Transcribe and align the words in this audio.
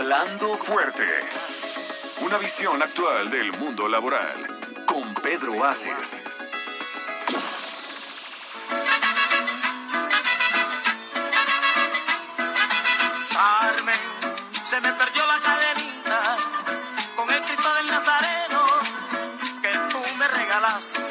Hablando 0.00 0.56
fuerte. 0.56 1.04
Una 2.22 2.38
visión 2.38 2.82
actual 2.82 3.30
del 3.30 3.52
mundo 3.58 3.86
laboral. 3.86 4.58
Con 4.86 5.12
Pedro 5.16 5.62
Aces. 5.62 6.22
Carmen, 13.34 13.94
se 14.64 14.80
me 14.80 14.90
perdió 14.90 15.26
la 15.26 15.38
cadenita 15.38 16.36
con 17.14 17.30
el 17.30 17.42
Cristo 17.42 17.74
del 17.74 17.86
Nazareno 17.88 18.64
que 19.60 19.70
tú 19.90 20.16
me 20.16 20.28
regalaste, 20.28 21.09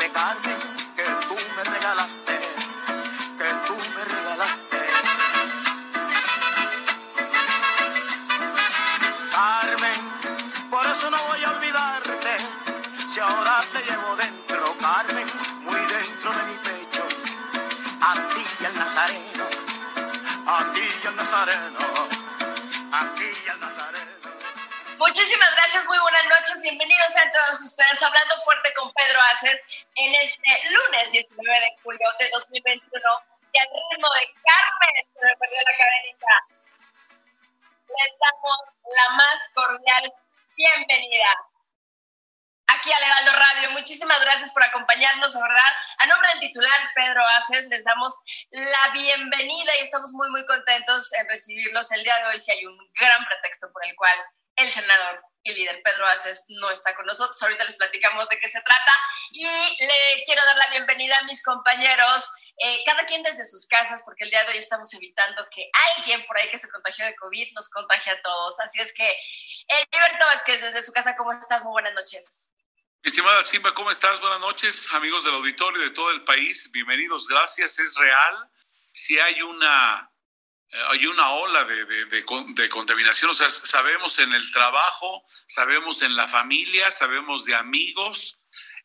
Muchísimas 24.98 25.56
gracias, 25.56 25.86
muy 25.86 25.98
buenas 26.00 26.26
noches, 26.26 26.62
bienvenidos 26.62 27.16
a 27.16 27.32
todos 27.32 27.62
ustedes, 27.62 28.04
hablando 28.04 28.36
fuerte 28.44 28.74
con 28.74 28.92
Pedro 28.92 29.20
Aces 29.32 29.64
en 29.96 30.14
este 30.16 30.50
lunes 30.70 31.12
19 31.12 31.60
de 31.60 31.76
julio 31.82 32.08
de 32.20 32.30
2021 32.32 33.02
y 33.54 33.60
al 33.60 33.68
ritmo 33.68 34.10
de 34.20 34.34
Carmen, 34.44 35.08
se 35.14 35.26
me 35.26 35.36
perdió 35.38 35.58
la 35.64 35.78
cadenita. 35.78 36.36
Les 37.88 38.12
damos 38.20 38.76
la 38.92 39.10
más 39.16 39.40
cordial 39.54 40.14
bienvenida 40.58 41.49
aquí 42.90 42.94
al 42.94 43.04
Heraldo 43.04 43.32
Radio. 43.34 43.72
Muchísimas 43.72 44.20
gracias 44.22 44.52
por 44.52 44.64
acompañarnos, 44.64 45.34
verdad. 45.34 45.74
A 46.00 46.08
nombre 46.08 46.30
del 46.30 46.40
titular 46.40 46.92
Pedro 46.96 47.24
Aces, 47.38 47.68
les 47.68 47.84
damos 47.84 48.14
la 48.52 48.92
bienvenida 48.94 49.76
y 49.78 49.84
estamos 49.84 50.12
muy, 50.14 50.30
muy 50.30 50.46
contentos 50.46 51.14
en 51.14 51.28
recibirlos 51.28 51.92
el 51.92 52.04
día 52.04 52.18
de 52.18 52.26
hoy. 52.26 52.40
Si 52.40 52.52
hay 52.52 52.66
un 52.66 52.78
gran 53.00 53.24
pretexto 53.26 53.72
por 53.72 53.86
el 53.86 53.96
cual 53.96 54.18
el 54.56 54.70
senador 54.70 55.24
y 55.44 55.54
líder 55.54 55.82
Pedro 55.84 56.08
Aces 56.08 56.46
no 56.50 56.72
está 56.72 56.96
con 56.96 57.06
nosotros. 57.06 57.42
Ahorita 57.44 57.64
les 57.64 57.76
platicamos 57.76 58.28
de 58.30 58.40
qué 58.40 58.48
se 58.48 58.62
trata 58.62 58.96
y 59.32 59.46
le 59.46 60.24
quiero 60.26 60.44
dar 60.46 60.58
la 60.58 60.68
bienvenida 60.70 61.18
a 61.20 61.24
mis 61.26 61.44
compañeros, 61.44 62.32
eh, 62.58 62.84
cada 62.86 63.06
quien 63.06 63.24
desde 63.24 63.46
sus 63.46 63.68
casas, 63.68 64.02
porque 64.04 64.24
el 64.24 64.32
día 64.32 64.44
de 64.46 64.52
hoy 64.52 64.58
estamos 64.58 64.92
evitando 64.94 65.48
que 65.54 65.70
alguien 65.96 66.26
por 66.26 66.38
ahí 66.38 66.50
que 66.50 66.58
se 66.58 66.70
contagió 66.70 67.06
de 67.06 67.16
COVID 67.16 67.54
nos 67.54 67.70
contagie 67.70 68.14
a 68.14 68.22
todos. 68.22 68.60
Así 68.62 68.82
es 68.82 68.94
que, 68.94 69.08
eh, 69.08 69.86
Liberto 69.92 70.26
Vázquez, 70.26 70.62
desde 70.62 70.82
su 70.82 70.92
casa, 70.92 71.16
¿cómo 71.16 71.32
estás? 71.32 71.64
Muy 71.64 71.72
buenas 71.72 71.94
noches. 71.94 72.50
Estimada 73.02 73.46
Simba, 73.46 73.74
¿cómo 73.74 73.92
estás? 73.92 74.20
Buenas 74.20 74.42
noches, 74.42 74.92
amigos 74.92 75.24
del 75.24 75.34
auditorio 75.36 75.82
de 75.82 75.92
todo 75.92 76.12
el 76.12 76.26
país. 76.26 76.70
Bienvenidos, 76.72 77.30
gracias. 77.30 77.80
Es 77.80 77.96
real. 77.96 78.52
Si 78.92 79.18
hay 79.18 79.42
una, 79.42 80.12
eh, 80.70 80.84
hay 80.90 81.06
una 81.08 81.30
ola 81.30 81.64
de, 81.64 81.86
de, 81.86 82.06
de, 82.06 82.26
de, 82.56 82.70
contaminación, 82.70 83.32
o 83.32 83.34
sea, 83.34 83.50
sabemos 83.50 84.20
en 84.20 84.34
el 84.34 84.52
trabajo, 84.52 85.26
sabemos 85.48 86.02
en 86.02 86.14
la 86.18 86.28
familia, 86.28 86.92
sabemos 86.92 87.46
de 87.46 87.56
amigos, 87.56 88.38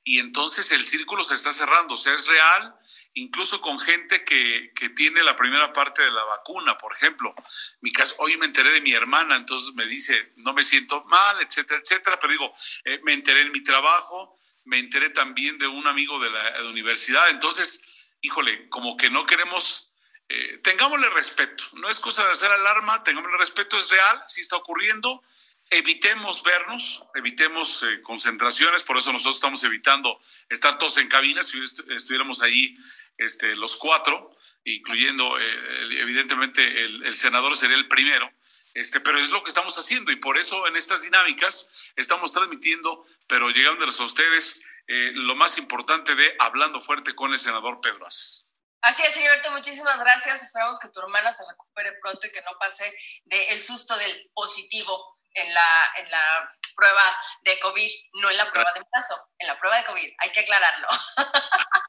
y 0.04 0.20
entonces 0.20 0.70
el 0.70 0.86
círculo 0.86 1.25
se 1.25 1.34
está 1.34 1.52
cerrando. 1.52 1.94
O 1.94 1.98
sea, 1.98 2.14
es 2.14 2.25
real 2.26 2.72
incluso 3.14 3.60
con 3.60 3.78
gente 3.78 4.25
que, 4.25 4.72
que, 4.75 4.88
tiene 4.91 5.22
la 5.22 5.36
primera 5.36 5.72
parte 5.72 6.02
de 6.02 6.10
la 6.10 6.25
vacuna, 6.25 6.76
por 6.76 6.92
ejemplo. 6.92 7.34
Mi 7.80 7.92
caso, 7.92 8.14
hoy 8.19 8.36
me 8.36 8.47
enteré 8.47 8.72
de 8.72 8.80
mi 8.80 8.92
hermana, 8.92 9.36
entonces 9.36 9.72
me 9.75 9.86
dice, 9.86 10.32
no 10.36 10.52
me 10.52 10.64
siento 10.64 11.04
mal, 11.04 11.41
etcétera, 11.41 11.80
etcétera, 11.82 12.19
pero 12.19 12.32
digo, 12.32 12.54
eh, 12.84 13.00
me 13.04 13.12
enteré 13.12 13.42
en 13.42 13.52
mi 13.52 13.62
trabajo, 13.62 14.38
me 14.64 14.78
enteré 14.78 15.10
también 15.10 15.58
de 15.58 15.66
un 15.66 15.86
amigo 15.86 16.19
de 16.19 16.30
la, 16.30 16.62
universidad, 16.64 17.30
entonces, 17.30 17.84
híjole, 18.20 18.69
como 18.69 18.97
que 18.97 19.10
no 19.10 19.26
queremos, 19.26 19.91
eh, 20.28 20.58
tengámosle 20.64 21.08
respeto, 21.10 21.64
no 21.75 21.88
es 21.88 22.00
cosa 22.00 22.25
de 22.25 22.32
hacer 22.32 22.50
alarma, 22.50 23.04
tengámosle 23.04 23.38
respeto, 23.38 23.76
es 23.76 23.88
real, 23.91 24.25
sí 24.26 24.41
está 24.41 24.56
ocurriendo, 24.56 25.22
evitemos 25.70 26.42
vernos, 26.42 27.04
evitemos 27.14 27.82
eh, 27.82 28.02
concentraciones, 28.02 28.82
por 28.82 28.98
eso 28.98 29.12
nosotros 29.12 29.36
estamos 29.36 29.62
evitando 29.64 30.20
estar 30.48 30.78
todos 30.78 30.96
en 30.98 31.08
cabina, 31.08 31.42
si 31.42 31.62
est 31.62 31.81
estuviéramos 31.91 32.42
ahí 32.42 32.76
este, 33.19 33.54
los 33.56 33.76
cuatro, 33.76 34.36
incluyendo 34.64 35.38
eh, 35.38 36.00
evidentemente 36.00 36.84
el, 36.84 37.14
senador 37.14 37.56
sería 37.56 37.76
el 37.76 37.88
primero, 37.88 38.30
este, 38.72 39.00
pero 39.00 39.19
es 39.19 39.30
lo 39.30 39.42
que 39.42 39.50
estamos 39.50 39.78
haciendo 39.78 40.10
y 40.10 40.16
por 40.16 40.38
eso 40.38 40.66
en 40.66 40.76
estas 40.76 41.02
dinámicas 41.02 41.70
estamos 41.97 42.32
transmitiendo, 42.32 43.06
pero 43.26 43.50
llegándoles 43.50 44.00
a 44.00 44.04
ustedes 44.04 44.60
eh, 44.86 45.12
lo 45.14 45.36
más 45.36 45.58
importante 45.58 46.14
de 46.14 46.34
Hablando 46.38 46.80
Fuerte 46.80 47.14
con 47.14 47.32
el 47.32 47.38
senador 47.38 47.80
Pedro 47.80 48.06
Aces. 48.06 48.47
Así 48.84 49.02
es, 49.02 49.14
Gilberto, 49.14 49.50
muchísimas 49.50 49.98
gracias. 49.98 50.42
Esperamos 50.42 50.78
que 50.78 50.88
tu 50.88 51.00
hermana 51.00 51.32
se 51.32 51.42
recupere 51.48 51.92
pronto 52.02 52.26
y 52.26 52.31
que 52.31 52.42
no 52.42 52.50
pase 52.60 52.94
del 53.25 53.48
de 53.48 53.60
susto 53.60 53.96
del 53.96 54.31
positivo 54.34 55.13
en 55.34 55.52
la, 55.52 55.92
en 55.96 56.10
la 56.10 56.50
prueba 56.74 57.16
de 57.42 57.58
COVID, 57.60 57.90
no 58.14 58.30
en 58.30 58.36
la 58.36 58.50
prueba 58.50 58.72
de 58.72 58.80
embarazo, 58.80 59.30
en 59.38 59.46
la 59.46 59.58
prueba 59.58 59.76
de 59.78 59.84
COVID, 59.84 60.12
hay 60.18 60.32
que 60.32 60.40
aclararlo. 60.40 60.88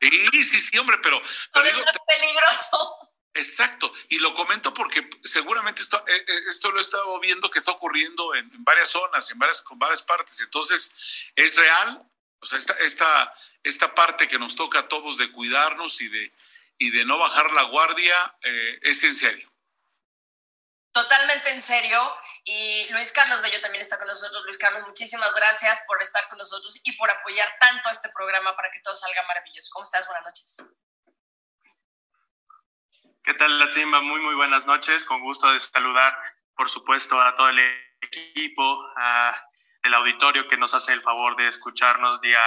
Sí, 0.01 0.43
sí, 0.43 0.59
sí, 0.59 0.77
hombre, 0.77 0.99
pero... 1.01 1.19
pero 1.51 1.65
digo, 1.65 1.79
es 1.79 1.97
peligroso. 2.05 3.11
Exacto, 3.33 3.91
y 4.07 4.19
lo 4.19 4.33
comento 4.33 4.73
porque 4.73 5.09
seguramente 5.23 5.81
esto, 5.81 6.01
eh, 6.07 6.25
esto 6.47 6.71
lo 6.71 6.77
he 6.77 6.81
estado 6.81 7.19
viendo 7.19 7.49
que 7.49 7.59
está 7.59 7.71
ocurriendo 7.71 8.33
en, 8.35 8.45
en, 8.53 8.63
varias 8.63 8.89
zonas, 8.89 9.29
en 9.29 9.39
varias, 9.39 9.61
con 9.61 9.79
varias 9.79 10.01
partes, 10.03 10.39
entonces 10.39 10.93
es 11.35 11.55
real, 11.57 12.01
o 12.39 12.45
sea, 12.45 12.59
esta, 12.59 12.73
esta, 12.73 13.35
esta 13.63 13.95
parte 13.95 14.27
que 14.27 14.39
nos 14.39 14.55
toca 14.55 14.79
a 14.79 14.87
todos 14.87 15.17
de 15.17 15.31
cuidarnos 15.31 15.99
y 15.99 16.07
de, 16.07 16.31
y 16.77 16.91
de 16.91 17.03
no 17.03 17.17
bajar 17.17 17.51
la 17.51 17.63
guardia 17.63 18.35
eh, 18.43 18.79
es 18.83 19.03
en 19.03 19.15
serio. 19.15 19.51
Totalmente 20.93 21.49
en 21.49 21.61
serio. 21.61 22.15
Y 22.47 22.87
Luis 22.91 23.11
Carlos 23.11 23.41
Bello 23.41 23.59
también 23.59 23.81
está 23.81 23.97
con 23.97 24.07
nosotros. 24.07 24.43
Luis 24.45 24.59
Carlos, 24.59 24.85
muchísimas 24.85 25.33
gracias 25.33 25.83
por 25.87 25.99
estar 25.99 26.27
con 26.29 26.37
nosotros 26.37 26.79
y 26.83 26.91
por 26.95 27.09
apoyar 27.09 27.49
tanto 27.59 27.89
a 27.89 27.91
este 27.91 28.09
programa 28.09 28.55
para 28.55 28.69
que 28.71 28.79
todo 28.81 28.95
salga 28.95 29.23
maravilloso. 29.27 29.71
¿Cómo 29.73 29.83
estás? 29.83 30.05
Buenas 30.05 30.25
noches. 30.25 30.57
¿Qué 33.23 33.33
tal, 33.33 33.57
Latzimba? 33.57 34.01
Muy, 34.01 34.21
muy 34.21 34.35
buenas 34.35 34.67
noches. 34.67 35.03
Con 35.03 35.21
gusto 35.21 35.51
de 35.51 35.59
saludar, 35.59 36.15
por 36.55 36.69
supuesto, 36.69 37.19
a 37.19 37.35
todo 37.35 37.49
el 37.49 37.59
equipo, 37.99 38.91
a 38.95 39.35
el 39.81 39.95
auditorio 39.95 40.47
que 40.47 40.57
nos 40.57 40.75
hace 40.75 40.93
el 40.93 41.01
favor 41.01 41.35
de 41.37 41.47
escucharnos 41.47 42.21
día 42.21 42.43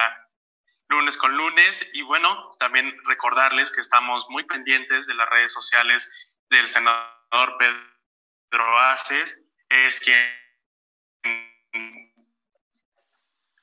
lunes 0.91 1.17
con 1.17 1.37
lunes. 1.37 1.85
Y 1.93 2.03
bueno, 2.03 2.53
también 2.61 2.97
recordarles 3.07 3.73
que 3.73 3.81
estamos 3.81 4.27
muy 4.29 4.45
pendientes 4.45 5.09
de 5.09 5.15
las 5.15 5.29
redes 5.29 5.53
sociales 5.53 6.33
del 6.51 6.69
senador 6.69 7.59
Pedro 7.59 8.79
Aces 8.79 9.37
es 9.69 10.01
quien 10.01 10.39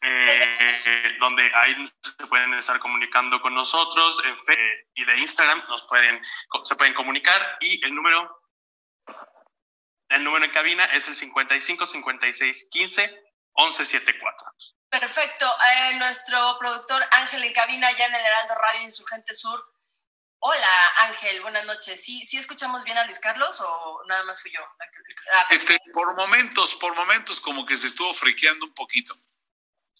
eh, 0.02 1.18
donde 1.20 1.52
ahí 1.56 1.92
se 2.04 2.28
pueden 2.28 2.54
estar 2.54 2.80
comunicando 2.80 3.42
con 3.42 3.56
nosotros 3.56 4.24
en 4.26 4.38
Facebook 4.38 4.88
y 4.94 5.06
de 5.06 5.18
Instagram 5.18 5.64
nos 5.68 5.84
pueden 5.84 6.22
se 6.64 6.76
pueden 6.76 6.94
comunicar 6.94 7.58
y 7.60 7.84
el 7.84 7.96
número 7.96 8.42
el 10.10 10.24
número 10.24 10.46
en 10.46 10.52
cabina 10.52 10.86
es 10.86 11.08
el 11.08 11.16
55 11.16 11.88
56 11.88 12.70
15 12.72 13.24
11 13.54 13.86
74 13.86 14.48
Perfecto. 14.90 15.46
Eh, 15.46 15.96
nuestro 15.96 16.58
productor 16.60 17.04
Ángel 17.12 17.44
en 17.44 17.54
cabina 17.54 17.92
ya 17.98 18.06
en 18.06 18.16
el 18.16 18.26
Heraldo 18.26 18.56
Radio 18.56 18.82
Insurgente 18.84 19.34
Sur 19.34 19.75
Hola 20.48 20.68
Ángel, 21.08 21.42
buenas 21.42 21.66
noches. 21.66 22.06
¿Sí, 22.06 22.24
¿Sí 22.24 22.38
escuchamos 22.38 22.84
bien 22.84 23.00
a 23.00 23.06
Luis 23.06 23.18
Carlos 23.18 23.60
o 23.62 24.04
nada 24.08 24.24
más 24.26 24.40
fui 24.40 24.52
yo? 24.52 24.60
Este, 25.50 25.76
por 25.92 26.16
momentos, 26.16 26.76
por 26.76 26.94
momentos 26.96 27.40
como 27.40 27.66
que 27.66 27.76
se 27.76 27.88
estuvo 27.88 28.14
friqueando 28.14 28.64
un 28.64 28.74
poquito. 28.76 29.18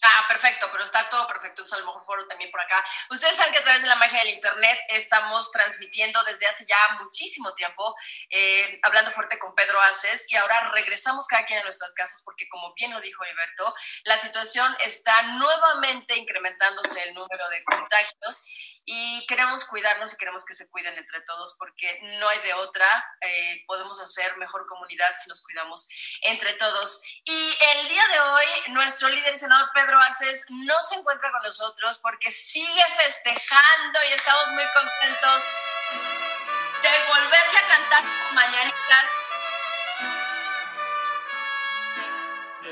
Ah, 0.02 0.24
perfecto, 0.28 0.68
pero 0.70 0.84
está 0.84 1.08
todo 1.08 1.26
perfecto. 1.26 1.62
Entonces, 1.62 1.72
a 1.72 1.80
lo 1.80 1.86
mejor 1.86 2.04
fueron 2.04 2.28
también 2.28 2.50
por 2.50 2.60
acá. 2.60 2.84
Ustedes 3.10 3.34
saben 3.34 3.52
que 3.52 3.58
a 3.60 3.62
través 3.62 3.82
de 3.82 3.88
la 3.88 3.96
magia 3.96 4.18
del 4.18 4.34
Internet 4.34 4.78
estamos 4.88 5.50
transmitiendo 5.52 6.22
desde 6.24 6.46
hace 6.46 6.66
ya 6.66 6.76
muchísimo 7.00 7.54
tiempo, 7.54 7.94
eh, 8.28 8.78
hablando 8.82 9.10
fuerte 9.10 9.38
con 9.38 9.54
Pedro 9.54 9.80
Aces, 9.80 10.30
y 10.30 10.36
ahora 10.36 10.70
regresamos 10.72 11.26
cada 11.26 11.46
quien 11.46 11.60
a 11.60 11.62
nuestras 11.62 11.94
casas 11.94 12.22
porque, 12.24 12.46
como 12.48 12.74
bien 12.74 12.92
lo 12.92 13.00
dijo 13.00 13.22
Alberto, 13.22 13.74
la 14.04 14.18
situación 14.18 14.76
está 14.84 15.22
nuevamente 15.22 16.16
incrementándose 16.16 17.02
el 17.04 17.14
número 17.14 17.48
de 17.48 17.64
contagios 17.64 18.44
y 18.88 19.26
queremos 19.26 19.64
cuidarnos 19.64 20.14
y 20.14 20.16
queremos 20.16 20.44
que 20.44 20.54
se 20.54 20.70
cuiden 20.70 20.96
entre 20.96 21.20
todos 21.22 21.56
porque 21.58 21.98
no 22.20 22.28
hay 22.28 22.38
de 22.40 22.54
otra. 22.54 22.86
Eh, 23.20 23.64
podemos 23.66 24.00
hacer 24.00 24.36
mejor 24.36 24.64
comunidad 24.66 25.12
si 25.18 25.28
nos 25.28 25.42
cuidamos 25.42 25.88
entre 26.22 26.54
todos. 26.54 27.02
Y 27.24 27.56
el 27.74 27.88
día 27.88 28.06
de 28.06 28.20
hoy, 28.20 28.46
nuestro 28.68 29.08
líder 29.08 29.36
senador 29.36 29.70
Pedro 29.86 30.00
Aces 30.00 30.46
no 30.50 30.74
se 30.80 30.96
encuentra 30.96 31.30
con 31.30 31.42
nosotros 31.44 31.98
porque 32.02 32.28
sigue 32.28 32.82
festejando 32.96 33.98
y 34.10 34.12
estamos 34.14 34.50
muy 34.50 34.64
contentos 34.74 35.44
de 36.82 36.88
volverle 37.06 37.58
a 37.58 37.68
cantar 37.68 38.02
las 38.02 38.32
mañanitas. 38.32 39.06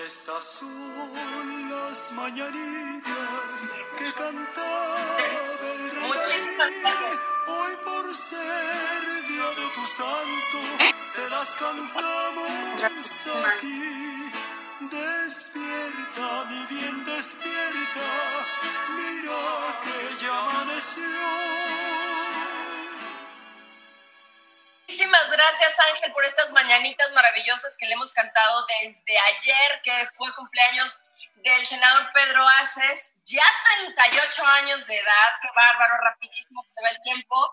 Estas 0.06 0.44
son 0.44 1.70
las 1.70 2.12
mañanitas 2.12 3.68
que 3.96 4.12
cantaba 4.14 5.16
el 5.20 5.90
rey. 5.92 6.08
Muchísimas 6.08 6.72
gracias. 6.82 7.18
Hoy 7.46 7.76
por 7.84 8.14
ser 8.16 9.26
día 9.28 9.50
de 9.50 9.68
tu 9.72 9.86
santo, 9.86 10.58
te 11.14 11.30
las 11.30 11.54
cantamos 11.54 13.26
aquí. 13.46 14.14
Despierta, 14.80 15.63
despierta. 17.24 18.10
Mira 18.96 19.80
que 19.82 20.24
ya 20.24 20.38
amaneció. 20.38 21.02
Muchísimas 24.86 25.30
gracias 25.30 25.80
Ángel 25.80 26.12
por 26.12 26.24
estas 26.24 26.52
mañanitas 26.52 27.10
maravillosas 27.12 27.76
que 27.78 27.86
le 27.86 27.94
hemos 27.94 28.12
cantado 28.12 28.66
desde 28.82 29.18
ayer, 29.18 29.80
que 29.82 30.06
fue 30.12 30.34
cumpleaños 30.34 31.04
del 31.36 31.66
senador 31.66 32.10
Pedro 32.12 32.46
Aces, 32.60 33.16
ya 33.24 33.44
38 33.86 34.46
años 34.46 34.86
de 34.86 34.96
edad, 34.96 35.30
qué 35.42 35.48
bárbaro, 35.54 35.94
rapidísimo 36.02 36.62
que 36.62 36.68
se 36.68 36.82
va 36.82 36.90
el 36.90 37.00
tiempo. 37.02 37.50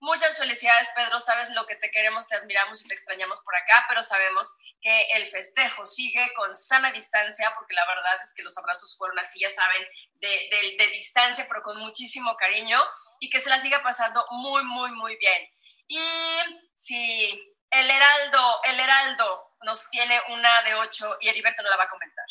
Muchas 0.00 0.38
felicidades, 0.38 0.90
Pedro. 0.94 1.18
Sabes 1.18 1.50
lo 1.50 1.66
que 1.66 1.74
te 1.74 1.90
queremos, 1.90 2.28
te 2.28 2.36
admiramos 2.36 2.84
y 2.84 2.88
te 2.88 2.94
extrañamos 2.94 3.40
por 3.40 3.54
acá, 3.56 3.84
pero 3.88 4.02
sabemos 4.02 4.56
que 4.80 5.06
el 5.14 5.26
festejo 5.26 5.84
sigue 5.84 6.32
con 6.34 6.54
sana 6.54 6.92
distancia, 6.92 7.52
porque 7.56 7.74
la 7.74 7.84
verdad 7.86 8.20
es 8.22 8.32
que 8.34 8.44
los 8.44 8.56
abrazos 8.56 8.96
fueron 8.96 9.18
así, 9.18 9.40
ya 9.40 9.50
saben, 9.50 9.84
de, 10.14 10.88
distancia, 10.92 11.46
pero 11.48 11.62
con 11.62 11.78
muchísimo 11.78 12.34
cariño 12.36 12.80
y 13.20 13.28
que 13.28 13.40
se 13.40 13.50
la 13.50 13.58
siga 13.58 13.82
pasando 13.82 14.24
muy, 14.30 14.62
muy, 14.64 14.92
muy 14.92 15.16
bien. 15.16 15.48
Y 15.88 16.00
si 16.74 17.56
el 17.70 17.90
Heraldo, 17.90 18.60
el 18.64 18.78
Heraldo 18.78 19.56
nos 19.62 19.88
tiene 19.90 20.20
una 20.28 20.62
de 20.62 20.74
ocho 20.76 21.16
y 21.20 21.28
Heriberto 21.28 21.62
no 21.62 21.70
la 21.70 21.76
va 21.76 21.84
a 21.84 21.90
comentar. 21.90 22.24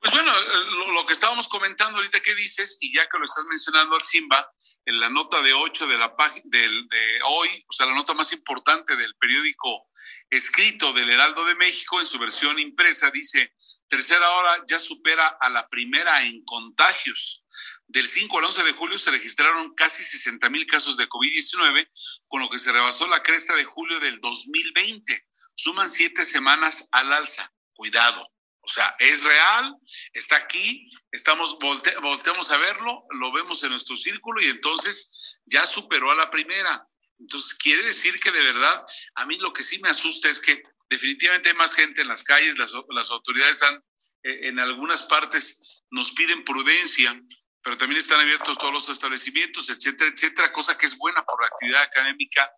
Pues 0.00 0.12
bueno, 0.12 0.30
eh, 0.30 0.64
lo, 0.70 0.92
lo, 0.92 1.06
que 1.06 1.12
estábamos 1.14 1.48
comentando 1.48 1.98
ahorita 1.98 2.20
que 2.20 2.34
dices, 2.34 2.78
y 2.80 2.94
ya 2.94 3.08
que 3.08 3.18
lo 3.18 3.24
estás 3.24 3.44
mencionando 3.46 3.96
al 3.96 4.02
Simba, 4.02 4.52
en 4.88 5.00
la 5.00 5.10
nota 5.10 5.42
de 5.42 5.52
8 5.52 5.86
de 5.86 5.98
la 5.98 6.16
página 6.16 6.44
de 6.46 7.18
hoy, 7.26 7.48
o 7.68 7.72
sea, 7.74 7.84
la 7.84 7.94
nota 7.94 8.14
más 8.14 8.32
importante 8.32 8.96
del 8.96 9.14
periódico 9.16 9.86
escrito 10.30 10.94
del 10.94 11.10
Heraldo 11.10 11.44
de 11.44 11.56
México 11.56 12.00
en 12.00 12.06
su 12.06 12.18
versión 12.18 12.58
impresa, 12.58 13.10
dice, 13.10 13.54
tercera 13.86 14.30
hora 14.30 14.64
ya 14.66 14.78
supera 14.78 15.26
a 15.42 15.50
la 15.50 15.68
primera 15.68 16.22
en 16.22 16.42
contagios. 16.42 17.44
Del 17.86 18.08
5 18.08 18.38
al 18.38 18.44
11 18.46 18.64
de 18.64 18.72
julio 18.72 18.98
se 18.98 19.10
registraron 19.10 19.74
casi 19.74 20.04
60 20.04 20.48
mil 20.48 20.66
casos 20.66 20.96
de 20.96 21.06
COVID-19, 21.06 21.90
con 22.26 22.40
lo 22.40 22.48
que 22.48 22.58
se 22.58 22.72
rebasó 22.72 23.06
la 23.08 23.22
cresta 23.22 23.54
de 23.56 23.66
julio 23.66 24.00
del 24.00 24.20
2020. 24.20 25.26
Suman 25.54 25.90
siete 25.90 26.24
semanas 26.24 26.88
al 26.92 27.12
alza. 27.12 27.52
Cuidado. 27.74 28.26
O 28.68 28.70
sea, 28.70 28.94
es 28.98 29.24
real, 29.24 29.74
está 30.12 30.36
aquí, 30.36 30.90
estamos, 31.10 31.58
volte, 31.58 31.96
volteamos 32.02 32.50
a 32.50 32.58
verlo, 32.58 33.06
lo 33.12 33.32
vemos 33.32 33.62
en 33.62 33.70
nuestro 33.70 33.96
círculo 33.96 34.42
y 34.42 34.44
entonces 34.44 35.38
ya 35.46 35.66
superó 35.66 36.10
a 36.10 36.14
la 36.14 36.30
primera. 36.30 36.86
Entonces, 37.18 37.54
quiere 37.54 37.82
decir 37.82 38.20
que 38.20 38.30
de 38.30 38.42
verdad, 38.42 38.84
a 39.14 39.24
mí 39.24 39.38
lo 39.38 39.54
que 39.54 39.62
sí 39.62 39.78
me 39.78 39.88
asusta 39.88 40.28
es 40.28 40.38
que 40.38 40.62
definitivamente 40.90 41.48
hay 41.48 41.54
más 41.54 41.74
gente 41.74 42.02
en 42.02 42.08
las 42.08 42.22
calles, 42.22 42.58
las, 42.58 43.10
autoridades 43.10 43.62
han, 43.62 43.76
eh, 44.22 44.48
en 44.48 44.58
algunas 44.58 45.02
partes 45.04 45.82
nos 45.90 46.12
piden 46.12 46.44
prudencia, 46.44 47.18
pero 47.62 47.78
también 47.78 48.00
están 48.00 48.20
abiertos 48.20 48.58
todos 48.58 48.74
los 48.74 48.90
establecimientos, 48.90 49.70
etcétera, 49.70 50.10
etcétera, 50.14 50.52
cosa 50.52 50.76
que 50.76 50.84
es 50.84 50.98
buena 50.98 51.24
por 51.24 51.40
la 51.40 51.46
actividad 51.46 51.80
académica, 51.84 52.52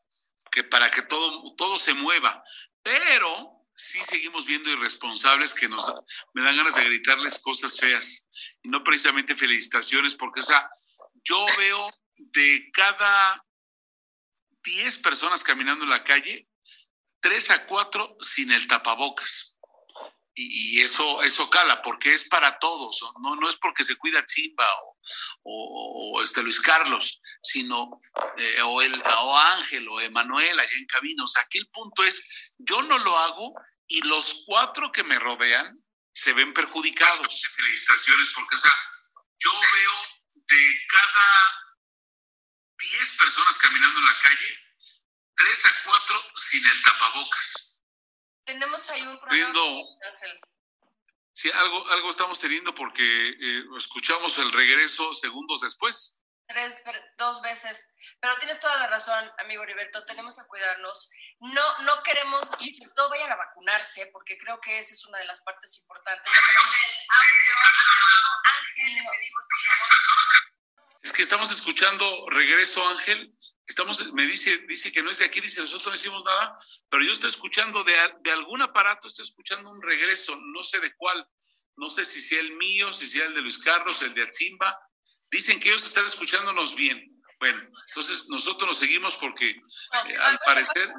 que 0.51 0.65
para 0.65 0.91
que 0.91 1.03
todo, 1.03 1.55
todo 1.55 1.79
se 1.79 1.95
mueva. 1.95 2.43
Pero 2.83 3.60
sí 3.81 3.99
seguimos 4.05 4.45
viendo 4.45 4.71
irresponsables 4.71 5.55
que 5.55 5.69
nos 5.69 5.91
me 6.35 6.43
dan 6.43 6.57
ganas 6.57 6.75
de 6.75 6.85
gritarles 6.85 7.39
cosas 7.39 7.79
feas. 7.79 8.27
Y 8.63 8.69
no 8.69 8.85
precisamente 8.85 9.35
felicitaciones 9.35 10.15
porque 10.15 10.41
o 10.41 10.43
sea 10.43 10.69
yo 11.25 11.47
veo 11.57 11.91
de 12.17 12.71
cada 12.73 13.45
10 14.63 14.99
personas 14.99 15.43
caminando 15.43 15.85
en 15.85 15.91
la 15.91 16.05
calle 16.05 16.47
3 17.21 17.51
a 17.51 17.67
4 17.67 18.19
sin 18.21 18.53
el 18.53 18.69
tapabocas. 18.69 19.57
Y, 20.35 20.79
y 20.79 20.83
eso 20.83 21.23
eso 21.23 21.49
cala 21.49 21.83
porque 21.83 22.13
es 22.13 22.29
para 22.29 22.59
todos 22.59 23.01
no 23.21 23.35
no 23.35 23.49
es 23.49 23.57
porque 23.57 23.83
se 23.83 23.97
cuida 23.97 24.25
Chimba 24.25 24.67
o, 24.85 24.97
o, 25.43 26.19
o 26.19 26.23
este 26.23 26.43
Luis 26.43 26.61
Carlos 26.61 27.21
sino 27.43 28.01
eh, 28.37 28.63
o 28.63 28.81
el 28.81 28.95
o 28.95 29.39
Ángel 29.39 29.89
o 29.89 30.01
Emanuel 30.01 30.61
allá 30.61 30.79
en 30.79 30.87
cabina. 30.87 31.25
O 31.25 31.27
sea 31.27 31.43
aquí 31.43 31.59
el 31.59 31.69
punto 31.69 32.05
es 32.05 32.53
yo 32.59 32.83
no 32.83 32.99
lo 32.99 33.19
hago 33.19 33.55
y 33.91 34.03
los 34.03 34.45
cuatro 34.47 34.93
que 34.93 35.03
me 35.03 35.19
rodean 35.19 35.85
se 36.13 36.33
ven 36.33 36.55
perjudicados. 36.55 37.49
Felicitaciones, 37.57 38.31
porque 38.35 38.55
o 38.55 38.59
sea, 38.59 38.73
yo 39.41 39.51
veo 39.51 40.43
de 40.47 40.87
cada 40.89 41.61
10 42.79 43.17
personas 43.19 43.59
caminando 43.59 43.99
en 43.99 44.05
la 44.05 44.19
calle, 44.21 44.59
3 45.35 45.67
a 45.67 45.71
4 45.85 46.23
sin 46.37 46.65
el 46.65 46.83
tapabocas. 46.83 47.83
Tenemos 48.45 48.91
ahí 48.91 49.03
un 49.03 49.19
problema. 49.19 49.35
Viendo, 49.35 49.85
sí, 51.33 51.51
algo, 51.51 51.89
algo 51.91 52.11
estamos 52.11 52.39
teniendo 52.39 52.73
porque 52.75 53.03
eh, 53.03 53.65
escuchamos 53.77 54.39
el 54.39 54.53
regreso 54.53 55.13
segundos 55.15 55.63
después 55.63 56.20
tres, 56.51 56.77
dos 57.17 57.41
veces. 57.41 57.89
Pero 58.21 58.37
tienes 58.37 58.61
toda 58.61 58.77
la 58.77 58.89
razón, 58.89 59.31
amigo 59.39 59.63
Heriberto, 59.63 60.05
tenemos 60.05 60.37
que 60.37 60.47
cuidarnos. 60.49 61.11
No, 61.41 61.79
no 61.85 62.03
queremos, 62.03 62.51
y 62.59 62.79
todos 62.95 63.11
vayan 63.11 63.33
a 63.33 63.37
vacunarse, 63.37 64.11
porque 64.13 64.37
creo 64.37 64.61
que 64.61 64.79
esa 64.79 64.93
es 64.93 65.07
una 65.07 65.19
de 65.19 65.25
las 65.25 65.43
partes 65.43 65.79
importantes. 65.79 66.33
No 66.33 66.41
queremos... 66.47 66.75
Ángel, 68.59 68.95
le 68.95 69.01
pedimos 69.01 69.45
por 69.49 69.77
favor. 69.77 70.99
Es 71.03 71.13
que 71.13 71.23
estamos 71.23 71.51
escuchando 71.51 72.27
regreso, 72.29 72.87
Ángel. 72.89 73.33
Estamos, 73.67 74.13
me 74.13 74.25
dice, 74.25 74.59
dice 74.67 74.91
que 74.91 75.03
no 75.03 75.11
es 75.11 75.19
de 75.19 75.27
aquí, 75.27 75.41
dice 75.41 75.61
nosotros 75.61 75.93
no 75.93 75.95
hicimos 75.95 76.25
nada, 76.25 76.59
pero 76.89 77.05
yo 77.05 77.13
estoy 77.13 77.31
escuchando 77.31 77.85
de, 77.85 77.95
de 78.21 78.33
algún 78.33 78.61
aparato, 78.63 79.07
estoy 79.07 79.25
escuchando 79.25 79.71
un 79.71 79.81
regreso, 79.81 80.37
no 80.37 80.63
sé 80.65 80.81
de 80.81 80.93
cuál, 80.97 81.25
no 81.77 81.89
sé 81.89 82.05
si 82.05 82.21
sea 82.21 82.41
el 82.41 82.57
mío, 82.57 82.93
si 82.93 83.07
sea 83.07 83.27
el 83.27 83.35
de 83.35 83.43
Luis 83.43 83.59
Carlos, 83.59 84.03
el 84.03 84.13
de 84.13 84.25
Atzimba, 84.25 84.77
Dicen 85.31 85.61
que 85.61 85.69
ellos 85.69 85.87
están 85.87 86.07
escuchándonos 86.07 86.75
bien. 86.75 87.11
Bueno, 87.39 87.63
entonces 87.89 88.29
nosotros 88.29 88.69
nos 88.69 88.79
seguimos 88.79 89.17
porque 89.17 89.51
eh, 89.51 90.17
al 90.21 90.39
parecer... 90.41 90.93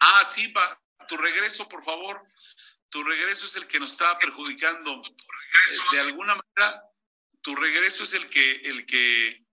Ah, 0.00 0.26
sí, 0.28 0.48
pa, 0.48 0.80
tu 1.08 1.16
regreso, 1.16 1.68
por 1.68 1.82
favor. 1.82 2.22
Tu 2.90 3.02
regreso 3.02 3.46
es 3.46 3.56
el 3.56 3.66
que 3.66 3.80
nos 3.80 3.92
está 3.92 4.18
perjudicando. 4.18 5.00
Eh, 5.02 5.76
de 5.92 6.00
alguna 6.00 6.36
manera, 6.36 6.82
tu 7.40 7.56
regreso 7.56 8.04
es 8.04 8.12
el 8.12 8.28
que, 8.28 8.52
el 8.56 8.86
que, 8.86 9.44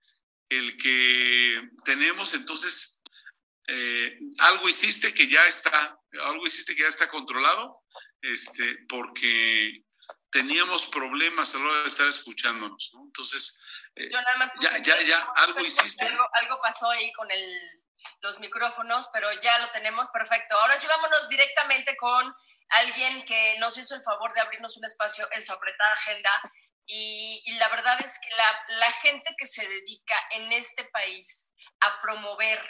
el 0.50 0.78
que 0.78 1.70
tenemos. 1.86 2.34
Entonces, 2.34 3.02
eh, 3.68 4.20
algo 4.40 4.68
hiciste 4.68 5.14
que 5.14 5.28
ya 5.28 5.48
está, 5.48 5.98
algo 6.24 6.46
hiciste 6.46 6.76
que 6.76 6.84
ya 6.84 6.90
está 6.90 7.08
controlado, 7.08 7.84
este, 8.22 8.80
porque 8.88 9.85
teníamos 10.36 10.88
problemas 10.88 11.56
a 11.56 11.60
la 11.60 11.64
hora 11.64 11.82
de 11.84 11.88
estar 11.88 12.06
escuchándonos, 12.08 12.92
¿no? 12.94 13.06
Entonces, 13.06 13.58
eh, 13.96 14.10
Yo 14.12 14.22
nada 14.22 14.36
más 14.36 14.52
ya, 14.60 14.78
ya, 14.80 15.02
ya, 15.02 15.22
algo 15.34 15.62
hiciste. 15.62 16.04
Algo, 16.04 16.28
algo, 16.34 16.60
pasó 16.62 16.90
ahí 16.90 17.10
con 17.14 17.32
el, 17.32 17.82
los 18.20 18.42
micrófonos, 18.42 19.08
pero 19.14 19.32
ya 19.42 19.60
lo 19.60 19.70
tenemos 19.70 20.10
perfecto. 20.10 20.60
Ahora 20.60 20.78
sí, 20.78 20.88
vámonos 20.88 21.30
directamente 21.30 21.96
con 21.96 22.36
alguien 22.68 23.26
que 23.26 23.56
nos 23.60 23.78
hizo 23.78 23.96
el 23.96 24.02
favor 24.02 24.34
de 24.34 24.42
abrirnos 24.42 24.76
un 24.76 24.84
espacio 24.84 25.26
en 25.32 25.42
su 25.42 25.54
apretada 25.54 25.94
agenda. 25.94 26.32
Y, 26.86 27.42
y 27.46 27.54
la 27.54 27.70
verdad 27.70 27.98
es 28.04 28.20
que 28.20 28.36
la, 28.36 28.78
la 28.80 28.92
gente 28.92 29.34
que 29.38 29.48
se 29.48 29.66
dedica 29.66 30.16
en 30.32 30.52
este 30.52 30.84
país 30.84 31.50
a 31.80 32.02
promover 32.02 32.62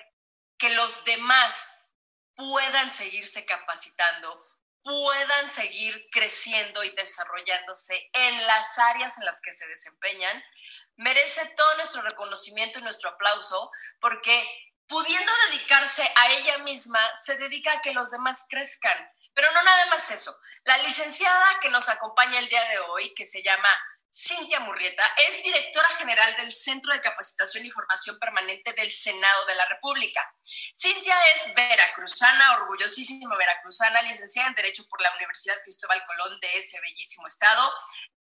que 0.59 0.69
los 0.75 1.03
demás 1.03 1.87
puedan 2.35 2.91
seguirse 2.91 3.43
capacitando, 3.43 4.45
puedan 4.85 5.49
seguir 5.49 6.07
creciendo 6.11 6.83
y 6.83 6.91
desarrollándose 6.91 8.07
en 8.13 8.45
las 8.45 8.77
áreas 8.77 9.17
en 9.17 9.25
las 9.25 9.41
que 9.41 9.51
se 9.51 9.67
desempeñan, 9.67 10.43
merece 10.95 11.43
todo 11.57 11.75
nuestro 11.77 12.03
reconocimiento 12.03 12.77
y 12.77 12.83
nuestro 12.83 13.09
aplauso 13.09 13.71
porque 13.99 14.47
pudiendo 14.87 15.31
dedicarse 15.49 16.07
a 16.15 16.31
ella 16.33 16.59
misma, 16.59 16.99
se 17.23 17.35
dedica 17.37 17.73
a 17.73 17.81
que 17.81 17.93
los 17.93 18.11
demás 18.11 18.45
crezcan. 18.47 19.11
Pero 19.33 19.51
no 19.53 19.63
nada 19.63 19.87
más 19.87 20.11
eso. 20.11 20.37
La 20.63 20.77
licenciada 20.77 21.59
que 21.63 21.69
nos 21.69 21.89
acompaña 21.89 22.37
el 22.37 22.47
día 22.47 22.63
de 22.69 22.79
hoy, 22.79 23.11
que 23.15 23.25
se 23.25 23.41
llama 23.41 23.69
Cintia 24.17 24.61
Murrieta, 24.61 25.03
es 25.27 25.43
directora 25.43 25.89
general 25.97 26.37
del 26.37 26.49
Centro 26.49 26.93
de 26.93 27.01
Capacitación 27.01 27.65
y 27.65 27.69
Formación 27.69 28.17
Permanente 28.17 28.71
del 28.71 28.89
Senado 28.89 29.45
de 29.45 29.55
la 29.55 29.67
República. 29.67 30.21
Cintia 30.73 31.19
es 31.35 31.53
veracruzana, 31.53 32.55
orgullosísima 32.61 33.35
veracruzana, 33.35 34.01
licenciada 34.03 34.47
en 34.47 34.55
Derecho 34.55 34.85
por 34.87 35.01
la 35.01 35.13
Universidad 35.15 35.61
Cristóbal 35.63 36.01
Colón 36.07 36.39
de 36.39 36.57
ese 36.57 36.79
bellísimo 36.79 37.27
estado. 37.27 37.69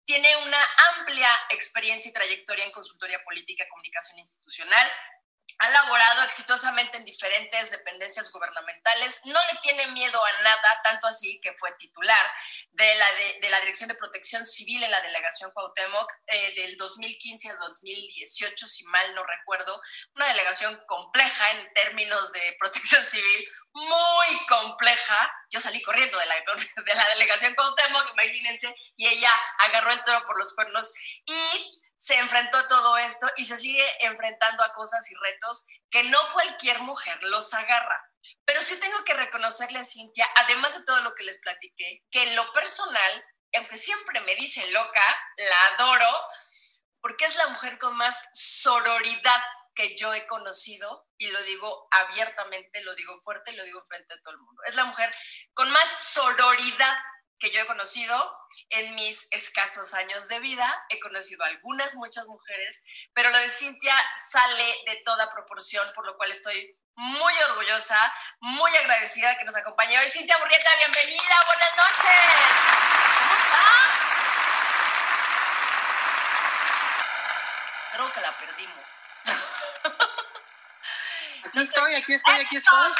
Tiene 0.04 0.36
una 0.38 0.58
amplia 0.96 1.30
experiencia 1.50 2.10
y 2.10 2.12
trayectoria 2.12 2.64
en 2.64 2.72
consultoría 2.72 3.22
política 3.22 3.62
y 3.64 3.68
comunicación 3.68 4.18
institucional, 4.18 4.90
ha 5.58 5.70
laborado 5.70 6.22
exitosamente 6.24 6.98
en 6.98 7.04
diferentes 7.04 7.70
dependencias 7.70 8.30
gubernamentales, 8.30 9.22
no 9.24 9.38
le 9.52 9.58
tiene 9.60 9.86
miedo 9.88 10.22
a 10.22 10.42
nada, 10.42 10.80
tanto 10.84 11.06
así 11.06 11.40
que 11.40 11.54
fue 11.54 11.72
titular 11.78 12.30
de 12.72 12.94
la, 12.94 13.06
de, 13.40 13.50
la 13.50 13.60
Dirección 13.60 13.88
de 13.88 13.94
Protección 13.94 14.44
Civil 14.44 14.82
en 14.82 14.90
la 14.90 15.00
delegación 15.00 15.50
Cuauhtémoc 15.52 16.12
eh, 16.26 16.54
del 16.54 16.76
2015 16.76 17.50
al 17.50 17.58
2018, 17.58 18.66
si 18.66 18.84
mal 18.86 19.14
no 19.14 19.24
recuerdo, 19.24 19.80
una 20.14 20.28
delegación 20.28 20.78
compleja 20.86 21.50
en 21.52 21.72
términos 21.72 22.32
de 22.32 22.56
protección 22.58 23.04
civil, 23.04 23.48
muy 23.72 24.46
compleja. 24.48 25.32
Yo 25.50 25.60
salí 25.60 25.82
corriendo 25.82 26.18
de 26.18 26.26
la, 26.26 26.34
de 26.36 26.94
la 26.94 27.08
delegación 27.10 27.54
Cuauhtémoc, 27.54 28.12
imagínense, 28.12 28.74
y 28.96 29.06
ella 29.06 29.30
agarró 29.58 29.90
el 29.92 30.02
toro 30.04 30.26
por 30.26 30.38
los 30.38 30.54
cuernos 30.54 30.92
y 31.24 31.82
se 31.96 32.18
enfrentó 32.18 32.58
a 32.58 32.68
todo 32.68 32.96
esto 32.98 33.26
y 33.36 33.44
se 33.44 33.58
sigue 33.58 33.84
enfrentando 34.00 34.62
a 34.62 34.72
cosas 34.72 35.10
y 35.10 35.14
retos 35.14 35.66
que 35.90 36.04
no 36.04 36.18
cualquier 36.32 36.80
mujer 36.80 37.18
los 37.22 37.52
agarra. 37.54 38.00
Pero 38.44 38.60
sí 38.60 38.78
tengo 38.80 39.04
que 39.04 39.14
reconocerle 39.14 39.78
a 39.78 39.84
Cintia, 39.84 40.26
además 40.36 40.74
de 40.74 40.84
todo 40.84 41.00
lo 41.00 41.14
que 41.14 41.24
les 41.24 41.40
platiqué, 41.40 42.04
que 42.10 42.22
en 42.22 42.36
lo 42.36 42.52
personal, 42.52 43.24
aunque 43.56 43.76
siempre 43.76 44.20
me 44.20 44.36
dice 44.36 44.70
loca, 44.70 45.02
la 45.36 45.66
adoro, 45.74 46.10
porque 47.00 47.24
es 47.24 47.36
la 47.36 47.48
mujer 47.48 47.78
con 47.78 47.96
más 47.96 48.28
sororidad 48.32 49.42
que 49.74 49.96
yo 49.96 50.14
he 50.14 50.26
conocido, 50.26 51.06
y 51.18 51.28
lo 51.28 51.42
digo 51.42 51.88
abiertamente, 51.90 52.80
lo 52.82 52.94
digo 52.94 53.20
fuerte, 53.20 53.52
lo 53.52 53.64
digo 53.64 53.82
frente 53.86 54.14
a 54.14 54.20
todo 54.20 54.34
el 54.34 54.40
mundo. 54.40 54.62
Es 54.64 54.74
la 54.74 54.84
mujer 54.84 55.14
con 55.54 55.70
más 55.70 55.88
sororidad 55.88 56.96
que 57.38 57.50
yo 57.50 57.60
he 57.60 57.66
conocido 57.66 58.38
en 58.70 58.94
mis 58.94 59.30
escasos 59.32 59.94
años 59.94 60.28
de 60.28 60.40
vida. 60.40 60.84
He 60.88 61.00
conocido 61.00 61.44
algunas, 61.44 61.94
muchas 61.94 62.26
mujeres, 62.26 62.82
pero 63.14 63.30
lo 63.30 63.38
de 63.38 63.48
Cintia 63.48 63.94
sale 64.16 64.82
de 64.86 64.96
toda 65.04 65.30
proporción, 65.32 65.86
por 65.94 66.06
lo 66.06 66.16
cual 66.16 66.30
estoy 66.30 66.76
muy 66.96 67.32
orgullosa, 67.50 68.12
muy 68.40 68.74
agradecida 68.76 69.30
de 69.30 69.38
que 69.38 69.44
nos 69.44 69.56
acompañe 69.56 69.98
hoy. 69.98 70.08
Cintia 70.08 70.38
Burrieta, 70.38 70.70
bienvenida, 70.76 71.40
buenas 71.46 71.76
noches. 71.76 72.50
¿Cómo 73.18 73.34
estás? 73.36 73.90
Creo 77.92 78.12
que 78.12 78.20
la 78.20 78.32
perdimos. 78.32 78.86
Aquí 81.44 81.60
estoy, 81.60 81.94
aquí 81.94 82.14
estoy, 82.14 82.34
aquí 82.34 82.56
estoy. 82.56 82.92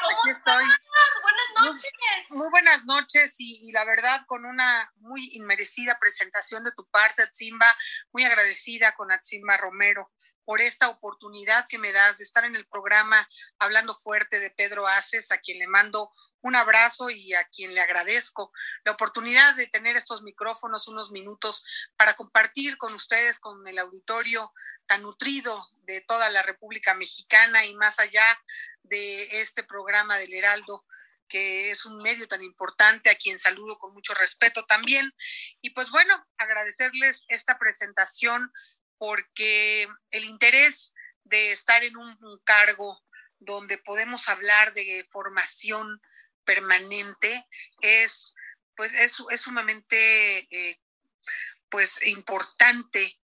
¿cómo 0.00 0.20
aquí 0.20 0.30
estoy. 0.30 0.64
Buenas 0.64 1.15
noches. 1.62 1.90
Muy, 2.30 2.48
buenas 2.50 2.84
noches 2.84 3.36
y, 3.38 3.72
la 3.72 3.84
verdad 3.84 4.24
con 4.26 4.44
una 4.44 4.92
muy 4.96 5.28
inmerecida 5.32 5.98
presentación 5.98 6.64
de 6.64 6.72
tu 6.72 6.86
parte, 6.88 7.22
Atzimba, 7.22 7.76
muy 8.12 8.24
agradecida 8.24 8.94
con 8.94 9.12
Atzimba 9.12 9.56
Romero 9.56 10.12
por 10.44 10.60
esta 10.60 10.88
oportunidad 10.88 11.66
que 11.68 11.78
me 11.78 11.92
das 11.92 12.18
de 12.18 12.24
estar 12.24 12.44
en 12.44 12.54
el 12.54 12.66
programa 12.68 13.28
Hablando 13.58 13.94
Fuerte 13.94 14.38
de 14.38 14.50
Pedro 14.50 14.86
Aces, 14.86 15.32
a 15.32 15.38
quien 15.38 15.58
le 15.58 15.66
mando 15.66 16.12
un 16.40 16.54
abrazo 16.54 17.10
y 17.10 17.34
a 17.34 17.44
quien 17.48 17.74
le 17.74 17.80
agradezco 17.80 18.52
la 18.84 18.92
oportunidad 18.92 19.56
de 19.56 19.66
tener 19.66 19.96
estos 19.96 20.22
micrófonos 20.22 20.86
unos 20.86 21.10
minutos 21.10 21.64
para 21.96 22.14
compartir 22.14 22.76
con 22.76 22.94
ustedes, 22.94 23.40
con 23.40 23.66
el 23.66 23.78
auditorio 23.78 24.52
tan 24.86 25.02
nutrido 25.02 25.66
de 25.78 26.00
toda 26.02 26.30
la 26.30 26.42
República 26.42 26.94
Mexicana 26.94 27.64
y 27.64 27.74
más 27.74 27.98
allá 27.98 28.24
de 28.84 29.40
este 29.40 29.64
programa 29.64 30.16
del 30.16 30.32
Heraldo 30.32 30.86
que 31.28 31.70
es 31.70 31.84
un 31.84 31.98
medio 32.02 32.28
tan 32.28 32.42
importante, 32.42 33.10
a 33.10 33.16
quien 33.16 33.38
saludo 33.38 33.78
con 33.78 33.92
mucho 33.92 34.14
respeto 34.14 34.64
también. 34.66 35.12
Y 35.60 35.70
pues 35.70 35.90
bueno, 35.90 36.26
agradecerles 36.38 37.24
esta 37.28 37.58
presentación 37.58 38.52
porque 38.98 39.88
el 40.10 40.24
interés 40.24 40.94
de 41.24 41.52
estar 41.52 41.82
en 41.84 41.96
un, 41.96 42.16
cargo 42.44 43.02
donde 43.38 43.78
podemos 43.78 44.28
hablar 44.28 44.72
de 44.72 45.04
formación 45.08 46.00
permanente 46.44 47.46
es 47.80 48.34
pues 48.76 48.92
es, 48.92 49.16
sumamente 49.40 50.38
eh, 50.50 50.80
pues 51.68 52.00
importante 52.06 53.18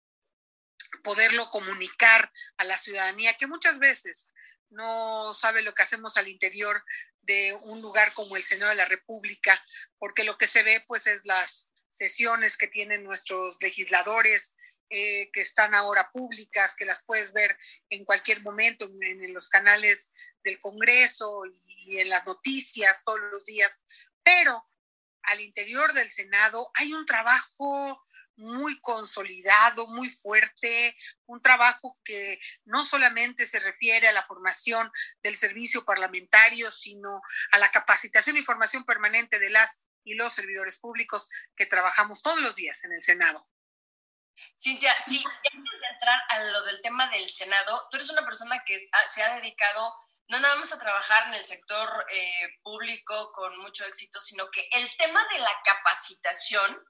poderlo 1.03 1.49
comunicar 1.49 2.31
a 2.57 2.63
la 2.63 2.77
ciudadanía 2.77 3.35
que 3.35 3.47
muchas 3.47 3.79
veces 3.79 4.29
no 4.69 5.33
sabe 5.33 5.61
lo 5.61 5.73
que 5.73 5.81
hacemos 5.81 6.17
al 6.17 6.27
interior 6.27 6.83
de 7.21 7.53
un 7.53 7.81
lugar 7.81 8.13
como 8.13 8.35
el 8.35 8.43
Senado 8.43 8.69
de 8.69 8.77
la 8.77 8.85
República, 8.85 9.63
porque 9.97 10.23
lo 10.23 10.37
que 10.37 10.47
se 10.47 10.63
ve 10.63 10.83
pues 10.87 11.07
es 11.07 11.25
las 11.25 11.67
sesiones 11.91 12.57
que 12.57 12.67
tienen 12.67 13.03
nuestros 13.03 13.57
legisladores, 13.61 14.55
eh, 14.89 15.29
que 15.31 15.41
están 15.41 15.75
ahora 15.75 16.09
públicas, 16.11 16.75
que 16.75 16.85
las 16.85 17.03
puedes 17.03 17.31
ver 17.33 17.55
en 17.89 18.05
cualquier 18.05 18.41
momento 18.41 18.89
en, 19.01 19.33
los 19.33 19.47
canales 19.47 20.13
del 20.43 20.57
Congreso 20.57 21.43
y, 21.85 21.99
en 21.99 22.09
las 22.09 22.25
noticias 22.25 23.03
todos 23.03 23.19
los 23.31 23.43
días, 23.43 23.81
pero 24.23 24.67
al 25.23 25.41
interior 25.41 25.93
del 25.93 26.09
Senado 26.09 26.71
hay 26.73 26.93
un 26.93 27.05
trabajo 27.05 28.01
muy 28.39 28.79
consolidado, 28.79 29.87
muy 29.87 30.09
fuerte, 30.09 30.95
un 31.25 31.41
trabajo 31.41 31.93
que 32.03 32.39
no 32.63 32.85
solamente 32.85 33.45
se 33.45 33.59
refiere 33.59 34.07
a 34.07 34.13
la 34.13 34.23
formación 34.23 34.89
del 35.21 35.35
servicio 35.35 35.83
parlamentario, 35.83 36.71
sino 36.71 37.21
a 37.51 37.59
la 37.59 37.69
capacitación 37.69 38.37
y 38.37 38.43
formación 38.43 38.85
permanente 38.85 39.39
de 39.39 39.49
las 39.49 39.83
y 40.05 40.15
los 40.15 40.33
servidores 40.33 40.79
públicos 40.79 41.29
que 41.55 41.65
trabajamos 41.65 42.21
todos 42.21 42.39
los 42.39 42.55
días 42.55 42.83
en 42.85 42.93
el 42.93 43.01
Senado. 43.01 43.47
Cintia, 44.57 44.95
sí, 45.01 45.17
antes 45.17 45.79
de 45.81 45.87
entrar 45.93 46.19
a 46.29 46.43
lo 46.45 46.63
del 46.63 46.81
tema 46.81 47.09
del 47.09 47.29
Senado, 47.29 47.87
tú 47.91 47.97
eres 47.97 48.09
una 48.09 48.23
persona 48.23 48.63
que 48.65 48.79
se 49.07 49.21
ha 49.21 49.35
dedicado 49.35 49.93
no 50.29 50.39
nada 50.39 50.55
más 50.55 50.71
a 50.71 50.79
trabajar 50.79 51.27
en 51.27 51.33
el 51.33 51.43
sector 51.43 52.05
eh, 52.11 52.59
público 52.61 53.31
con 53.33 53.57
mucho 53.59 53.83
éxito, 53.85 54.21
sino 54.21 54.49
que 54.51 54.67
el 54.73 54.95
tema 54.95 55.25
de 55.33 55.39
la 55.39 55.51
capacitación 55.65 56.85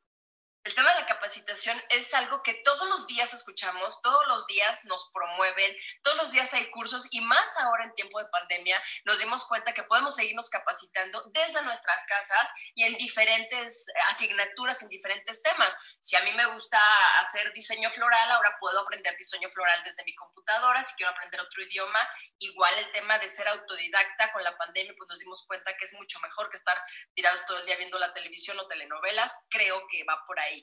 el 0.63 0.75
tema 0.75 0.93
de 0.93 0.99
la 0.99 1.05
capacitación 1.05 1.81
es 1.89 2.13
algo 2.13 2.43
que 2.43 2.53
todos 2.65 2.87
los 2.89 3.07
días 3.07 3.33
escuchamos, 3.33 4.01
todos 4.01 4.27
los 4.27 4.45
días 4.45 4.85
nos 4.85 5.09
promueven, 5.13 5.75
todos 6.03 6.17
los 6.17 6.31
días 6.31 6.53
hay 6.53 6.69
cursos 6.69 7.07
y 7.11 7.21
más 7.21 7.57
ahora 7.57 7.85
en 7.85 7.93
tiempo 7.95 8.19
de 8.19 8.29
pandemia 8.29 8.81
nos 9.05 9.19
dimos 9.19 9.45
cuenta 9.45 9.73
que 9.73 9.83
podemos 9.83 10.15
seguirnos 10.15 10.49
capacitando 10.49 11.23
desde 11.33 11.61
nuestras 11.63 12.03
casas 12.03 12.51
y 12.75 12.83
en 12.83 12.97
diferentes 12.97 13.85
asignaturas, 14.09 14.81
en 14.83 14.89
diferentes 14.89 15.41
temas. 15.41 15.75
Si 16.01 16.15
a 16.17 16.23
mí 16.23 16.31
me 16.33 16.45
gusta 16.47 16.79
hacer 17.21 17.53
diseño 17.53 17.89
floral, 17.89 18.31
ahora 18.31 18.55
puedo 18.59 18.79
aprender 18.81 19.15
diseño 19.17 19.49
floral 19.49 19.81
desde 19.83 20.03
mi 20.03 20.13
computadora. 20.15 20.83
Si 20.83 20.93
quiero 20.95 21.11
aprender 21.13 21.39
otro 21.39 21.63
idioma, 21.63 21.99
igual 22.39 22.77
el 22.79 22.91
tema 22.91 23.17
de 23.17 23.27
ser 23.27 23.47
autodidacta 23.47 24.31
con 24.33 24.43
la 24.43 24.57
pandemia, 24.57 24.93
pues 24.97 25.09
nos 25.09 25.19
dimos 25.19 25.45
cuenta 25.47 25.75
que 25.77 25.85
es 25.85 25.93
mucho 25.93 26.19
mejor 26.19 26.49
que 26.49 26.57
estar 26.57 26.79
tirados 27.15 27.45
todo 27.45 27.59
el 27.59 27.65
día 27.65 27.77
viendo 27.77 27.97
la 27.97 28.13
televisión 28.13 28.59
o 28.59 28.67
telenovelas. 28.67 29.47
Creo 29.49 29.87
que 29.89 30.03
va 30.03 30.21
por 30.27 30.39
ahí 30.39 30.58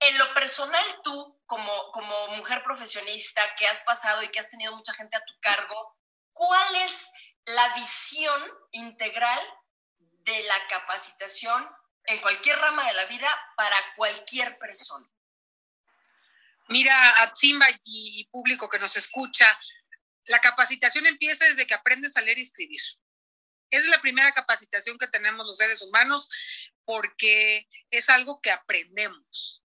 en 0.00 0.18
lo 0.18 0.34
personal, 0.34 0.84
tú, 1.02 1.42
como, 1.46 1.90
como 1.92 2.28
mujer 2.36 2.62
profesionista 2.62 3.42
que 3.56 3.66
has 3.66 3.80
pasado 3.82 4.22
y 4.22 4.28
que 4.28 4.40
has 4.40 4.48
tenido 4.48 4.74
mucha 4.74 4.92
gente 4.94 5.16
a 5.16 5.24
tu 5.24 5.34
cargo, 5.40 5.96
¿cuál 6.32 6.76
es 6.76 7.10
la 7.44 7.74
visión 7.74 8.42
integral 8.72 9.40
de 9.98 10.42
la 10.42 10.66
capacitación 10.68 11.68
en 12.04 12.20
cualquier 12.20 12.58
rama 12.58 12.86
de 12.86 12.94
la 12.94 13.06
vida 13.06 13.28
para 13.56 13.76
cualquier 13.96 14.58
persona? 14.58 15.08
Mira, 16.68 17.22
a 17.22 17.34
Simba 17.34 17.68
y 17.84 18.28
público 18.30 18.68
que 18.68 18.78
nos 18.78 18.96
escucha, 18.96 19.58
la 20.24 20.40
capacitación 20.40 21.06
empieza 21.06 21.44
desde 21.44 21.66
que 21.66 21.74
aprendes 21.74 22.16
a 22.16 22.20
leer 22.20 22.38
y 22.38 22.42
escribir. 22.42 22.80
Es 23.70 23.84
la 23.86 24.00
primera 24.00 24.32
capacitación 24.32 24.98
que 24.98 25.08
tenemos 25.08 25.46
los 25.46 25.56
seres 25.56 25.82
humanos 25.82 26.28
porque 26.84 27.68
es 27.90 28.08
algo 28.08 28.40
que 28.40 28.50
aprendemos. 28.50 29.62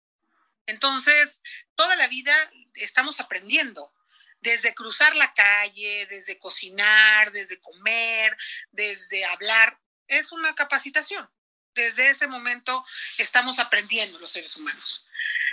Entonces, 0.65 1.41
toda 1.75 1.96
la 1.96 2.08
vida 2.08 2.34
estamos 2.75 3.20
aprendiendo, 3.20 3.93
desde 4.39 4.74
cruzar 4.74 5.15
la 5.15 5.34
calle, 5.34 6.08
desde 6.08 6.39
cocinar, 6.39 7.31
desde 7.31 7.60
comer, 7.60 8.36
desde 8.72 9.25
hablar, 9.25 9.79
es 10.08 10.31
una 10.31 10.55
capacitación. 10.55 11.29
desde 11.74 12.10
ese 12.10 12.27
momento 12.27 12.86
estamos 13.17 13.58
aprendiendo 13.58 14.20
los 14.20 14.31
seres 14.31 14.58
humanos. 14.58 15.08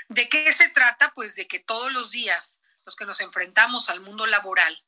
¿De 0.09 0.28
qué 0.28 0.52
se 0.52 0.69
trata? 0.69 1.12
Pues 1.14 1.37
de 1.37 1.47
que 1.47 1.61
todos 1.61 1.93
los 1.93 2.11
días, 2.11 2.61
los 2.85 2.97
que 2.97 3.05
nos 3.05 3.21
enfrentamos 3.21 3.88
al 3.88 4.00
mundo 4.00 4.26
laboral, 4.26 4.85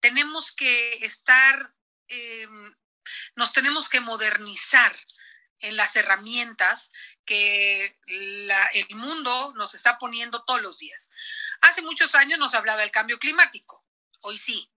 tenemos 0.00 0.52
que 0.52 1.04
estar, 1.04 1.74
em, 2.08 2.74
nos 3.34 3.52
tenemos 3.52 3.88
que 3.88 4.00
modernizar 4.00 4.94
en 5.58 5.76
las 5.76 5.96
herramientas 5.96 6.92
que 7.24 7.98
el 8.06 8.96
mundo 8.96 9.54
nos 9.56 9.74
está 9.74 9.98
poniendo 9.98 10.44
todos 10.44 10.62
los 10.62 10.78
días. 10.78 11.08
Hace 11.62 11.82
muchos 11.82 12.14
años 12.14 12.38
nos 12.38 12.54
hablaba 12.54 12.82
del 12.82 12.90
cambio 12.90 13.18
climático, 13.18 13.82
hoy 14.22 14.38
sí. 14.38 14.70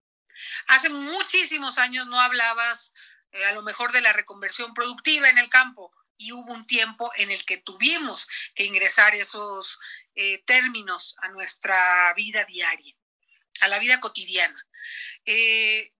Hace 0.66 0.88
muchísimos 0.88 1.78
años 1.78 2.06
no 2.06 2.20
hablabas 2.20 2.92
eh, 3.32 3.44
a 3.44 3.52
lo 3.52 3.62
mejor 3.62 3.92
de 3.92 4.00
la 4.00 4.12
reconversión 4.12 4.72
productiva 4.72 5.28
en 5.28 5.38
el 5.38 5.48
campo 5.48 5.92
y 6.16 6.32
hubo 6.32 6.52
un 6.52 6.66
tiempo 6.66 7.10
en 7.16 7.30
el 7.30 7.44
que 7.44 7.58
tuvimos 7.58 8.28
que 8.54 8.64
ingresar 8.64 9.14
esos 9.14 9.78
eh, 10.14 10.42
términos 10.44 11.14
a 11.18 11.28
nuestra 11.28 12.12
vida 12.14 12.44
diaria, 12.44 12.94
a 13.60 13.68
la 13.68 13.78
vida 13.78 14.00
cotidiana. 14.00 14.66
Eh, 15.24 15.92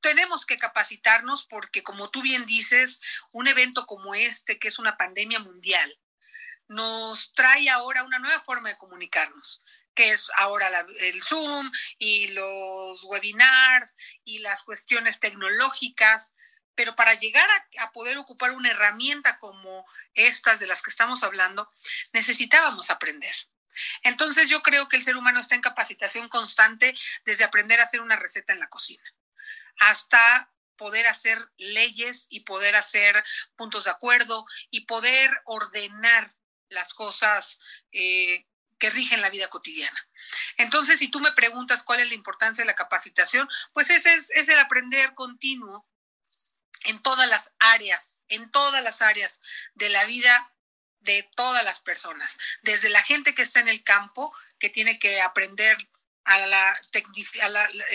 tenemos 0.00 0.46
que 0.46 0.56
capacitarnos 0.56 1.46
porque, 1.46 1.82
como 1.82 2.10
tú 2.10 2.22
bien 2.22 2.46
dices, 2.46 3.00
un 3.32 3.48
evento 3.48 3.86
como 3.86 4.14
este, 4.14 4.58
que 4.58 4.68
es 4.68 4.78
una 4.78 4.96
pandemia 4.96 5.38
mundial, 5.38 5.98
nos 6.68 7.32
trae 7.34 7.68
ahora 7.68 8.04
una 8.04 8.18
nueva 8.18 8.40
forma 8.44 8.68
de 8.68 8.76
comunicarnos 8.76 9.64
que 9.94 10.12
es 10.12 10.30
ahora 10.36 10.68
el 11.00 11.22
Zoom 11.22 11.70
y 11.98 12.28
los 12.28 13.04
webinars 13.04 13.96
y 14.24 14.38
las 14.38 14.62
cuestiones 14.62 15.20
tecnológicas, 15.20 16.32
pero 16.74 16.94
para 16.96 17.14
llegar 17.14 17.48
a, 17.80 17.92
poder 17.92 18.16
ocupar 18.16 18.52
una 18.52 18.70
herramienta 18.70 19.38
como 19.38 19.84
estas 20.14 20.60
de 20.60 20.66
las 20.66 20.82
que 20.82 20.90
estamos 20.90 21.22
hablando, 21.22 21.70
necesitábamos 22.12 22.88
aprender. 22.88 23.34
Entonces 24.02 24.48
yo 24.48 24.62
creo 24.62 24.88
que 24.88 24.96
el 24.96 25.02
ser 25.02 25.16
humano 25.16 25.40
está 25.40 25.54
en 25.54 25.60
capacitación 25.60 26.28
constante 26.28 26.94
desde 27.24 27.44
aprender 27.44 27.80
a 27.80 27.84
hacer 27.84 28.00
una 28.00 28.16
receta 28.16 28.52
en 28.52 28.60
la 28.60 28.68
cocina 28.68 29.02
hasta 29.80 30.52
poder 30.76 31.06
hacer 31.08 31.50
leyes 31.58 32.26
y 32.30 32.40
poder 32.40 32.76
hacer 32.76 33.22
puntos 33.56 33.84
de 33.84 33.90
acuerdo 33.90 34.46
y 34.70 34.86
poder 34.86 35.30
ordenar 35.44 36.30
las 36.68 36.94
cosas 36.94 37.58
eh, 37.92 38.46
que 38.78 38.90
rigen 38.90 39.20
la 39.20 39.28
vida 39.30 39.48
cotidiana. 39.48 40.08
Entonces, 40.56 40.98
si 40.98 41.08
tú 41.08 41.20
me 41.20 41.32
preguntas 41.32 41.82
cuál 41.82 42.00
es 42.00 42.08
la 42.08 42.14
importancia 42.14 42.62
de 42.62 42.66
la 42.66 42.76
capacitación, 42.76 43.48
pues 43.74 43.90
ese 43.90 44.14
es, 44.14 44.30
es 44.30 44.48
el 44.48 44.58
aprender 44.58 45.14
continuo 45.14 45.86
en 46.84 47.02
todas 47.02 47.28
las 47.28 47.54
áreas, 47.58 48.22
en 48.28 48.50
todas 48.50 48.82
las 48.82 49.02
áreas 49.02 49.42
de 49.74 49.90
la 49.90 50.04
vida 50.04 50.54
de 51.00 51.28
todas 51.34 51.64
las 51.64 51.80
personas, 51.80 52.38
desde 52.62 52.90
la 52.90 53.02
gente 53.02 53.34
que 53.34 53.42
está 53.42 53.60
en 53.60 53.68
el 53.68 53.82
campo, 53.82 54.34
que 54.58 54.68
tiene 54.68 54.98
que 54.98 55.20
aprender 55.20 55.76
a 56.30 56.46
la, 56.46 56.78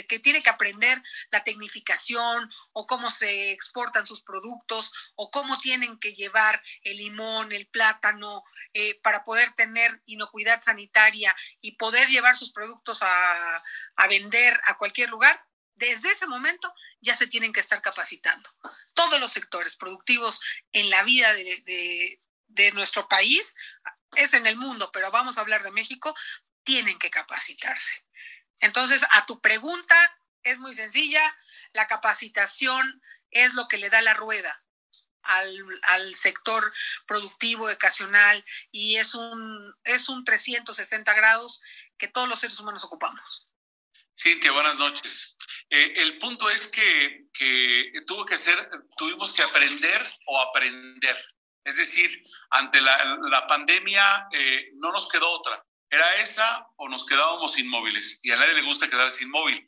que 0.08 0.20
tiene 0.20 0.44
que 0.44 0.50
aprender 0.50 1.02
la 1.32 1.44
tecnificación 1.44 2.52
o 2.74 2.86
cómo 2.86 3.10
se 3.10 3.52
exportan 3.52 4.06
sus 4.06 4.22
productos 4.22 4.94
o 5.16 5.32
cómo 5.32 5.60
tienen 5.60 5.98
que 6.00 6.14
llevar 6.14 6.62
el 6.82 6.98
limón, 6.98 7.52
el 7.52 7.68
plátano 7.68 8.44
eh, 8.74 9.00
para 9.02 9.24
poder 9.24 9.54
tener 9.54 10.02
inocuidad 10.06 10.62
sanitaria 10.62 11.36
y 11.62 11.74
poder 11.74 12.10
llevar 12.10 12.36
sus 12.36 12.52
productos 12.52 13.00
a, 13.02 13.62
vender 14.10 14.60
a 14.66 14.78
cualquier 14.78 15.10
lugar, 15.10 15.46
desde 15.74 16.12
ese 16.12 16.28
momento 16.28 16.74
ya 17.02 17.16
se 17.16 17.28
tienen 17.28 17.52
que 17.52 17.60
estar 17.60 17.82
capacitando. 17.82 18.50
Todos 18.94 19.20
los 19.20 19.32
sectores 19.32 19.76
productivos 19.78 20.40
en 20.72 20.90
la 20.90 21.04
vida 21.04 21.34
de, 21.34 22.22
de 22.48 22.72
nuestro 22.72 23.08
país, 23.08 23.56
es 24.16 24.34
en 24.34 24.48
el 24.48 24.56
mundo, 24.56 24.92
pero 24.94 25.12
vamos 25.12 25.38
a 25.38 25.42
hablar 25.42 25.64
de 25.64 25.72
México, 25.72 26.16
tienen 26.64 26.98
que 26.98 27.10
capacitarse. 27.10 28.05
Entonces, 28.66 29.06
a 29.12 29.26
tu 29.26 29.40
pregunta 29.42 29.96
es 30.44 30.60
muy 30.60 30.74
sencilla, 30.74 31.22
la 31.74 31.86
capacitación 31.88 33.02
es 33.30 33.54
lo 33.54 33.68
que 33.68 33.78
le 33.78 33.90
da 33.90 34.02
la 34.02 34.16
rueda 34.16 34.60
al, 35.22 36.16
sector 36.16 36.74
productivo, 37.06 37.70
educacional, 37.70 38.44
y 38.72 38.96
es 38.96 39.14
un, 39.14 39.76
es 39.84 40.10
un 40.10 40.24
360 40.24 41.14
grados 41.14 41.62
que 41.98 42.08
todos 42.08 42.28
los 42.28 42.40
seres 42.40 42.60
humanos 42.60 42.84
ocupamos. 42.84 43.48
Cintia, 44.18 44.52
buenas 44.52 44.76
noches. 44.76 45.36
Eh, 45.70 45.94
el 45.98 46.18
punto 46.18 46.50
es 46.50 46.68
que, 46.68 47.28
tuvo 48.08 48.26
que 48.26 48.38
ser, 48.38 48.70
tuvimos 48.98 49.34
que 49.34 49.44
aprender 49.44 50.12
o 50.26 50.42
aprender. 50.42 51.18
Es 51.64 51.78
decir, 51.78 52.24
ante 52.50 52.82
la, 52.82 53.46
pandemia 53.48 54.28
eh, 54.32 54.72
no 54.76 54.92
nos 54.92 55.08
quedó 55.08 55.30
otra. 55.30 55.64
¿Era 55.90 56.16
esa 56.16 56.68
o 56.78 56.90
nos 56.90 57.06
quedábamos 57.06 57.58
inmóviles? 57.58 58.20
Y 58.24 58.32
a 58.32 58.38
nadie 58.38 58.54
le 58.54 58.64
gusta 58.64 58.90
quedarse 58.90 59.24
inmóvil. 59.24 59.68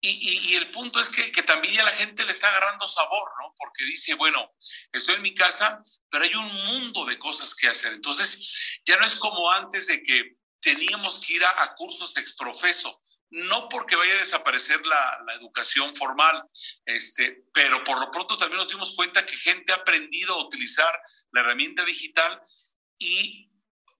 Y, 0.00 0.50
y, 0.52 0.54
el 0.54 0.70
punto 0.70 1.00
es 1.00 1.10
que, 1.10 1.32
que, 1.32 1.42
también 1.42 1.74
ya 1.74 1.82
la 1.82 1.90
gente 1.90 2.24
le 2.24 2.30
está 2.30 2.48
agarrando 2.48 2.86
sabor, 2.86 3.32
¿no? 3.42 3.52
Porque 3.56 3.84
dice, 3.84 4.14
bueno, 4.14 4.54
estoy 4.92 5.16
en 5.16 5.22
mi 5.22 5.34
casa, 5.34 5.82
pero 6.08 6.22
hay 6.22 6.34
un 6.36 6.54
mundo 6.66 7.04
de 7.04 7.18
cosas 7.18 7.52
que 7.52 7.66
hacer. 7.66 7.94
Entonces, 7.94 8.80
ya 8.86 8.96
no 8.96 9.04
es 9.04 9.16
como 9.16 9.50
antes 9.50 9.88
de 9.88 10.00
que 10.00 10.36
teníamos 10.60 11.18
que 11.18 11.34
ir 11.34 11.44
a, 11.44 11.62
a 11.64 11.74
cursos 11.74 12.16
exprofeso. 12.16 13.00
No 13.30 13.68
porque 13.68 13.96
vaya 13.96 14.14
a 14.14 14.18
desaparecer 14.18 14.86
la, 14.86 15.20
la, 15.26 15.34
educación 15.34 15.94
formal, 15.94 16.42
este, 16.86 17.44
pero 17.52 17.84
por 17.84 17.98
lo 18.00 18.10
pronto 18.10 18.38
también 18.38 18.58
nos 18.58 18.68
dimos 18.68 18.94
cuenta 18.94 19.26
que 19.26 19.36
gente 19.36 19.72
ha 19.72 19.76
aprendido 19.76 20.34
a 20.34 20.46
utilizar 20.46 20.98
la 21.32 21.40
herramienta 21.40 21.84
digital 21.84 22.40
y 22.98 23.50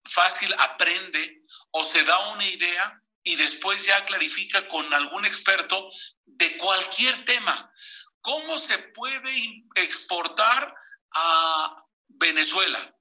fácil 0.05 0.55
aprende 0.59 1.38
o 1.71 1.85
se 1.85 2.05
da 2.05 2.31
una 2.31 2.45
idea 2.45 3.03
y 3.23 3.37
después 3.37 3.83
ya 3.85 4.05
clarifica 4.07 4.67
con 4.69 4.93
algún 4.95 5.25
experto 5.27 5.91
de 6.25 6.57
cualquier 6.57 7.25
tema. 7.25 7.73
¿Cómo 8.21 8.59
se 8.59 8.79
puede 8.79 9.65
exportar 9.75 10.75
a 11.15 11.85
Venezuela? 12.09 12.95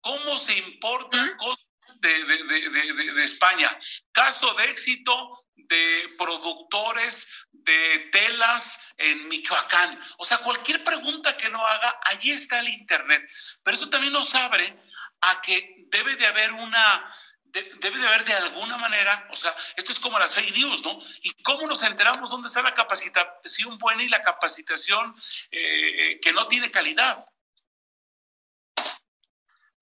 ¿Cómo 0.00 0.38
se 0.38 0.56
importan 0.58 1.36
cosas 1.36 1.64
de, 2.00 2.24
de, 2.24 3.24
España? 3.24 3.78
Caso 4.12 4.52
de 4.54 4.70
éxito 4.70 5.46
de 5.54 6.14
productores 6.18 7.28
de 7.52 8.10
telas 8.12 8.80
en 8.98 9.28
Michoacán. 9.28 9.98
O 10.18 10.24
sea, 10.24 10.38
cualquier 10.38 10.84
pregunta 10.84 11.36
que 11.36 11.48
no 11.48 11.64
haga, 11.64 12.00
allí 12.10 12.30
está 12.30 12.60
el 12.60 12.68
Internet. 12.68 13.26
Pero 13.62 13.76
eso 13.76 13.88
también 13.88 14.12
nos 14.12 14.34
abre 14.34 14.78
a 15.20 15.40
que 15.40 15.86
debe 15.88 16.16
de 16.16 16.26
haber 16.26 16.52
una, 16.52 17.16
debe 17.54 17.98
de 17.98 18.06
haber 18.06 18.24
de 18.24 18.34
alguna 18.34 18.76
manera, 18.76 19.28
o 19.30 19.36
sea, 19.36 19.54
esto 19.76 19.92
es 19.92 20.00
como 20.00 20.18
las 20.18 20.34
fake 20.34 20.56
news, 20.56 20.84
¿no? 20.84 21.00
¿Y 21.22 21.32
cómo 21.42 21.66
nos 21.66 21.82
enteramos 21.84 22.30
dónde 22.30 22.48
está 22.48 22.62
la 22.62 22.74
capacitación 22.74 23.78
buena 23.78 24.02
y 24.02 24.08
la 24.08 24.20
capacitación 24.20 25.14
eh, 25.50 26.18
que 26.20 26.32
no 26.32 26.48
tiene 26.48 26.70
calidad? 26.70 27.16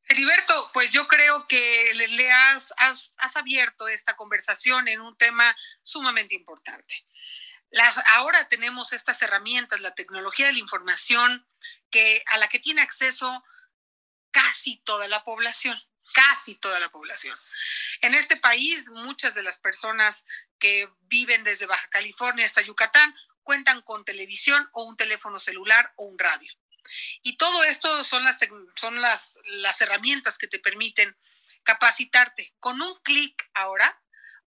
Heriberto, 0.06 0.70
pues 0.74 0.90
yo 0.90 1.08
creo 1.08 1.48
que 1.48 1.92
le 1.94 2.30
has, 2.30 2.74
has, 2.76 3.14
has, 3.16 3.36
abierto 3.36 3.88
esta 3.88 4.14
conversación 4.16 4.88
en 4.88 5.00
un 5.00 5.16
tema 5.16 5.56
sumamente 5.80 6.34
importante. 6.34 7.06
Ahora 8.08 8.46
tenemos 8.48 8.92
estas 8.92 9.22
herramientas, 9.22 9.80
la 9.80 9.94
tecnología 9.94 10.46
de 10.46 10.52
la 10.52 10.58
información, 10.58 11.46
que, 11.90 12.22
a 12.26 12.36
la 12.36 12.48
que 12.48 12.58
tiene 12.58 12.82
acceso 12.82 13.42
casi 14.32 14.78
toda 14.78 15.06
la 15.06 15.22
población, 15.22 15.80
casi 16.12 16.56
toda 16.56 16.80
la 16.80 16.90
población. 16.90 17.38
En 18.00 18.14
este 18.14 18.36
país, 18.36 18.90
muchas 18.90 19.34
de 19.34 19.44
las 19.44 19.58
personas 19.58 20.26
que 20.58 20.88
viven 21.02 21.44
desde 21.44 21.66
Baja 21.66 21.88
California 21.90 22.46
hasta 22.46 22.62
Yucatán 22.62 23.14
cuentan 23.42 23.82
con 23.82 24.04
televisión 24.04 24.68
o 24.72 24.84
un 24.84 24.96
teléfono 24.96 25.38
celular 25.38 25.92
o 25.96 26.06
un 26.06 26.18
radio. 26.18 26.52
Y 27.22 27.36
todo 27.36 27.62
esto 27.62 28.02
son 28.04 28.24
las, 28.24 28.40
son 28.76 29.00
las, 29.00 29.38
las 29.44 29.80
herramientas 29.80 30.38
que 30.38 30.48
te 30.48 30.58
permiten 30.58 31.16
capacitarte. 31.62 32.54
Con 32.58 32.82
un 32.82 33.00
clic 33.02 33.48
ahora 33.54 34.02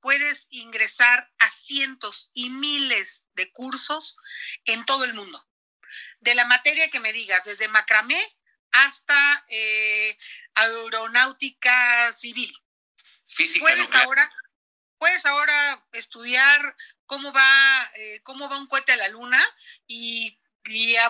puedes 0.00 0.46
ingresar 0.50 1.32
a 1.38 1.50
cientos 1.50 2.30
y 2.32 2.50
miles 2.50 3.26
de 3.34 3.52
cursos 3.52 4.16
en 4.64 4.84
todo 4.84 5.04
el 5.04 5.14
mundo. 5.14 5.46
De 6.20 6.34
la 6.34 6.44
materia 6.44 6.88
que 6.90 7.00
me 7.00 7.12
digas, 7.12 7.44
desde 7.44 7.68
macramé 7.68 8.36
hasta 8.72 9.44
eh, 9.48 10.18
aeronáutica 10.54 12.12
civil. 12.12 12.52
Física 13.26 13.64
puedes 13.64 13.94
ahora, 13.94 14.32
puedes 14.98 15.26
ahora 15.26 15.86
estudiar 15.92 16.76
cómo 17.06 17.32
va, 17.32 17.90
eh, 17.96 18.20
cómo 18.22 18.48
va 18.48 18.58
un 18.58 18.66
cohete 18.66 18.92
a 18.92 18.96
la 18.96 19.08
luna 19.08 19.44
y, 19.86 20.36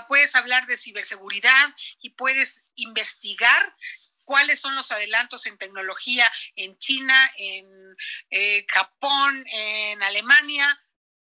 puedes 0.09 0.35
hablar 0.37 0.65
de 0.67 0.79
ciberseguridad 0.79 1.75
y 2.01 2.11
puedes 2.11 2.65
investigar 2.77 3.77
cuáles 4.25 4.61
son 4.61 4.75
los 4.75 4.91
adelantos 4.91 5.45
en 5.45 5.59
tecnología 5.59 6.33
en 6.55 6.79
China, 6.79 7.31
en 7.37 7.97
eh, 8.31 8.65
Japón, 8.69 9.45
en 9.49 10.03
Alemania, 10.03 10.81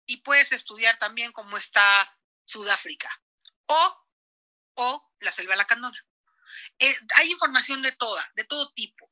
y 0.06 0.18
puedes 0.18 0.52
estudiar 0.52 0.98
también 0.98 1.32
cómo 1.32 1.56
está 1.56 2.16
Sudáfrica 2.44 3.22
o, 3.66 4.06
o 4.74 5.12
la 5.20 5.32
selva 5.32 5.56
lacandona. 5.56 5.98
Eh, 6.80 6.96
hay 7.16 7.30
información 7.30 7.82
de 7.82 7.92
toda, 7.92 8.28
de 8.34 8.44
todo 8.44 8.72
tipo. 8.72 9.10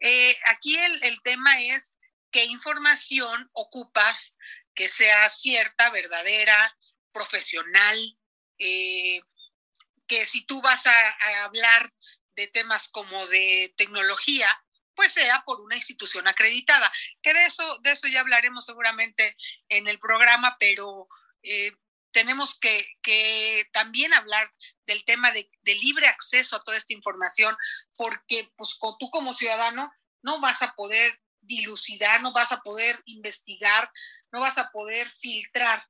Eh, 0.00 0.36
aquí 0.48 0.76
el, 0.76 1.04
el 1.04 1.20
tema 1.22 1.60
es 1.60 1.98
qué 2.30 2.46
información 2.46 3.50
ocupas 3.52 4.34
que 4.74 4.88
sea 4.88 5.28
cierta, 5.28 5.90
verdadera, 5.90 6.74
profesional, 7.12 8.16
eh, 8.58 9.20
que 10.06 10.24
si 10.24 10.46
tú 10.46 10.62
vas 10.62 10.86
a, 10.86 11.44
hablar 11.44 11.92
de 12.36 12.46
temas 12.46 12.88
como 12.88 13.26
de 13.26 13.74
tecnología, 13.76 14.48
pues 14.94 15.12
sea 15.12 15.42
por 15.44 15.60
una 15.60 15.76
institución 15.76 16.26
acreditada. 16.26 16.90
Que 17.20 17.34
de 17.34 17.44
eso, 17.44 17.78
de 17.82 17.92
eso 17.92 18.08
ya 18.08 18.20
hablaremos 18.20 18.64
seguramente 18.64 19.36
en 19.68 19.88
el 19.88 19.98
programa, 19.98 20.56
pero 20.58 21.06
tenemos 22.12 22.58
que, 22.58 22.96
que, 23.02 23.68
también 23.72 24.12
hablar 24.14 24.52
del 24.90 25.04
tema 25.04 25.30
de, 25.30 25.48
libre 25.64 26.08
acceso 26.08 26.56
a 26.56 26.62
toda 26.62 26.76
esta 26.76 26.92
información, 26.92 27.56
porque 27.96 28.52
pues 28.56 28.76
tú 28.98 29.08
como 29.10 29.32
ciudadano 29.32 29.92
no 30.22 30.40
vas 30.40 30.62
a 30.62 30.74
poder 30.74 31.20
dilucidar, 31.40 32.20
no 32.20 32.32
vas 32.32 32.50
a 32.50 32.60
poder 32.60 33.00
investigar, 33.04 33.90
no 34.32 34.40
vas 34.40 34.58
a 34.58 34.70
poder 34.72 35.08
filtrar 35.08 35.86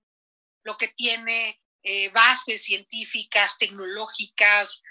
lo 0.63 0.77
que 0.77 0.89
tiene 0.89 1.61
eh, 1.83 2.11
bases 2.11 2.63
científicas, 2.63 3.57
tecnológicas, 3.57 4.83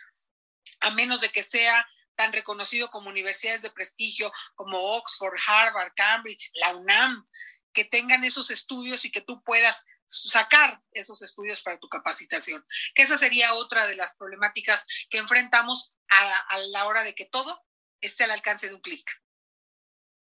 a 0.80 0.90
menos 0.90 1.22
de 1.22 1.30
que 1.30 1.44
sea 1.44 1.88
tan 2.16 2.34
reconocido 2.34 2.90
como 2.90 3.10
universidades 3.10 3.62
de 3.62 3.70
prestigio 3.70 4.34
como 4.56 4.80
Oxford, 4.98 5.40
Harvard, 5.46 5.94
Cambridge, 5.96 6.50
la 6.56 6.76
UNAM, 6.76 7.28
que 7.74 7.86
tengan 7.86 8.24
esos 8.24 8.50
estudios 8.50 9.06
y 9.06 9.12
que 9.12 9.22
tú 9.22 9.44
puedas 9.44 9.86
sacar 10.10 10.82
esos 10.92 11.22
estudios 11.22 11.62
para 11.62 11.80
tu 11.80 11.88
capacitación. 11.88 12.66
Que 12.96 13.04
esa 13.04 13.18
sería 13.18 13.54
otra 13.54 13.86
de 13.86 13.96
las 13.96 14.18
problemáticas 14.18 14.86
que 15.10 15.20
enfrentamos 15.20 15.94
a, 16.10 16.58
la 16.58 16.86
hora 16.86 17.04
de 17.04 17.14
que 17.14 17.26
todo 17.26 17.64
esté 18.02 18.24
al 18.24 18.32
alcance 18.32 18.68
de 18.68 18.74
un 18.74 18.82
clic. 18.82 19.08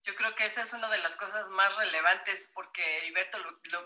Yo 0.03 0.15
creo 0.17 0.35
que 0.35 0.47
esa 0.47 0.63
es 0.63 0.73
una 0.73 0.91
de 0.91 0.99
las 0.99 1.17
cosas 1.17 1.49
más 1.51 1.77
relevantes 1.77 2.51
porque 2.55 2.99
Heriberto 2.99 3.39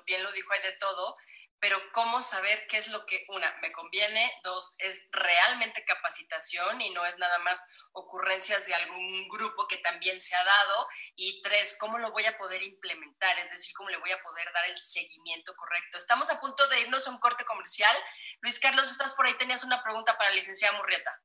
bien 0.07 0.23
lo 0.23 0.33
dijo, 0.33 0.53
hay 0.53 0.62
de 0.62 0.77
todo 0.79 1.16
pero 1.64 1.81
cómo 1.92 2.20
saber 2.20 2.66
qué 2.68 2.77
es 2.77 2.88
lo 2.88 3.07
que, 3.07 3.24
una, 3.31 3.50
me 3.62 3.72
conviene, 3.72 4.31
dos, 4.42 4.74
es 4.77 5.09
realmente 5.12 5.83
capacitación 5.87 6.79
y 6.83 6.90
no 6.90 7.07
es 7.07 7.16
nada 7.16 7.38
más 7.38 7.59
ocurrencias 7.92 8.66
de 8.66 8.74
algún 8.74 9.27
grupo 9.31 9.66
que 9.66 9.79
también 9.79 10.20
se 10.20 10.37
ha 10.37 10.44
dado, 10.44 10.87
y 11.16 11.40
tres, 11.40 11.74
cómo 11.81 11.96
lo 11.96 12.12
voy 12.12 12.27
a 12.27 12.37
poder 12.37 12.62
implementar, 12.62 13.38
es 13.38 13.50
decir, 13.50 13.72
cómo 13.74 13.88
le 13.88 13.96
voy 13.96 14.12
a 14.12 14.22
poder 14.22 14.46
dar 14.53 14.66
el 14.66 14.77
seguimiento 14.77 15.57
correcto. 15.57 15.96
Estamos 15.96 16.29
a 16.29 16.38
punto 16.38 16.68
de 16.68 16.83
irnos 16.83 17.09
a 17.09 17.12
un 17.12 17.18
corte 17.18 17.46
comercial. 17.46 17.96
Luis 18.42 18.61
Carlos, 18.61 18.90
estás 18.90 19.14
por 19.14 19.24
ahí, 19.24 19.35
tenías 19.38 19.64
una 19.64 19.83
pregunta 19.83 20.18
para 20.18 20.29
la 20.29 20.37
licenciada 20.37 20.77
Murrieta. 20.77 21.18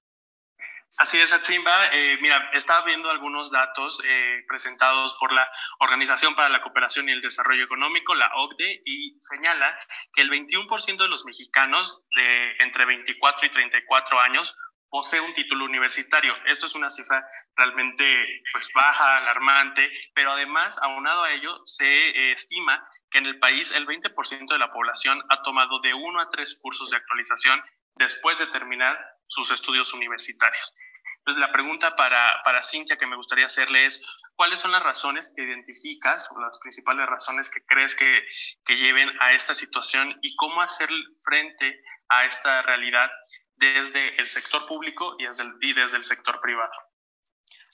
Así 0.97 1.17
es, 1.17 1.31
Atsimba. 1.31 1.87
Eh, 1.93 2.17
mira, 2.21 2.49
estaba 2.53 2.83
viendo 2.85 3.09
algunos 3.09 3.51
datos 3.51 4.01
eh, 4.03 4.43
presentados 4.47 5.15
por 5.19 5.31
la 5.31 5.49
Organización 5.79 6.35
para 6.35 6.49
la 6.49 6.61
Cooperación 6.61 7.07
y 7.07 7.13
el 7.13 7.21
Desarrollo 7.21 7.63
Económico, 7.63 8.15
la 8.15 8.29
OCDE, 8.35 8.81
y 8.83 9.17
señala 9.21 9.79
que 10.13 10.23
el 10.23 10.29
21% 10.29 10.97
de 10.97 11.07
los 11.07 11.23
mexicanos 11.25 12.01
de 12.15 12.55
entre 12.59 12.85
24 12.85 13.47
y 13.47 13.51
34 13.51 14.19
años 14.19 14.55
posee 14.89 15.21
un 15.21 15.33
título 15.33 15.65
universitario. 15.65 16.33
Esto 16.45 16.65
es 16.65 16.75
una 16.75 16.89
cifra 16.89 17.25
realmente 17.55 18.41
pues, 18.51 18.67
baja, 18.73 19.17
alarmante, 19.17 19.89
pero 20.13 20.31
además, 20.31 20.77
aunado 20.81 21.23
a 21.23 21.31
ello, 21.31 21.61
se 21.65 22.09
eh, 22.09 22.31
estima 22.33 22.85
que 23.11 23.19
en 23.19 23.25
el 23.25 23.39
país 23.39 23.71
el 23.71 23.87
20% 23.87 24.51
de 24.51 24.59
la 24.59 24.69
población 24.69 25.23
ha 25.29 25.41
tomado 25.43 25.79
de 25.79 25.93
uno 25.93 26.19
a 26.19 26.29
tres 26.29 26.59
cursos 26.61 26.89
de 26.89 26.97
actualización 26.97 27.63
después 27.95 28.37
de 28.37 28.47
terminar 28.47 28.97
sus 29.29 29.51
estudios 29.51 29.93
universitarios. 29.93 30.73
Entonces, 31.19 31.39
la 31.39 31.51
pregunta 31.51 31.95
para, 31.95 32.41
para 32.43 32.63
Cintia 32.63 32.97
que 32.97 33.05
me 33.05 33.15
gustaría 33.15 33.45
hacerle 33.45 33.85
es, 33.85 34.01
¿cuáles 34.35 34.59
son 34.59 34.71
las 34.71 34.81
razones 34.81 35.31
que 35.35 35.43
identificas 35.43 36.27
o 36.31 36.39
las 36.41 36.57
principales 36.59 37.05
razones 37.07 37.49
que 37.49 37.63
crees 37.65 37.95
que, 37.95 38.23
que 38.65 38.77
lleven 38.77 39.09
a 39.21 39.33
esta 39.33 39.53
situación 39.53 40.17
y 40.21 40.35
cómo 40.35 40.61
hacer 40.61 40.89
frente 41.23 41.81
a 42.09 42.25
esta 42.25 42.63
realidad 42.63 43.09
desde 43.55 44.19
el 44.19 44.27
sector 44.27 44.65
público 44.65 45.15
y 45.19 45.25
desde 45.25 45.97
el, 45.97 46.03
sector 46.03 46.41
privado? 46.41 46.71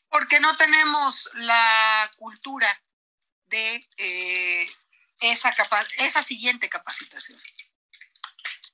Porque 0.10 0.40
no 0.40 0.58
tenemos 0.58 1.30
la 1.36 2.10
cultura 2.18 2.82
de 3.46 3.80
eh, 3.98 4.66
esa, 5.22 5.54
esa 6.00 6.24
siguiente 6.24 6.68
capacitación. 6.68 7.40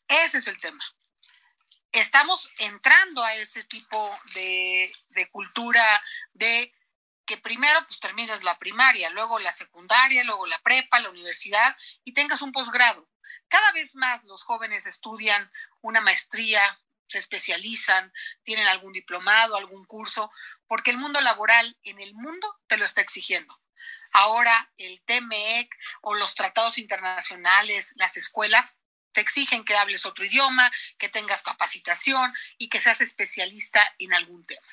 Ese 0.07 0.39
es 0.39 0.47
el 0.47 0.59
tema 0.59 0.83
estamos 1.91 2.49
entrando 2.59 3.23
a 3.23 3.33
ese 3.35 3.63
tipo 3.63 4.13
de, 4.33 4.93
cultura 5.31 6.01
de 6.33 6.73
que 7.25 7.37
primero 7.37 7.85
pues 7.85 7.99
termines 7.99 8.43
la 8.43 8.57
primaria, 8.57 9.09
luego 9.09 9.39
la 9.39 9.51
secundaria, 9.51 10.23
luego 10.23 10.45
la 10.45 10.59
prepa, 10.59 10.99
la 10.99 11.09
universidad 11.09 11.75
y 12.03 12.13
tengas 12.13 12.41
un 12.41 12.51
posgrado. 12.51 13.09
Cada 13.47 13.71
vez 13.71 13.95
más 13.95 14.23
los 14.23 14.43
jóvenes 14.43 14.85
estudian 14.85 15.51
una 15.81 16.01
maestría, 16.01 16.61
se 17.07 17.17
especializan, 17.17 18.11
tienen 18.43 18.67
algún 18.67 18.93
diplomado, 18.93 19.55
algún 19.55 19.85
curso, 19.85 20.31
porque 20.67 20.91
el 20.91 20.97
mundo 20.97 21.21
laboral 21.21 21.77
en 21.83 21.99
el 21.99 22.13
mundo 22.13 22.59
te 22.67 22.77
lo 22.77 22.85
está 22.85 23.01
exigiendo. 23.01 23.61
Ahora 24.13 24.71
el 24.77 25.01
TMEC 25.03 25.73
o 26.01 26.15
los 26.15 26.35
tratados 26.35 26.77
internacionales, 26.77 27.93
las 27.95 28.17
escuelas, 28.17 28.77
te 29.13 29.21
exigen 29.21 29.63
que 29.63 29.75
hables 29.75 30.05
otro 30.05 30.25
idioma, 30.25 30.71
que 30.97 31.09
tengas 31.09 31.41
capacitación 31.41 32.33
y 32.57 32.69
que 32.69 32.81
seas 32.81 33.01
especialista 33.01 33.87
en 33.99 34.13
algún 34.13 34.45
tema. 34.45 34.67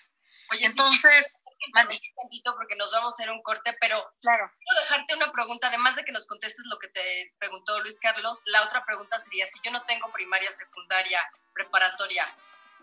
Oye, 0.50 0.64
entonces, 0.64 1.40
mande. 1.72 2.00
tantito 2.16 2.54
porque 2.56 2.76
nos 2.76 2.90
vamos 2.92 3.14
a 3.14 3.16
hacer 3.16 3.30
un 3.30 3.42
corte, 3.42 3.76
pero 3.80 4.02
claro. 4.20 4.50
quiero 4.58 4.80
dejarte 4.80 5.14
una 5.14 5.30
pregunta, 5.30 5.68
además 5.68 5.96
de 5.96 6.04
que 6.04 6.12
nos 6.12 6.26
contestes 6.26 6.64
lo 6.66 6.78
que 6.78 6.88
te 6.88 7.34
preguntó 7.38 7.78
Luis 7.80 7.98
Carlos, 8.00 8.42
la 8.46 8.64
otra 8.64 8.84
pregunta 8.84 9.18
sería, 9.18 9.46
si 9.46 9.60
yo 9.62 9.70
no 9.70 9.82
tengo 9.82 10.10
primaria, 10.10 10.50
secundaria, 10.50 11.20
preparatoria, 11.52 12.26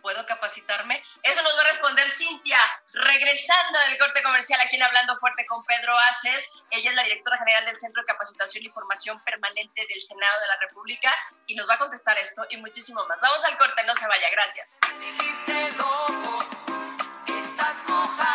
¿Puedo 0.05 0.23
capacitarme? 0.27 1.03
Eso 1.23 1.41
nos 1.41 1.57
va 1.57 1.61
a 1.61 1.63
responder 1.63 2.07
Cintia, 2.07 2.59
regresando 2.93 3.79
del 3.89 3.97
corte 3.97 4.21
comercial 4.21 4.61
aquí 4.61 4.75
en 4.75 4.83
Hablando 4.83 5.17
Fuerte 5.17 5.47
con 5.47 5.63
Pedro 5.63 5.97
Aces. 5.97 6.51
Ella 6.69 6.91
es 6.91 6.95
la 6.95 7.01
directora 7.01 7.39
general 7.39 7.65
del 7.65 7.75
Centro 7.75 8.03
de 8.03 8.05
Capacitación 8.05 8.63
y 8.63 8.69
Formación 8.69 9.19
Permanente 9.23 9.83
del 9.89 9.99
Senado 9.99 10.39
de 10.41 10.47
la 10.47 10.59
República 10.59 11.11
y 11.47 11.55
nos 11.55 11.67
va 11.67 11.73
a 11.73 11.77
contestar 11.79 12.19
esto 12.19 12.45
y 12.51 12.57
muchísimo 12.57 13.03
más. 13.07 13.19
Vamos 13.19 13.43
al 13.45 13.57
corte, 13.57 13.83
no 13.83 13.95
se 13.95 14.05
vaya, 14.05 14.29
gracias. 14.29 14.77
estás 17.27 17.83
mojado, 17.87 18.34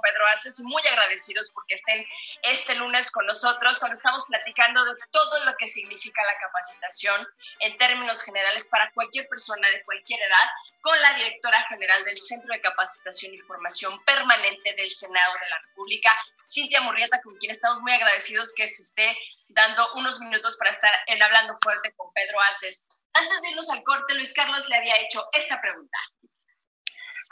Pedro 0.00 0.26
Aces 0.28 0.60
y 0.60 0.62
muy 0.64 0.82
agradecidos 0.86 1.50
porque 1.52 1.74
estén 1.74 2.06
este 2.42 2.74
lunes 2.74 3.10
con 3.10 3.26
nosotros 3.26 3.78
cuando 3.78 3.94
estamos 3.94 4.24
platicando 4.26 4.84
de 4.84 4.94
todo 5.10 5.44
lo 5.44 5.56
que 5.56 5.68
significa 5.68 6.22
la 6.22 6.38
capacitación 6.38 7.26
en 7.60 7.76
términos 7.76 8.22
generales 8.22 8.66
para 8.66 8.90
cualquier 8.92 9.28
persona 9.28 9.68
de 9.70 9.84
cualquier 9.84 10.20
edad 10.20 10.48
con 10.80 11.00
la 11.00 11.14
directora 11.14 11.60
general 11.68 12.04
del 12.04 12.16
Centro 12.16 12.52
de 12.52 12.60
Capacitación 12.60 13.34
y 13.34 13.38
Formación 13.38 14.02
Permanente 14.04 14.74
del 14.74 14.90
Senado 14.90 15.34
de 15.34 15.50
la 15.50 15.58
República, 15.68 16.16
Cintia 16.44 16.80
Murrieta, 16.82 17.20
con 17.22 17.36
quien 17.38 17.50
estamos 17.50 17.80
muy 17.80 17.92
agradecidos 17.92 18.52
que 18.54 18.68
se 18.68 18.82
esté 18.82 19.18
dando 19.48 19.94
unos 19.94 20.20
minutos 20.20 20.56
para 20.56 20.70
estar 20.70 20.92
en 21.06 21.22
Hablando 21.22 21.56
Fuerte 21.62 21.92
con 21.96 22.12
Pedro 22.12 22.40
Aces. 22.50 22.86
Antes 23.14 23.42
de 23.42 23.50
irnos 23.50 23.70
al 23.70 23.82
corte, 23.82 24.14
Luis 24.14 24.34
Carlos 24.34 24.68
le 24.68 24.76
había 24.76 25.00
hecho 25.00 25.26
esta 25.32 25.60
pregunta. 25.60 25.98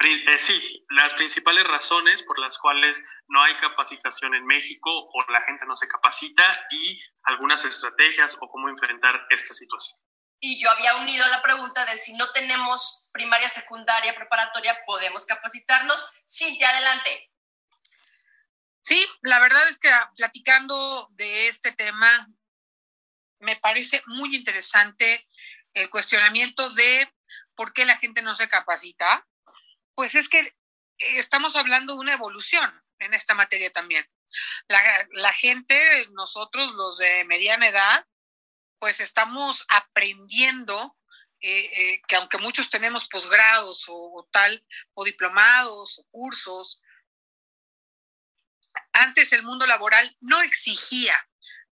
Eh, 0.01 0.39
sí, 0.39 0.85
las 0.91 1.15
principales 1.15 1.65
razones 1.65 2.23
por 2.25 2.39
las 2.39 2.59
cuales 2.59 3.03
no 3.29 3.43
hay 3.43 3.57
capacitación 3.59 4.35
en 4.35 4.45
México 4.45 4.91
o 4.91 5.31
la 5.31 5.41
gente 5.43 5.65
no 5.67 5.77
se 5.77 5.89
capacita 5.89 6.67
y 6.71 7.01
algunas 7.25 7.65
estrategias 7.65 8.37
o 8.41 8.49
cómo 8.49 8.69
enfrentar 8.69 9.27
esta 9.31 9.55
situación. 9.55 9.97
Y 10.41 10.61
yo 10.61 10.71
había 10.71 10.97
unido 10.97 11.27
la 11.29 11.41
pregunta 11.41 11.87
de 11.87 11.97
si 11.97 12.13
no 12.17 12.31
tenemos 12.33 13.09
primaria, 13.13 13.49
secundaria, 13.49 14.15
preparatoria, 14.15 14.79
¿podemos 14.85 15.25
capacitarnos? 15.25 16.13
Cintia, 16.29 16.69
adelante. 16.71 17.31
Sí, 18.83 19.07
la 19.23 19.41
verdad 19.41 19.67
es 19.69 19.79
que 19.79 19.89
ah, 19.89 20.13
platicando 20.17 21.09
de 21.13 21.49
este 21.49 21.73
tema, 21.73 22.29
me 23.39 23.57
parece 23.57 24.03
muy 24.07 24.37
interesante 24.37 25.27
el 25.73 25.89
cuestionamiento 25.89 26.69
de 26.75 27.11
por 27.55 27.73
qué 27.73 27.87
la 27.87 27.97
gente 27.97 28.21
no 28.21 28.35
se 28.35 28.49
capacita. 28.49 29.27
Pues 29.95 30.15
es 30.15 30.29
que 30.29 30.57
estamos 30.99 31.57
hablando 31.57 31.95
de 31.95 32.01
una 32.01 32.13
evolución 32.15 32.85
en 32.99 33.15
esta 33.15 33.35
materia 33.35 33.71
también. 33.73 34.09
La, 34.69 35.33
gente, 35.33 36.09
nosotros 36.13 36.73
los 36.73 36.99
de 36.99 37.25
mediana 37.25 37.69
edad, 37.69 38.07
pues 38.79 39.01
estamos 39.01 39.65
aprendiendo 39.69 40.97
eh, 41.41 41.71
eh, 41.73 42.03
que 42.09 42.17
aunque 42.17 42.39
muchos 42.39 42.71
tenemos 42.71 43.07
posgrados 43.09 43.85
o, 43.89 44.29
tal, 44.33 44.67
o 44.95 45.05
diplomados 45.05 45.99
o 45.99 46.07
cursos, 46.09 46.83
antes 48.93 49.33
el 49.33 49.43
mundo 49.43 49.67
laboral 49.67 50.17
no 50.21 50.41
exigía 50.43 51.29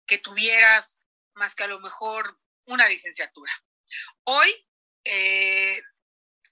que 0.06 0.18
tuvieras 0.18 1.02
más 1.34 1.56
que 1.56 1.64
a 1.64 1.68
lo 1.68 1.80
mejor 1.80 2.40
una 2.66 2.88
licenciatura. 2.88 3.52
Hoy, 4.24 4.68
eh, 5.04 5.82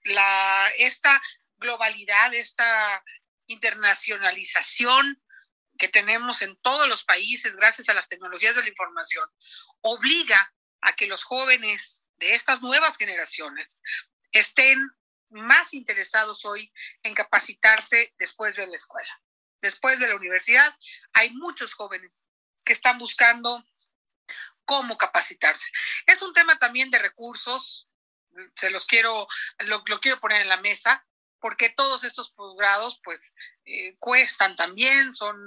la, 0.06 0.72
esta 0.78 1.22
globalidad, 1.60 2.34
esta 2.34 3.04
internacionalización 3.48 5.22
que 5.78 5.88
tenemos 5.88 6.42
en 6.42 6.58
todos 6.58 6.88
los 6.88 7.04
países 7.04 7.56
gracias 7.56 7.90
a 7.90 7.94
las 7.94 8.08
tecnologías 8.08 8.56
de 8.56 8.64
la 8.64 8.70
información, 8.70 9.28
obliga 9.82 10.54
a 10.82 10.94
que 10.94 11.08
los 11.08 11.24
jóvenes 11.24 12.08
de 12.18 12.36
estas 12.36 12.62
nuevas 12.62 12.98
generaciones 12.98 13.80
estén 14.32 14.90
más 15.30 15.74
interesados 15.74 16.46
hoy 16.46 16.72
en 17.04 17.14
capacitarse 17.14 18.14
después 18.18 18.56
de 18.56 18.68
la 18.68 18.76
escuela. 18.76 19.22
Después 19.62 20.00
de 20.00 20.08
la 20.08 20.16
universidad, 20.16 20.76
hay 21.14 21.32
muchos 21.32 21.74
jóvenes 21.74 22.22
que 22.64 22.74
están 22.74 22.98
buscando 22.98 23.64
cómo 24.66 24.98
capacitarse. 24.98 25.72
Es 26.06 26.22
un 26.22 26.34
tema 26.34 26.60
también 26.60 26.92
de 26.92 27.00
recursos, 27.00 27.90
se 28.56 28.70
los 28.70 28.86
quiero, 28.86 29.28
lo, 29.60 29.84
quiero 29.84 30.20
poner 30.20 30.42
en 30.42 30.50
la 30.50 30.58
mesa, 30.58 31.06
porque 31.40 31.70
todos 31.70 32.04
estos 32.04 32.32
posgrados 32.32 33.00
pues 33.04 33.34
eh, 33.66 33.96
cuestan 34.00 34.56
también, 34.56 35.14
son, 35.14 35.38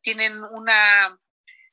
tienen 0.00 0.42
una, 0.52 1.18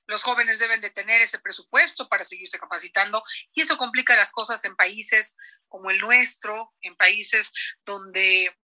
los 0.07 0.23
jóvenes 0.23 0.59
deben 0.59 0.81
de 0.81 0.89
tener 0.89 1.21
ese 1.21 1.39
presupuesto 1.39 2.07
para 2.09 2.25
seguirse 2.25 2.59
capacitando 2.59 3.23
y 3.53 3.61
eso 3.61 3.77
complica 3.77 4.15
las 4.15 4.31
cosas 4.31 4.63
en 4.65 4.75
países 4.75 5.35
como 5.67 5.89
el 5.89 5.99
nuestro, 5.99 6.73
en 6.81 6.95
países 6.95 7.51
donde 7.85 8.55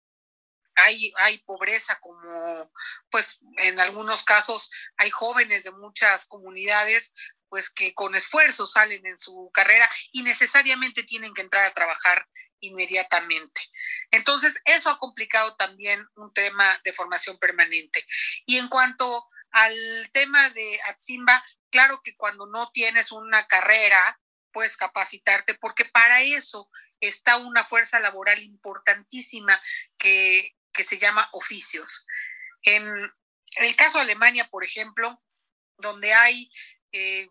hay, 0.75 1.13
hay 1.17 1.39
pobreza 1.39 1.99
como, 1.99 2.71
pues 3.09 3.39
en 3.57 3.79
algunos 3.79 4.23
casos 4.23 4.69
hay 4.97 5.09
jóvenes 5.09 5.63
de 5.63 5.71
muchas 5.71 6.25
comunidades 6.25 7.13
pues 7.49 7.69
que 7.69 7.93
con 7.93 8.15
esfuerzo 8.15 8.65
salen 8.65 9.05
en 9.05 9.17
su 9.17 9.51
carrera 9.53 9.89
y 10.13 10.23
necesariamente 10.23 11.03
tienen 11.03 11.33
que 11.33 11.41
entrar 11.41 11.65
a 11.65 11.73
trabajar 11.73 12.25
inmediatamente. 12.61 13.61
Entonces, 14.11 14.61
eso 14.65 14.89
ha 14.89 14.97
complicado 14.97 15.55
también 15.55 16.07
un 16.15 16.33
tema 16.33 16.79
de 16.83 16.93
formación 16.93 17.37
permanente. 17.37 18.05
Y 18.45 18.57
en 18.57 18.67
cuanto 18.67 19.27
al 19.51 19.75
tema 20.13 20.49
de 20.51 20.79
Atzimba, 20.87 21.43
claro 21.69 22.01
que 22.03 22.15
cuando 22.15 22.45
no 22.47 22.71
tienes 22.71 23.11
una 23.11 23.45
carrera, 23.47 24.19
puedes 24.51 24.77
capacitarte, 24.77 25.55
porque 25.55 25.85
para 25.85 26.21
eso 26.21 26.69
está 26.99 27.37
una 27.37 27.63
fuerza 27.63 27.99
laboral 27.99 28.41
importantísima 28.41 29.61
que, 29.97 30.55
que 30.73 30.83
se 30.83 30.97
llama 30.97 31.29
oficios. 31.33 32.05
En 32.63 32.85
el 33.57 33.75
caso 33.75 33.97
de 33.97 34.03
Alemania, 34.03 34.47
por 34.49 34.63
ejemplo, 34.63 35.21
donde 35.77 36.13
hay 36.13 36.51
eh, 36.91 37.29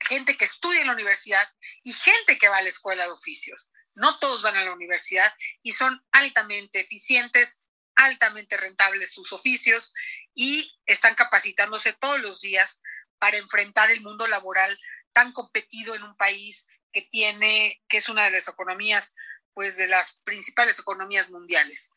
gente 0.00 0.36
que 0.36 0.44
estudia 0.44 0.80
en 0.80 0.86
la 0.86 0.92
universidad 0.92 1.48
y 1.82 1.92
gente 1.92 2.38
que 2.38 2.48
va 2.48 2.58
a 2.58 2.62
la 2.62 2.68
escuela 2.68 3.04
de 3.04 3.10
oficios. 3.10 3.70
No 3.98 4.18
todos 4.18 4.42
van 4.42 4.56
a 4.56 4.64
la 4.64 4.72
universidad 4.72 5.32
y 5.62 5.72
son 5.72 6.04
altamente 6.12 6.80
eficientes, 6.80 7.62
altamente 7.94 8.56
rentables 8.56 9.12
sus 9.12 9.32
oficios 9.32 9.92
y 10.34 10.72
están 10.86 11.14
capacitándose 11.14 11.92
todos 11.92 12.20
los 12.20 12.40
días 12.40 12.80
para 13.18 13.36
enfrentar 13.36 13.90
el 13.90 14.00
mundo 14.00 14.26
laboral 14.28 14.78
tan 15.12 15.32
competido 15.32 15.94
en 15.94 16.04
un 16.04 16.16
país 16.16 16.68
que 16.92 17.02
tiene, 17.02 17.82
que 17.88 17.98
es 17.98 18.08
una 18.08 18.24
de 18.24 18.30
las 18.30 18.48
economías, 18.48 19.14
pues 19.52 19.76
de 19.76 19.88
las 19.88 20.18
principales 20.22 20.78
economías 20.78 21.28
mundiales. 21.30 21.90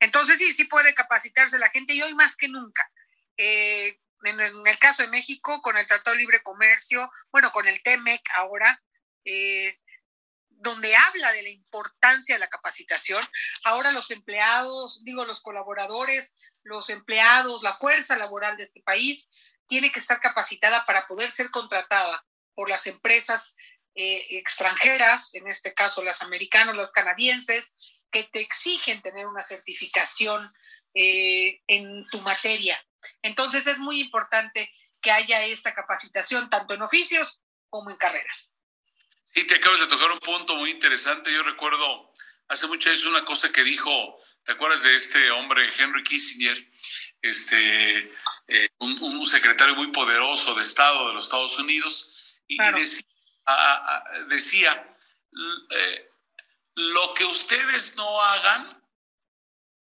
Entonces 0.00 0.38
sí, 0.38 0.52
sí 0.52 0.64
puede 0.64 0.94
capacitarse 0.94 1.58
la 1.58 1.70
gente 1.70 1.94
y 1.94 2.02
hoy 2.02 2.14
más 2.14 2.36
que 2.36 2.48
nunca. 2.48 2.90
Eh, 3.36 3.98
en, 4.24 4.40
el 4.40 4.78
caso 4.78 5.02
de 5.02 5.08
México, 5.08 5.62
con 5.62 5.76
el 5.76 5.86
Tratado 5.86 6.14
de 6.14 6.20
Libre 6.20 6.42
Comercio, 6.42 7.10
bueno, 7.32 7.50
con 7.52 7.66
el 7.66 7.82
TEMEC 7.82 8.20
ahora, 8.34 8.82
eh, 9.24 9.78
donde 10.58 10.94
habla 10.96 11.32
de 11.32 11.42
la 11.42 11.48
importancia 11.48 12.34
de 12.34 12.40
la 12.40 12.48
capacitación, 12.48 13.22
ahora 13.64 13.92
los 13.92 14.10
empleados, 14.10 15.02
digo, 15.04 15.24
los 15.24 15.40
colaboradores, 15.40 16.34
los 16.62 16.90
empleados, 16.90 17.62
la 17.62 17.76
fuerza 17.76 18.16
laboral 18.16 18.56
de 18.56 18.64
este 18.64 18.82
país, 18.82 19.28
tiene 19.66 19.92
que 19.92 20.00
estar 20.00 20.20
capacitada 20.20 20.84
para 20.86 21.06
poder 21.06 21.30
ser 21.30 21.50
contratada 21.50 22.24
por 22.54 22.68
las 22.68 22.86
empresas 22.86 23.56
eh, 23.94 24.26
extranjeras, 24.38 25.34
en 25.34 25.46
este 25.48 25.74
caso 25.74 26.02
las 26.02 26.22
americanas, 26.22 26.74
las 26.76 26.92
canadienses, 26.92 27.76
que 28.10 28.24
te 28.24 28.40
exigen 28.40 29.02
tener 29.02 29.26
una 29.26 29.42
certificación 29.42 30.50
eh, 30.94 31.60
en 31.66 32.04
tu 32.10 32.20
materia. 32.22 32.82
Entonces 33.22 33.66
es 33.66 33.78
muy 33.78 34.00
importante 34.00 34.72
que 35.00 35.12
haya 35.12 35.44
esta 35.44 35.74
capacitación 35.74 36.50
tanto 36.50 36.74
en 36.74 36.82
oficios 36.82 37.42
como 37.68 37.90
en 37.90 37.96
carreras. 37.96 38.57
Sí, 39.34 39.44
te 39.44 39.54
acabas 39.54 39.80
de 39.80 39.86
tocar 39.86 40.10
un 40.10 40.18
punto 40.18 40.56
muy 40.56 40.70
interesante. 40.70 41.32
Yo 41.32 41.42
recuerdo 41.42 42.08
hace 42.48 42.66
mucho 42.66 42.90
es 42.90 43.04
una 43.04 43.24
cosa 43.24 43.52
que 43.52 43.62
dijo, 43.62 44.20
¿te 44.44 44.52
acuerdas 44.52 44.82
de 44.82 44.96
este 44.96 45.30
hombre, 45.30 45.70
Henry 45.76 46.02
Kissinger? 46.02 46.72
Este, 47.20 48.06
eh, 48.46 48.68
un, 48.78 49.26
secretario 49.26 49.74
muy 49.74 49.88
poderoso 49.88 50.54
de 50.54 50.62
Estado 50.62 51.08
de 51.08 51.14
los 51.14 51.26
Estados 51.26 51.58
Unidos, 51.58 52.14
y, 52.46 52.56
decía, 54.28 54.96
eh, 55.70 56.10
lo 56.76 57.12
que 57.12 57.24
ustedes 57.26 57.96
no 57.96 58.22
hagan, 58.22 58.66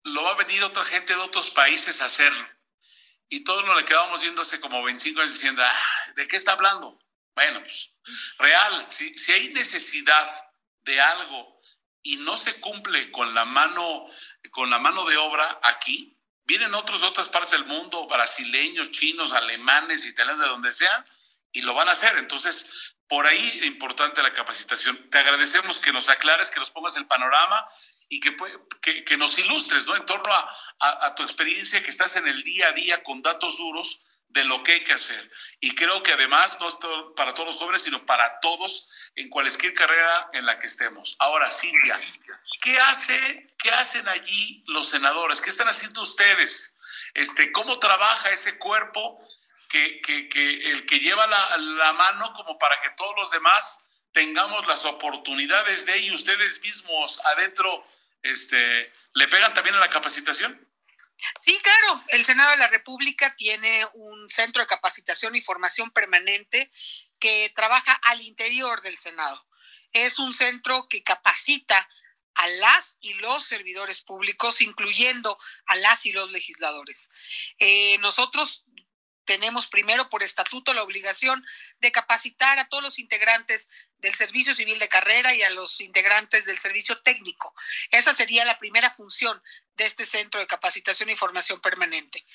lo 0.04 0.24
va 0.24 0.32
a 0.32 0.36
venir 0.36 0.64
otra 0.64 0.86
gente 0.86 1.14
de 1.14 1.20
otros 1.20 1.50
países 1.50 2.02
a 2.02 2.06
hacerlo. 2.06 2.48
Y 3.28 3.44
todos 3.44 3.66
nos 3.66 3.76
le 3.76 3.84
quedábamos 3.84 4.22
viendo 4.22 4.44
hace 4.44 4.62
como 4.62 4.84
25 4.84 5.20
años 5.20 5.34
diciendo, 5.34 5.64
ah, 5.66 6.14
¿de 6.16 6.28
qué 6.28 6.38
está 6.38 6.54
hablando? 6.54 6.98
Bueno, 7.36 7.62
pues 7.62 7.92
real, 8.38 8.88
si, 8.90 9.18
si 9.18 9.34
hay 9.34 9.50
necesidad 9.50 10.28
de 10.84 11.02
algo 11.02 11.60
y 12.02 12.18
no 12.18 12.38
se 12.38 12.60
cumple 12.60 13.12
con 13.12 13.34
la 13.34 13.46
mano, 13.46 14.08
con 14.52 14.70
la 14.70 14.80
mano 14.80 15.06
de 15.06 15.18
obra 15.18 15.60
aquí, 15.64 16.18
vienen 16.46 16.74
otros 16.74 17.02
de 17.02 17.08
otras 17.08 17.30
partes 17.30 17.52
del 17.52 17.66
mundo, 17.66 18.08
brasileños, 18.08 18.92
chinos, 18.92 19.34
alemanes, 19.34 20.06
italianos, 20.06 20.46
de 20.46 20.50
donde 20.50 20.72
sean, 20.72 21.06
y 21.52 21.62
lo 21.62 21.74
van 21.74 21.90
a 21.90 21.94
hacer. 21.94 22.18
Entonces, 22.18 22.96
por 23.08 23.26
ahí 23.26 23.60
es 23.60 23.66
importante 23.66 24.24
la 24.24 24.34
capacitación. 24.34 25.10
Te 25.10 25.18
agradecemos 25.18 25.80
que 25.80 25.92
nos 25.92 26.10
aclares, 26.10 26.52
que 26.52 26.60
nos 26.60 26.72
pongas 26.72 26.96
el 26.96 27.08
panorama 27.08 27.68
y 28.08 28.20
que, 28.20 28.36
que, 29.04 29.18
nos 29.18 29.38
ilustres 29.40 29.88
¿no? 29.88 29.96
en 29.96 30.06
torno 30.06 30.32
a, 30.32 31.06
a, 31.06 31.16
tu 31.16 31.24
experiencia, 31.24 31.82
que 31.84 31.90
estás 31.90 32.16
en 32.16 32.28
el 32.28 32.44
día 32.44 32.68
a 32.68 32.72
día 32.72 33.04
con 33.04 33.22
datos 33.22 33.58
duros 33.58 34.02
de 34.36 34.44
lo 34.44 34.64
que 34.64 34.74
hay 34.74 34.84
que 34.84 34.94
hacer. 34.94 35.32
Y 35.62 35.74
creo 35.76 36.04
que 36.04 36.12
además, 36.12 36.60
no 36.60 36.68
es 36.68 36.78
para 37.16 37.34
todos 37.34 37.48
los 37.48 37.56
jóvenes, 37.56 37.82
sino 37.84 38.06
para 38.06 38.40
todos 38.42 38.90
en 39.16 39.30
cualquier 39.30 39.74
carrera 39.74 40.30
en 40.34 40.46
la 40.46 40.60
que 40.60 40.68
estemos. 40.68 41.16
Ahora, 41.20 41.50
Cintia, 41.50 41.96
¿qué, 42.62 42.78
hace, 42.82 43.56
qué 43.58 43.72
hacen 43.72 44.08
allí 44.10 44.64
los 44.68 44.90
senadores? 44.90 45.42
¿Qué 45.42 45.50
están 45.50 45.70
haciendo 45.70 46.02
ustedes? 46.02 46.78
Este, 47.14 47.54
¿Cómo 47.54 47.80
trabaja 47.80 48.30
ese 48.32 48.60
cuerpo 48.60 49.26
que, 49.70 50.02
que, 50.02 50.72
el 50.72 50.86
que 50.86 51.00
lleva 51.00 51.26
la, 51.28 51.58
la 51.58 51.94
mano 51.94 52.34
como 52.34 52.58
para 52.58 52.78
que 52.82 52.90
todos 52.92 53.16
los 53.18 53.32
demás 53.32 53.86
tengamos 54.12 54.68
las 54.68 54.84
oportunidades 54.84 55.86
de 55.86 55.96
ellos, 55.96 56.16
ustedes 56.16 56.62
mismos 56.62 57.22
adentro, 57.24 57.88
este, 58.22 58.94
¿le 59.14 59.28
pegan 59.30 59.54
también 59.54 59.76
a 59.76 59.80
la 59.80 59.90
capacitación? 59.90 60.68
Sí, 61.40 61.58
claro. 61.62 62.04
El 62.10 62.24
Senado 62.26 62.52
de 62.52 62.58
la 62.58 62.68
República 62.68 63.36
tiene 63.36 63.86
un 63.94 64.30
centro 64.30 64.62
de 64.62 64.68
capacitación 64.68 65.36
y 65.36 65.42
formación 65.42 65.92
permanente 65.92 66.72
que 67.20 67.52
trabaja 67.56 67.94
al 68.04 68.22
interior 68.22 68.82
del 68.82 68.98
Senado. 68.98 69.46
Es 69.94 70.20
un 70.20 70.34
centro 70.34 70.88
que 70.90 71.04
capacita 71.04 71.88
a 72.36 72.48
las 72.48 72.98
y 73.00 73.14
los 73.14 73.46
servidores 73.46 74.02
públicos, 74.02 74.62
incluyendo 74.62 75.40
a 75.66 75.76
las 75.78 76.06
y 76.06 76.12
los 76.12 76.32
legisladores. 76.32 77.10
Eh, 77.60 77.98
nosotros 78.00 78.66
tenemos 79.24 79.68
primero 79.68 80.10
por 80.10 80.22
estatuto 80.22 80.74
la 80.74 80.84
obligación 80.84 81.44
de 81.80 81.92
capacitar 81.92 82.60
a 82.60 82.70
todos 82.70 82.84
los 82.84 83.00
integrantes 83.00 83.70
del 83.98 84.14
servicio 84.14 84.54
civil 84.54 84.78
de 84.80 84.90
carrera 84.90 85.34
y 85.34 85.42
a 85.42 85.50
los 85.50 85.82
integrantes 85.82 86.46
del 86.46 86.60
servicio 86.60 87.02
técnico. 87.02 87.54
Esa 87.90 88.14
sería 88.14 88.46
la 88.46 88.60
primera 88.60 88.92
función 88.92 89.42
de 89.78 89.86
este 89.86 90.06
centro 90.06 90.40
de 90.40 90.48
capacitación 90.48 91.10
y 91.10 91.16
formación 91.16 91.60
permanente. 91.62 92.26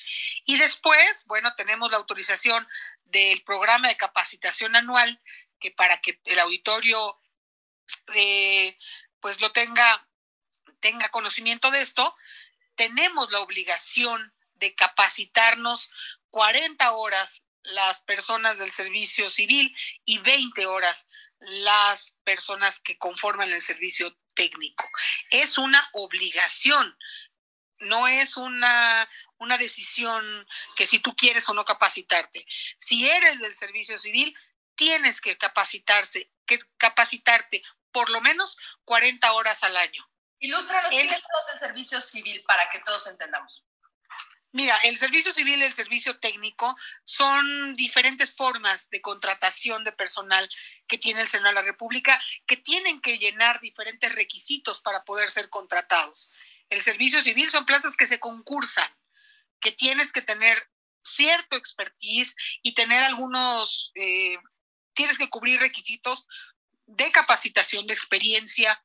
Y 0.45 0.59
después, 0.59 1.25
bueno, 1.27 1.55
tenemos 1.57 1.91
la 1.91 1.97
autorización 1.97 2.67
del 3.05 3.43
programa 3.43 3.89
de 3.89 3.97
capacitación 3.97 4.77
anual, 4.77 5.21
que 5.59 5.71
para 5.71 5.99
que 5.99 6.21
el 6.25 6.39
auditorio 6.39 7.21
eh, 8.15 8.79
pues 9.21 9.41
lo 9.41 9.53
tenga, 9.53 10.09
tenga 10.81 11.09
conocimiento 11.11 11.71
de 11.71 11.81
esto, 11.81 12.17
tenemos 12.75 13.31
la 13.31 13.41
obligación 13.41 14.33
de 14.55 14.75
capacitarnos 14.75 15.91
40 16.31 16.93
horas 16.93 17.43
las 17.63 18.03
personas 18.03 18.59
del 18.59 18.71
servicio 18.71 19.29
civil 19.31 19.77
y 20.05 20.19
20 20.19 20.67
horas 20.67 21.09
las 21.41 22.19
personas 22.25 22.81
que 22.81 22.99
conforman 22.99 23.51
el 23.51 23.61
servicio 23.61 24.17
técnico. 24.35 24.89
Es 25.31 25.59
una 25.59 25.89
obligación, 25.93 26.97
no 27.81 28.09
es 28.09 28.37
una, 28.37 29.09
una 29.39 29.59
decisión 29.59 30.47
que 30.77 30.87
si 30.87 30.99
tú 30.99 31.15
quieres 31.15 31.49
o 31.49 31.55
no 31.55 31.65
capacitarte. 31.65 32.47
Si 32.79 33.09
eres 33.09 33.41
del 33.41 33.55
servicio 33.55 33.99
civil, 33.99 34.37
tienes 34.75 35.21
que 35.21 35.37
capacitarse, 35.37 36.31
que 36.47 36.59
capacitarte 36.77 37.63
por 37.93 38.11
lo 38.11 38.21
menos 38.21 38.59
40 38.85 39.33
horas 39.33 39.63
al 39.63 39.77
año. 39.77 40.09
Ilústranos 40.39 40.91
qué 40.91 41.03
es 41.03 41.11
del 41.11 41.59
servicio 41.59 42.01
civil 42.01 42.43
para 42.47 42.69
que 42.71 42.79
todos 42.81 43.07
entendamos. 43.07 43.65
Mira, 44.53 44.77
el 44.83 44.97
servicio 44.97 45.33
civil 45.33 45.61
y 45.61 45.65
el 45.65 45.73
servicio 45.73 46.19
técnico 46.19 46.77
son 47.05 47.77
diferentes 47.77 48.35
formas 48.35 48.91
de 48.91 49.01
contratación 49.01 49.85
de 49.85 49.93
personal 49.93 50.51
que 50.89 50.99
tiene 50.99 51.21
el 51.21 51.29
Senado 51.29 51.51
de 51.51 51.55
la 51.55 51.63
República 51.63 52.21
que 52.47 52.57
tienen 52.57 53.01
que 53.01 53.19
llenar 53.19 53.61
diferentes 53.61 54.13
requisitos 54.13 54.81
para 54.81 55.05
poder 55.05 55.31
ser 55.31 55.51
contratados. 55.51 56.33
El 56.71 56.81
servicio 56.81 57.21
civil 57.21 57.51
son 57.51 57.67
plazas 57.67 57.97
que 57.97 58.07
se 58.07 58.21
concursan, 58.21 58.89
que 59.61 59.73
tienes 59.73 60.13
que 60.13 60.23
tener 60.23 60.71
cierto 61.03 61.57
expertise 61.57 62.35
y 62.63 62.75
tener 62.75 63.03
algunos, 63.03 63.93
eh, 63.95 64.39
tienes 64.95 65.19
que 65.19 65.29
cubrir 65.29 65.61
requisitos 65.61 66.27
de 66.87 67.11
capacitación, 67.13 67.87
de 67.87 67.95
experiencia, 67.95 68.83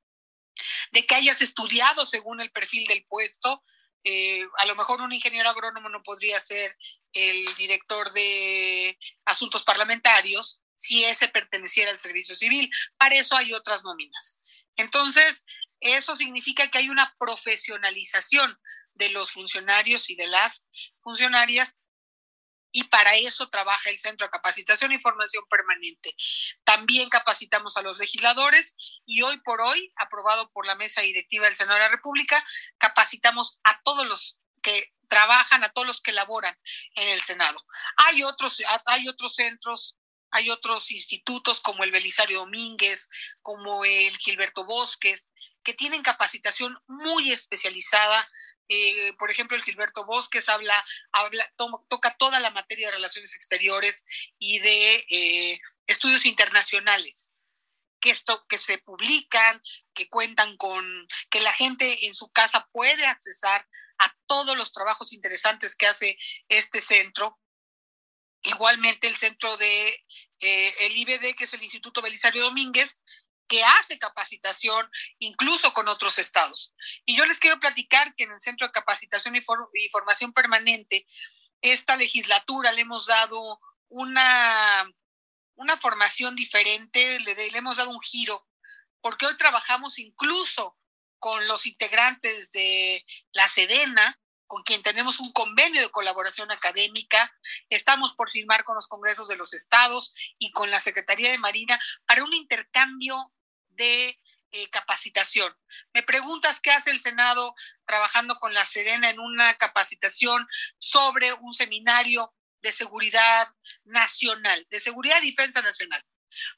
de 0.91 1.05
que 1.05 1.15
hayas 1.15 1.41
estudiado 1.41 2.05
según 2.05 2.41
el 2.41 2.51
perfil 2.51 2.85
del 2.87 3.05
puesto, 3.05 3.63
eh, 4.03 4.45
a 4.59 4.65
lo 4.65 4.75
mejor 4.75 5.01
un 5.01 5.11
ingeniero 5.11 5.49
agrónomo 5.49 5.89
no 5.89 6.03
podría 6.03 6.39
ser 6.39 6.77
el 7.11 7.55
director 7.55 8.13
de 8.13 8.99
asuntos 9.25 9.63
parlamentarios 9.63 10.61
si 10.75 11.03
ese 11.05 11.27
perteneciera 11.27 11.89
al 11.89 11.97
servicio 11.97 12.35
civil. 12.35 12.71
Para 12.97 13.15
eso 13.15 13.35
hay 13.35 13.53
otras 13.53 13.83
nóminas. 13.83 14.43
Entonces, 14.75 15.45
eso 15.79 16.15
significa 16.15 16.67
que 16.69 16.79
hay 16.79 16.89
una 16.89 17.15
profesionalización 17.19 18.59
de 18.93 19.09
los 19.09 19.31
funcionarios 19.31 20.09
y 20.09 20.15
de 20.15 20.27
las 20.27 20.67
funcionarias 21.01 21.77
y 22.71 22.83
para 22.85 23.15
eso 23.15 23.49
trabaja 23.49 23.89
el 23.89 23.97
Centro 23.97 24.27
de 24.27 24.31
Capacitación 24.31 24.91
y 24.91 24.99
Formación 24.99 25.45
Permanente. 25.49 26.13
También 26.65 27.07
capacitamos 27.07 27.77
a 27.77 27.81
los 27.81 27.97
legisladores 27.99 28.75
y 29.05 29.21
hoy 29.21 29.37
por 29.37 29.61
hoy, 29.61 29.93
aprobado 29.95 30.51
por 30.51 30.65
la 30.65 30.75
mesa 30.75 30.99
directiva 30.99 31.45
del 31.45 31.55
Senado 31.55 31.75
de 31.79 31.85
la 31.85 31.95
República, 31.95 32.45
capacitamos 32.77 33.61
a 33.63 33.81
todos 33.83 34.05
los 34.05 34.41
que 34.61 34.93
trabajan, 35.07 35.63
a 35.63 35.69
todos 35.69 35.87
los 35.87 36.01
que 36.01 36.11
laboran 36.11 36.57
en 36.95 37.07
el 37.07 37.21
Senado. 37.21 37.63
Hay 37.95 38.23
otros, 38.23 38.61
hay 38.87 39.07
otros 39.07 39.35
centros 39.35 39.97
hay 40.35 40.49
otros 40.49 40.91
institutos 40.91 41.61
como 41.61 41.85
el 41.85 41.91
Belisario 41.91 42.39
Domínguez, 42.39 43.07
como 43.41 43.85
el 43.85 44.17
Gilberto 44.17 44.65
Bosques, 44.65 45.31
que 45.65 45.73
tienen 45.73 46.01
capacitación 46.01 46.77
muy 46.87 47.31
especializada 47.33 48.25
eh, 48.67 49.13
por 49.19 49.29
ejemplo, 49.29 49.55
el 49.55 49.63
Gilberto 49.63 50.05
Bosques 50.05 50.49
habla, 50.49 50.83
toca 51.87 52.15
toda 52.17 52.39
la 52.39 52.49
materia 52.49 52.87
de 52.87 52.95
relaciones 52.95 53.35
exteriores 53.35 54.03
y 54.39 54.59
de 54.59 55.05
eh, 55.09 55.59
estudios 55.87 56.25
internacionales 56.25 57.33
que 57.99 58.11
esto 58.11 58.45
que 58.47 58.57
se 58.57 58.77
publican, 58.79 59.61
que 59.93 60.09
cuentan 60.09 60.57
con 60.57 61.07
que 61.29 61.41
la 61.41 61.53
gente 61.53 62.05
en 62.05 62.13
su 62.13 62.31
casa 62.31 62.67
puede 62.71 63.05
accesar 63.05 63.67
a 63.97 64.15
todos 64.27 64.55
los 64.57 64.71
trabajos 64.71 65.13
interesantes 65.13 65.75
que 65.75 65.87
hace 65.87 66.17
este 66.47 66.81
centro. 66.81 67.39
Igualmente 68.43 69.07
el 69.07 69.15
centro 69.15 69.57
de 69.57 70.03
eh, 70.39 70.75
el 70.79 70.97
IBD, 70.97 71.35
que 71.35 71.45
es 71.45 71.53
el 71.53 71.63
Instituto 71.63 72.01
Belisario 72.01 72.43
Domínguez, 72.43 73.01
que 73.47 73.63
hace 73.63 73.99
capacitación 73.99 74.89
incluso 75.19 75.73
con 75.73 75.87
otros 75.87 76.17
estados. 76.19 76.73
Y 77.05 77.15
yo 77.15 77.25
les 77.25 77.39
quiero 77.39 77.59
platicar 77.59 78.13
que 78.15 78.23
en 78.25 78.33
el 78.33 78.39
Centro 78.39 78.67
de 78.67 78.71
Capacitación 78.71 79.35
y, 79.35 79.89
Formación 79.89 80.33
Permanente, 80.33 81.07
esta 81.61 81.95
legislatura 81.95 82.71
le 82.71 82.81
hemos 82.81 83.07
dado 83.07 83.59
una, 83.89 84.89
una 85.55 85.77
formación 85.77 86.35
diferente, 86.35 87.19
le, 87.19 87.35
le 87.35 87.57
hemos 87.57 87.77
dado 87.77 87.89
un 87.89 88.01
giro, 88.01 88.47
porque 89.01 89.25
hoy 89.25 89.37
trabajamos 89.37 89.99
incluso 89.99 90.77
con 91.19 91.47
los 91.47 91.65
integrantes 91.65 92.51
de 92.51 93.05
la 93.31 93.47
Sedena, 93.47 94.19
con 94.47 94.63
quien 94.63 94.81
tenemos 94.83 95.19
un 95.19 95.31
convenio 95.31 95.81
de 95.81 95.91
colaboración 95.91 96.51
académica. 96.51 97.33
Estamos 97.69 98.13
por 98.13 98.29
firmar 98.29 98.63
con 98.63 98.75
los 98.75 98.87
congresos 98.87 99.27
de 99.27 99.35
los 99.35 99.53
estados 99.53 100.13
y 100.37 100.51
con 100.51 100.71
la 100.71 100.79
Secretaría 100.79 101.31
de 101.31 101.37
Marina 101.37 101.79
para 102.05 102.23
un 102.23 102.33
intercambio 102.33 103.33
de 103.69 104.19
eh, 104.51 104.69
capacitación. 104.69 105.53
Me 105.93 106.03
preguntas 106.03 106.61
qué 106.61 106.71
hace 106.71 106.91
el 106.91 106.99
Senado 106.99 107.55
trabajando 107.85 108.35
con 108.35 108.53
la 108.53 108.65
Serena 108.65 109.09
en 109.09 109.19
una 109.19 109.57
capacitación 109.57 110.47
sobre 110.77 111.33
un 111.33 111.53
seminario 111.53 112.33
de 112.61 112.71
seguridad 112.71 113.47
nacional, 113.83 114.65
de 114.69 114.79
seguridad 114.79 115.21
y 115.21 115.31
defensa 115.31 115.61
nacional. 115.61 116.03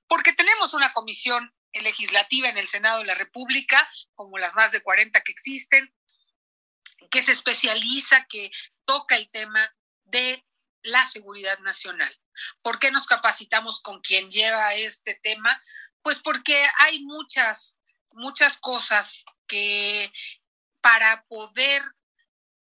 Porque 0.08 0.34
tenemos 0.34 0.73
una 0.73 0.93
comisión 0.93 1.54
legislativa 1.73 2.50
en 2.50 2.58
el 2.58 2.67
Senado 2.67 3.00
de 3.00 3.06
la 3.06 3.15
República, 3.15 3.89
como 4.15 4.38
las 4.38 4.56
más 4.56 4.71
de 4.71 4.82
40 4.82 5.21
que 5.21 5.32
existen, 5.32 5.93
que 7.12 7.24
se 7.24 7.32
especializa, 7.32 8.26
que 8.26 8.52
toca 8.86 9.16
el 9.16 9.30
tema 9.32 9.74
de 10.06 10.42
la 10.84 11.06
seguridad 11.06 11.60
nacional. 11.60 12.14
¿Por 12.64 12.80
qué 12.80 12.92
nos 12.92 13.06
capacitamos 13.06 13.82
con 13.82 14.02
quien 14.02 14.30
lleva 14.30 14.74
este 14.76 15.20
tema? 15.22 15.62
Pues 16.02 16.20
porque 16.20 16.66
hay 16.80 17.04
muchas, 17.04 17.78
muchas 18.12 18.58
cosas 18.58 19.26
que 19.48 20.12
para 20.82 21.26
poder 21.28 21.82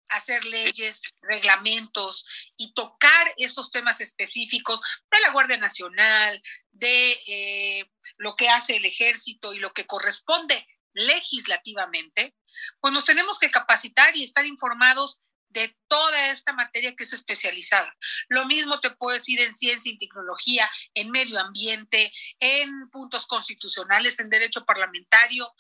hacer 0.09 0.45
leyes, 0.45 1.01
reglamentos 1.23 2.27
y 2.57 2.73
tocar 2.73 3.27
esos 3.37 3.71
temas 3.71 4.01
específicos 4.01 4.81
de 5.11 5.21
la 5.21 5.31
Guardia 5.31 5.57
Nacional, 5.57 6.43
de 6.73 7.13
eh, 7.27 7.91
lo 8.17 8.37
que 8.37 8.49
hace 8.49 8.77
el 8.77 8.85
ejército 8.85 9.53
y 9.53 9.59
lo 9.59 9.73
que 9.73 9.87
corresponde 9.87 10.67
legislativamente, 10.93 12.35
pues 12.81 12.93
nos 12.93 13.05
tenemos 13.05 13.39
que 13.39 13.51
capacitar 13.51 14.17
y 14.17 14.25
estar 14.25 14.47
informados 14.47 15.21
de 15.49 15.77
toda 15.87 16.31
esta 16.31 16.53
materia 16.53 16.95
que 16.95 17.05
es 17.05 17.13
especializada. 17.13 17.97
Lo 18.29 18.45
mismo 18.47 18.81
te 18.81 18.91
puedo 18.91 19.17
decir 19.17 19.41
en 19.41 19.55
ciencia 19.55 19.91
y 19.91 19.99
tecnología, 19.99 20.71
en 20.95 21.11
medio 21.11 21.41
ambiente, 21.41 22.13
en 22.41 22.91
puntos 22.91 23.27
constitucionales, 23.27 24.19
en 24.19 24.29
derecho 24.29 24.65
parlamentario. 24.65 25.53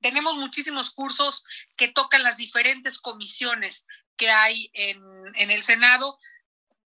Tenemos 0.00 0.34
muchísimos 0.36 0.90
cursos 0.90 1.44
que 1.76 1.88
tocan 1.88 2.22
las 2.22 2.38
diferentes 2.38 2.98
comisiones 2.98 3.86
que 4.16 4.30
hay 4.30 4.70
en, 4.74 5.00
en 5.34 5.50
el 5.50 5.62
Senado 5.62 6.18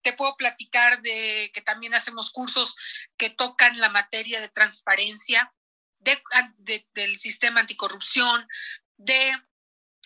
te 0.01 0.13
puedo 0.13 0.35
platicar 0.35 1.01
de 1.01 1.51
que 1.53 1.61
también 1.61 1.93
hacemos 1.93 2.31
cursos 2.31 2.75
que 3.17 3.29
tocan 3.29 3.77
la 3.79 3.89
materia 3.89 4.41
de 4.41 4.49
transparencia, 4.49 5.53
del 5.99 7.19
sistema 7.19 7.59
anticorrupción, 7.59 8.47
de 9.03 9.31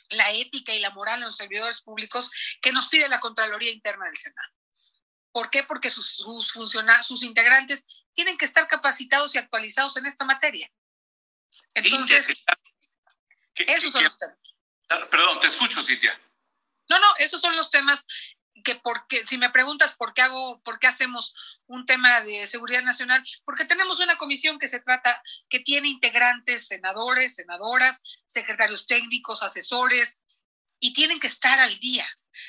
la 0.09 0.31
ética 0.31 0.73
y 0.73 0.79
la 0.79 0.91
moral 0.91 1.19
en 1.19 1.25
los 1.25 1.37
servidores 1.37 1.81
públicos 1.81 2.31
que 2.61 2.71
nos 2.71 2.87
pide 2.87 3.09
la 3.09 3.19
Contraloría 3.19 3.71
Interna 3.71 4.05
del 4.05 4.17
Senado. 4.17 4.53
¿Por 5.31 5.49
qué? 5.49 5.63
Porque 5.63 5.89
sus, 5.89 6.07
sus, 6.07 6.47
sus 6.47 7.23
integrantes 7.23 7.85
tienen 8.13 8.37
que 8.37 8.45
estar 8.45 8.67
capacitados 8.67 9.35
y 9.35 9.37
actualizados 9.37 9.97
en 9.97 10.05
esta 10.05 10.23
materia. 10.23 10.71
Entonces, 11.73 12.27
esos 13.55 13.91
son 13.91 14.03
los 14.03 14.17
temas. 14.17 14.37
Perdón, 15.09 15.39
te 15.39 15.47
escucho, 15.47 15.83
Cintia. 15.83 16.19
No, 16.87 16.99
no, 16.99 17.07
esos 17.17 17.41
son 17.41 17.55
los 17.55 17.69
temas 17.69 18.05
que 18.63 18.75
porque 18.75 19.23
si 19.23 19.37
me 19.37 19.49
preguntas 19.49 19.95
por 19.95 20.13
qué 20.13 20.21
hago, 20.21 20.61
por 20.63 20.79
qué 20.79 20.87
hacemos 20.87 21.35
un 21.67 21.85
tema 21.85 22.21
de 22.21 22.47
seguridad 22.47 22.83
nacional, 22.83 23.23
porque 23.43 23.65
tenemos 23.65 23.99
una 23.99 24.17
comisión 24.17 24.59
que 24.59 24.67
se 24.67 24.79
trata, 24.79 25.21
que 25.49 25.59
tiene 25.59 25.89
integrantes, 25.89 26.67
senadores, 26.67 27.35
senadoras, 27.35 28.01
secretarios 28.25 28.87
técnicos, 28.87 29.43
asesores, 29.43 30.21
y 30.79 30.93
tienen 30.93 31.19
que 31.19 31.27
estar 31.27 31.59
al 31.59 31.77
día. 31.79 32.07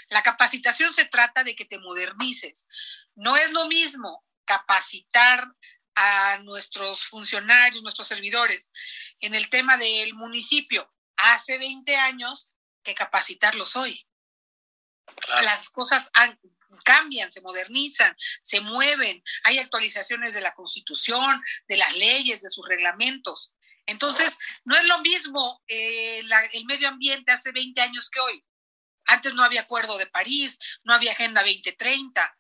La 0.09 0.23
capacitación 0.23 0.93
se 0.93 1.05
trata 1.05 1.45
de 1.45 1.55
que 1.55 1.65
te 1.65 1.79
modernices. 1.79 2.69
No 3.15 3.37
es 3.37 3.53
lo 3.53 3.67
mismo 3.67 4.25
capacitar 4.45 5.47
a 5.95 6.39
nuestros 6.39 7.05
funcionarios, 7.05 7.83
nuestros 7.83 8.09
servidores 8.09 8.71
en 9.21 9.35
el 9.35 9.49
tema 9.49 9.77
del 9.77 10.15
municipio 10.15 10.93
hace 11.17 11.59
20 11.59 11.97
años 11.97 12.51
que 12.83 12.95
capacitarlos 12.95 13.75
hoy. 13.77 14.07
Las 15.43 15.71
cosas 15.71 16.11
cambian, 16.85 17.31
se 17.31 17.41
modernizan, 17.41 18.15
se 18.43 18.61
mueven, 18.61 19.23
hay 19.45 19.59
actualizaciones 19.59 20.35
de 20.35 20.41
la 20.41 20.55
constitución, 20.55 21.43
de 21.69 21.77
las 21.77 21.97
leyes, 21.97 22.43
de 22.43 22.51
sus 22.51 22.67
reglamentos. 22.69 23.55
Entonces, 23.87 24.37
no 24.65 24.77
es 24.77 24.85
lo 24.85 24.99
mismo 25.01 25.63
eh, 25.69 26.21
el 26.53 26.65
medio 26.67 26.89
ambiente 26.89 27.33
hace 27.33 27.53
20 27.53 27.81
años 27.81 28.11
que 28.11 28.21
hoy. 28.21 28.45
Antes 29.05 29.35
no 29.35 29.45
había 29.45 29.61
acuerdo 29.61 29.97
de 29.99 30.07
París, 30.07 30.59
no 30.83 30.93
había 30.93 31.13
Agenda 31.13 31.43
2030. 31.43 32.37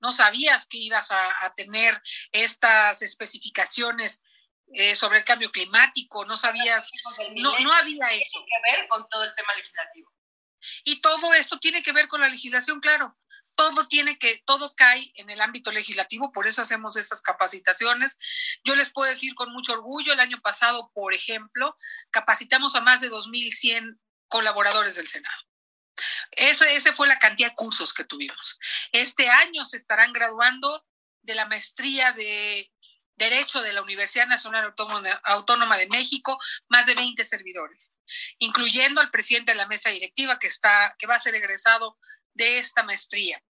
No 0.00 0.12
sabías 0.12 0.66
que 0.66 0.78
ibas 0.78 1.10
a, 1.10 1.54
tener 1.54 2.00
estas 2.32 3.02
especificaciones 3.02 4.22
eh, 4.72 4.94
sobre 4.94 5.18
el 5.18 5.24
cambio 5.24 5.50
climático, 5.50 6.24
no 6.24 6.36
sabías, 6.36 6.90
no, 7.36 7.58
no 7.60 7.72
había 7.72 8.08
eso. 8.12 8.42
Tiene 8.44 8.46
que 8.46 8.76
ver 8.76 8.88
con 8.88 9.06
todo 9.08 9.24
el 9.24 9.34
tema 9.34 9.54
legislativo. 9.54 10.10
Y 10.84 11.00
todo 11.00 11.34
esto 11.34 11.58
tiene 11.58 11.82
que 11.82 11.92
ver 11.92 12.08
con 12.08 12.20
la 12.20 12.28
legislación, 12.28 12.80
claro. 12.80 13.16
Todo 13.54 13.88
tiene 13.88 14.18
que, 14.18 14.42
todo 14.46 14.74
cae 14.74 15.12
en 15.16 15.28
el 15.28 15.40
ámbito 15.40 15.70
legislativo, 15.70 16.32
por 16.32 16.46
eso 16.46 16.62
hacemos 16.62 16.96
estas 16.96 17.20
capacitaciones. 17.20 18.18
Yo 18.64 18.74
les 18.74 18.90
puedo 18.90 19.10
decir 19.10 19.34
con 19.34 19.52
mucho 19.52 19.72
orgullo, 19.72 20.12
el 20.12 20.20
año 20.20 20.40
pasado, 20.40 20.90
por 20.94 21.12
ejemplo, 21.12 21.76
capacitamos 22.10 22.74
a 22.74 22.80
más 22.80 23.00
de 23.00 23.10
2.100 23.10 23.98
colaboradores 24.28 24.94
del 24.94 25.08
Senado. 25.08 25.42
Esa 26.30 26.70
ese 26.70 26.92
fue 26.92 27.08
la 27.08 27.18
cantidad 27.18 27.50
de 27.50 27.54
cursos 27.54 27.92
que 27.92 28.04
tuvimos. 28.04 28.58
Este 28.92 29.28
año 29.28 29.64
se 29.64 29.76
estarán 29.76 30.12
graduando 30.12 30.86
de 31.22 31.34
la 31.34 31.46
maestría 31.46 32.12
de 32.12 32.72
Derecho 33.20 33.60
de 33.60 33.74
la 33.74 33.82
Universidad 33.82 34.26
Nacional 34.26 34.72
Autónoma 35.24 35.76
de 35.76 35.88
México, 35.88 36.40
más 36.68 36.86
de 36.86 36.94
20 36.94 37.22
servidores, 37.22 37.94
incluyendo 38.38 39.02
al 39.02 39.10
presidente 39.10 39.52
de 39.52 39.58
la 39.58 39.66
mesa 39.66 39.90
directiva 39.90 40.38
que, 40.38 40.46
está, 40.46 40.94
que 40.98 41.06
va 41.06 41.16
a 41.16 41.20
ser 41.20 41.34
egresado 41.34 41.98
de 42.32 42.56
esta 42.56 42.82
maestría. 42.82 43.42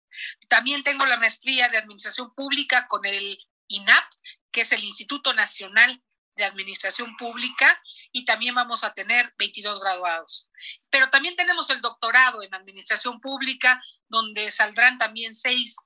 También 0.48 0.82
tengo 0.82 1.06
la 1.06 1.18
maestría 1.18 1.68
de 1.68 1.78
Administración 1.78 2.34
Pública 2.34 2.88
con 2.88 3.06
el 3.06 3.38
INAP, 3.68 4.04
que 4.50 4.62
es 4.62 4.72
el 4.72 4.82
Instituto 4.82 5.34
Nacional 5.34 6.02
de 6.34 6.44
Administración 6.46 7.16
Pública, 7.16 7.80
y 8.10 8.24
también 8.24 8.56
vamos 8.56 8.82
a 8.82 8.92
tener 8.92 9.32
22 9.38 9.78
graduados. 9.78 10.50
Pero 10.90 11.10
también 11.10 11.36
tenemos 11.36 11.70
el 11.70 11.78
doctorado 11.78 12.42
en 12.42 12.52
Administración 12.56 13.20
Pública, 13.20 13.80
donde 14.08 14.50
saldrán 14.50 14.98
también 14.98 15.32
seis 15.32 15.76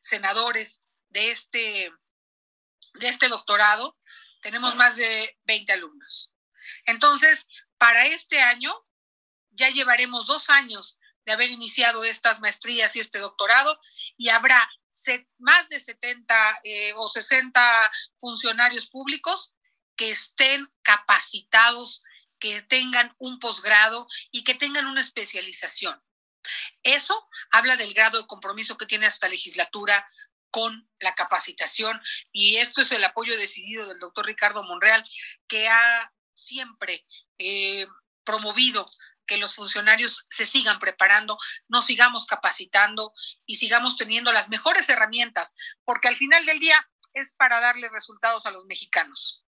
senadores 0.00 0.82
de 1.08 1.30
este 1.30 1.90
de 2.94 3.08
este 3.08 3.28
doctorado, 3.28 3.96
tenemos 4.40 4.74
más 4.76 4.96
de 4.96 5.38
20 5.44 5.72
alumnos. 5.72 6.32
Entonces, 6.84 7.46
para 7.78 8.06
este 8.06 8.40
año 8.40 8.74
ya 9.50 9.68
llevaremos 9.70 10.26
dos 10.26 10.50
años 10.50 10.98
de 11.24 11.32
haber 11.32 11.50
iniciado 11.50 12.04
estas 12.04 12.40
maestrías 12.40 12.96
y 12.96 13.00
este 13.00 13.18
doctorado 13.18 13.78
y 14.16 14.28
habrá 14.30 14.68
más 15.38 15.68
de 15.68 15.80
70 15.80 16.60
eh, 16.64 16.92
o 16.96 17.08
60 17.08 17.92
funcionarios 18.18 18.88
públicos 18.88 19.54
que 19.96 20.10
estén 20.10 20.66
capacitados, 20.82 22.02
que 22.38 22.62
tengan 22.62 23.14
un 23.18 23.38
posgrado 23.38 24.06
y 24.30 24.44
que 24.44 24.54
tengan 24.54 24.86
una 24.86 25.00
especialización. 25.00 26.02
Eso 26.82 27.28
habla 27.50 27.76
del 27.76 27.94
grado 27.94 28.20
de 28.20 28.26
compromiso 28.26 28.76
que 28.76 28.86
tiene 28.86 29.06
esta 29.06 29.28
legislatura 29.28 30.06
con 30.52 30.88
la 31.00 31.14
capacitación 31.14 32.00
y 32.30 32.58
esto 32.58 32.82
es 32.82 32.92
el 32.92 33.02
apoyo 33.02 33.36
decidido 33.36 33.88
del 33.88 33.98
doctor 33.98 34.26
Ricardo 34.26 34.62
Monreal, 34.62 35.04
que 35.48 35.68
ha 35.68 36.12
siempre 36.34 37.04
eh, 37.38 37.86
promovido 38.22 38.84
que 39.26 39.38
los 39.38 39.54
funcionarios 39.54 40.26
se 40.30 40.46
sigan 40.46 40.78
preparando, 40.78 41.38
nos 41.68 41.86
sigamos 41.86 42.26
capacitando 42.26 43.12
y 43.46 43.56
sigamos 43.56 43.96
teniendo 43.96 44.32
las 44.32 44.48
mejores 44.48 44.88
herramientas, 44.88 45.54
porque 45.84 46.08
al 46.08 46.16
final 46.16 46.44
del 46.44 46.60
día 46.60 46.88
es 47.14 47.32
para 47.32 47.60
darle 47.60 47.88
resultados 47.88 48.46
a 48.46 48.50
los 48.50 48.64
mexicanos. 48.66 49.44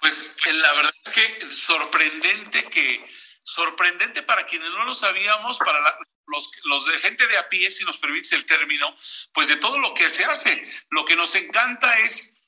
Pues 0.00 0.36
eh, 0.46 0.52
la 0.54 0.72
verdad 0.72 0.94
es 1.04 1.12
que 1.12 1.50
sorprendente 1.50 2.64
que, 2.64 3.06
sorprendente 3.44 4.22
para 4.22 4.46
quienes 4.46 4.70
no 4.70 4.84
lo 4.84 4.94
sabíamos, 4.94 5.58
para 5.58 5.80
la, 5.80 5.96
los, 6.64 6.86
de 6.86 6.98
gente 6.98 7.26
de 7.26 7.36
a 7.36 7.48
pie, 7.48 7.70
si 7.70 7.84
nos 7.84 7.98
permites 7.98 8.32
el 8.32 8.46
término, 8.46 8.96
pues 9.32 9.48
de 9.48 9.56
todo 9.56 9.78
lo 9.78 9.94
que 9.94 10.10
se 10.10 10.24
hace. 10.24 10.66
Lo 10.90 11.04
que 11.04 11.14
nos 11.14 11.34
encanta 11.34 11.98
es, 12.00 12.38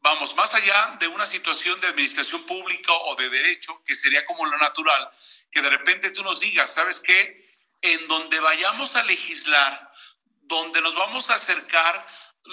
vamos, 0.00 0.34
más 0.34 0.54
allá 0.54 0.96
de 0.98 1.06
una 1.06 1.24
situación 1.24 1.80
de 1.80 1.86
administración 1.86 2.44
pública 2.44 2.92
o 2.92 3.14
de 3.14 3.30
derecho, 3.30 3.82
que 3.86 3.94
sería 3.94 4.26
como 4.26 4.44
lo 4.44 4.58
natural, 4.58 5.10
que 5.50 5.62
de 5.62 5.70
repente 5.70 6.10
tú 6.10 6.22
nos 6.24 6.40
digas, 6.40 6.74
¿sabes 6.74 7.00
qué? 7.00 7.50
En 7.80 8.06
donde 8.08 8.40
vayamos 8.40 8.96
a 8.96 9.04
legislar, 9.04 9.92
donde 10.42 10.80
nos 10.80 10.96
vamos 10.96 11.30
a 11.30 11.36
acercar 11.36 12.06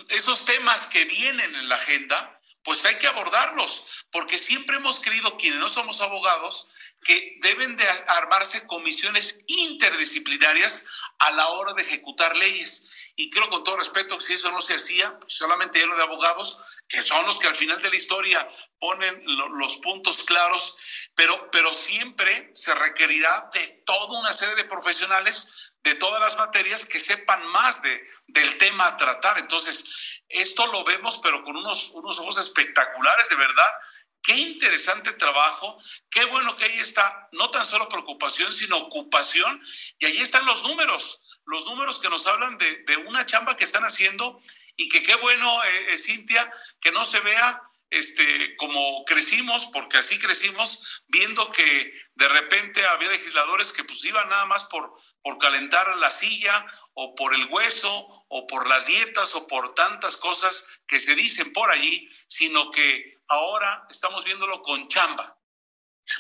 esos 0.10 0.46
temas 0.46 0.86
que 0.86 1.06
vienen 1.06 1.56
en 1.56 1.68
la 1.68 1.76
agenda, 1.76 2.37
pues 2.68 2.84
hay 2.84 2.98
que 2.98 3.08
abordarlos, 3.08 3.86
porque 4.12 4.38
siempre 4.38 4.76
hemos 4.76 5.00
creído, 5.00 5.38
quienes 5.38 5.58
no 5.58 5.70
somos 5.70 6.02
abogados, 6.02 6.68
que 7.02 7.38
deben 7.40 7.78
de 7.78 7.88
armarse 8.08 8.68
comisiones 8.68 9.46
interdisciplinarias 9.48 10.86
a 11.18 11.32
la 11.32 11.48
hora 11.48 11.72
de 11.72 11.84
ejecutar 11.84 12.36
leyes. 12.36 13.14
Y 13.16 13.30
creo 13.30 13.48
con 13.48 13.64
todo 13.64 13.78
respeto 13.78 14.18
que 14.18 14.26
si 14.26 14.34
eso 14.34 14.52
no 14.52 14.62
se 14.62 14.76
hacía, 14.76 15.18
pues 15.18 15.32
solamente 15.32 15.80
lleno 15.80 15.96
de 15.96 16.04
abogados, 16.04 16.58
que 16.90 17.02
son 17.04 17.26
los 17.26 17.40
que 17.40 17.48
al 17.48 17.56
final 17.56 17.82
de 17.82 17.90
la 17.90 17.96
historia 17.96 18.46
ponen 18.80 19.24
los 19.26 19.78
puntos 19.78 20.24
claros, 20.24 20.76
pero, 21.16 21.50
pero 21.52 21.74
siempre 21.74 22.52
se 22.54 22.76
requerirá 22.76 23.50
de 23.54 23.82
toda 23.86 24.20
una 24.20 24.34
serie 24.34 24.56
de 24.56 24.66
profesionales 24.66 25.67
de 25.88 25.96
todas 25.96 26.20
las 26.20 26.38
materias 26.38 26.86
que 26.86 27.00
sepan 27.00 27.48
más 27.48 27.82
de, 27.82 28.10
del 28.28 28.58
tema 28.58 28.88
a 28.88 28.98
tratar. 28.98 29.38
Entonces, 29.38 30.22
esto 30.28 30.68
lo 30.68 30.84
vemos, 30.84 31.20
pero 31.24 31.44
con 31.44 31.56
unos, 31.56 31.90
unos 31.92 32.20
ojos 32.20 32.38
espectaculares, 32.38 33.30
de 33.30 33.36
verdad. 33.36 33.74
Qué 34.22 34.36
interesante 34.36 35.14
trabajo, 35.14 35.82
qué 36.10 36.26
bueno 36.26 36.58
que 36.58 36.66
ahí 36.66 36.80
está, 36.80 37.30
no 37.32 37.50
tan 37.50 37.66
solo 37.66 37.88
preocupación, 37.88 38.52
sino 38.52 38.76
ocupación, 38.76 39.64
y 40.00 40.06
ahí 40.06 40.18
están 40.18 40.46
los 40.46 40.64
números, 40.64 41.22
los 41.46 41.66
números 41.66 42.00
que 42.00 42.10
nos 42.10 42.28
hablan 42.28 42.58
de, 42.58 42.98
una 43.08 43.26
chamba 43.26 43.56
que 43.56 43.64
están 43.64 43.86
haciendo 43.86 44.42
y 44.76 44.90
que 44.90 45.02
qué 45.02 45.16
bueno, 45.16 45.64
eh, 45.64 45.94
eh, 45.94 45.98
Cintia, 45.98 46.52
que 46.82 46.92
no 46.92 47.06
se 47.06 47.22
vea 47.22 47.62
este, 47.90 48.56
como 48.58 49.06
crecimos, 49.06 49.66
porque 49.68 49.98
así 49.98 50.20
crecimos, 50.20 51.04
viendo 51.08 51.52
que 51.52 51.94
de 52.16 52.28
repente 52.28 52.86
había 52.86 53.10
legisladores 53.10 53.72
que 53.72 53.84
pues 53.84 54.04
iban 54.04 54.28
nada 54.30 54.46
más 54.46 54.66
por, 54.66 54.94
por 55.22 55.38
calentar 55.38 55.96
la 55.98 56.12
silla 56.12 56.66
o 56.94 57.16
por 57.16 57.34
el 57.34 57.46
hueso 57.46 58.26
o 58.28 58.48
por 58.48 58.68
las 58.68 58.88
dietas 58.88 59.36
o 59.36 59.48
por 59.48 59.74
tantas 59.74 60.18
cosas 60.18 60.80
que 60.88 61.00
se 61.00 61.16
dicen 61.16 61.54
por 61.54 61.70
allí, 61.70 62.10
sino 62.28 62.72
que 62.72 63.20
ahora 63.28 63.86
estamos 63.90 64.24
viéndolo 64.26 64.62
con 64.62 64.88
chamba. 64.88 65.38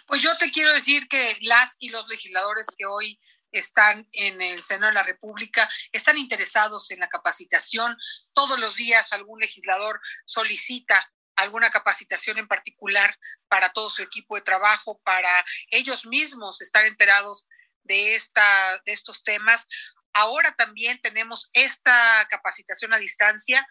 Pues 0.05 0.22
yo 0.22 0.38
te 0.38 0.51
quiero 0.51 0.74
decir 0.74 1.07
que 1.07 1.38
las 1.41 1.76
y 1.80 1.89
los 1.89 2.07
legisladores 2.09 2.68
que 2.78 2.86
hoy 2.86 3.20
están 3.51 4.07
en 4.11 4.41
el 4.41 4.61
seno 4.63 4.88
de 4.88 4.93
la 4.93 5.03
República, 5.03 5.70
están 5.91 6.18
interesados 6.18 6.91
en 6.91 6.99
la 6.99 7.09
capacitación. 7.09 7.97
Todos 8.34 8.59
los 8.59 8.76
días 8.76 9.13
algún 9.13 9.39
legislador 9.39 10.01
solicita 10.26 11.11
alguna 11.38 11.70
capacitación 11.70 12.40
en 12.40 12.48
particular 12.48 13.18
para 13.48 13.72
todo 13.72 13.90
su 13.90 14.02
equipo 14.02 14.36
de 14.36 14.42
trabajo, 14.42 15.00
para 15.04 15.46
ellos 15.70 16.06
mismos 16.06 16.62
estar 16.62 16.86
enterados 16.86 17.48
de, 17.84 18.16
esta, 18.16 18.82
de 18.86 18.92
estos 18.92 19.24
temas. 19.24 19.68
Ahora 20.14 20.56
también 20.56 21.00
tenemos 21.00 21.50
esta 21.54 22.28
capacitación 22.30 22.92
a 22.94 22.98
distancia. 22.98 23.66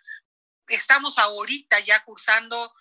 Estamos 0.68 1.18
ahorita 1.18 1.80
ya 1.80 2.02
cursando 2.04 2.72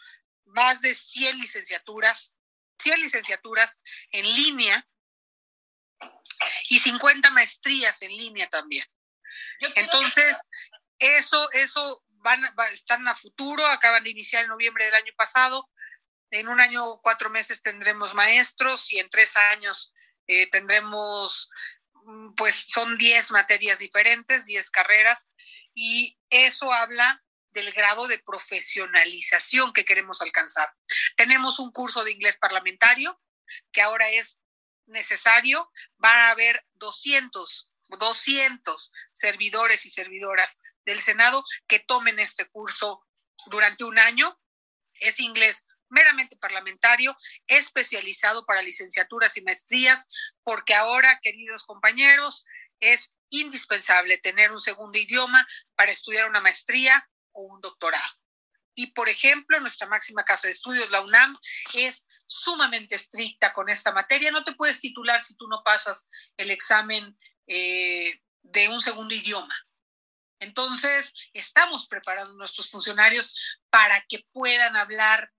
más 0.46 0.82
de 0.82 0.94
100 0.94 1.40
licenciaturas, 1.40 2.36
100 2.80 3.02
licenciaturas 3.02 3.82
en 4.12 4.32
línea 4.36 4.88
y 6.70 6.80
50 6.80 7.32
maestrías 7.32 8.04
en 8.04 8.16
línea 8.16 8.48
también. 8.50 8.86
Entonces, 9.76 10.38
eso, 11.00 11.52
eso 11.54 12.05
van, 12.26 12.42
están 12.74 13.08
a 13.08 13.16
futuro, 13.16 13.66
acaban 13.68 14.04
de 14.04 14.10
iniciar 14.10 14.44
en 14.44 14.50
noviembre 14.50 14.84
del 14.86 14.96
año 14.96 15.14
pasado. 15.16 15.70
En 16.32 16.48
un 16.48 16.60
año, 16.60 17.00
cuatro 17.04 17.30
meses 17.30 17.62
tendremos 17.62 18.16
maestros 18.16 18.92
y 18.92 18.98
en 18.98 19.10
tres 19.10 19.38
años 19.38 19.94
eh, 20.28 20.50
tendremos, 20.50 21.50
mm, 21.94 22.34
pues 22.34 22.66
son 22.68 22.98
diez 22.98 23.30
materias 23.30 23.78
diferentes, 23.80 24.48
diez 24.48 24.72
carreras, 24.72 25.30
y 25.76 26.18
eso 26.32 26.74
habla 26.74 27.24
del 27.52 27.72
grado 27.72 28.08
de 28.08 28.20
profesionalización 28.20 29.72
que 29.72 29.86
queremos 29.86 30.22
alcanzar. 30.22 30.74
Tenemos 31.16 31.60
un 31.60 31.72
curso 31.72 32.04
de 32.04 32.12
inglés 32.12 32.38
parlamentario 32.38 33.22
que 33.72 33.82
ahora 33.84 34.10
es 34.10 34.42
necesario. 34.88 35.72
Van 35.98 36.18
a 36.18 36.30
haber 36.32 36.66
200, 36.74 37.70
200 38.00 38.92
servidores 39.12 39.86
y 39.86 39.90
servidoras 39.92 40.60
del 40.86 41.02
Senado 41.02 41.44
que 41.68 41.80
tomen 41.80 42.20
este 42.20 42.48
curso 42.50 43.06
durante 43.48 43.84
un 43.84 44.00
año. 44.00 44.40
Es 45.00 45.20
inglés 45.20 45.68
meramente 45.90 46.36
parlamentario, 46.38 47.16
especializado 47.48 48.46
para 48.46 48.62
licenciaturas 48.62 49.38
y 49.38 49.42
maestrías, 49.42 50.10
porque 50.44 50.74
ahora, 50.74 51.20
queridos 51.22 51.64
compañeros, 51.64 52.44
es 52.80 53.16
indispensable 53.30 54.18
tener 54.18 54.52
un 54.52 54.60
segundo 54.60 54.98
idioma 54.98 55.48
para 55.76 55.92
estudiar 55.92 56.30
una 56.30 56.42
maestría 56.42 57.10
o 57.32 57.42
un 57.42 57.62
doctorado. 57.62 58.14
Y, 58.76 58.88
por 58.88 59.08
ejemplo, 59.08 59.60
nuestra 59.62 59.88
máxima 59.88 60.26
casa 60.26 60.48
de 60.48 60.54
estudios, 60.54 60.92
la 60.92 61.02
UNAM, 61.02 61.34
es 61.74 62.08
sumamente 62.26 62.96
estricta 62.96 63.54
con 63.54 63.70
esta 63.70 63.94
materia. 63.94 64.32
No 64.32 64.44
te 64.44 64.54
puedes 64.54 64.82
titular 64.82 65.24
si 65.24 65.36
tú 65.36 65.48
no 65.48 65.62
pasas 65.64 66.08
el 66.36 66.52
examen 66.52 67.18
eh, 67.48 68.22
de 68.42 68.68
un 68.68 68.82
segundo 68.82 69.16
idioma. 69.16 69.56
Entonces, 70.40 71.14
estamos 71.34 71.88
preparando 71.88 72.34
nuestros 72.34 72.70
funcionarios 72.70 73.36
para 73.70 74.02
que 74.02 74.26
puedan 74.32 74.76
hablar 74.76 75.32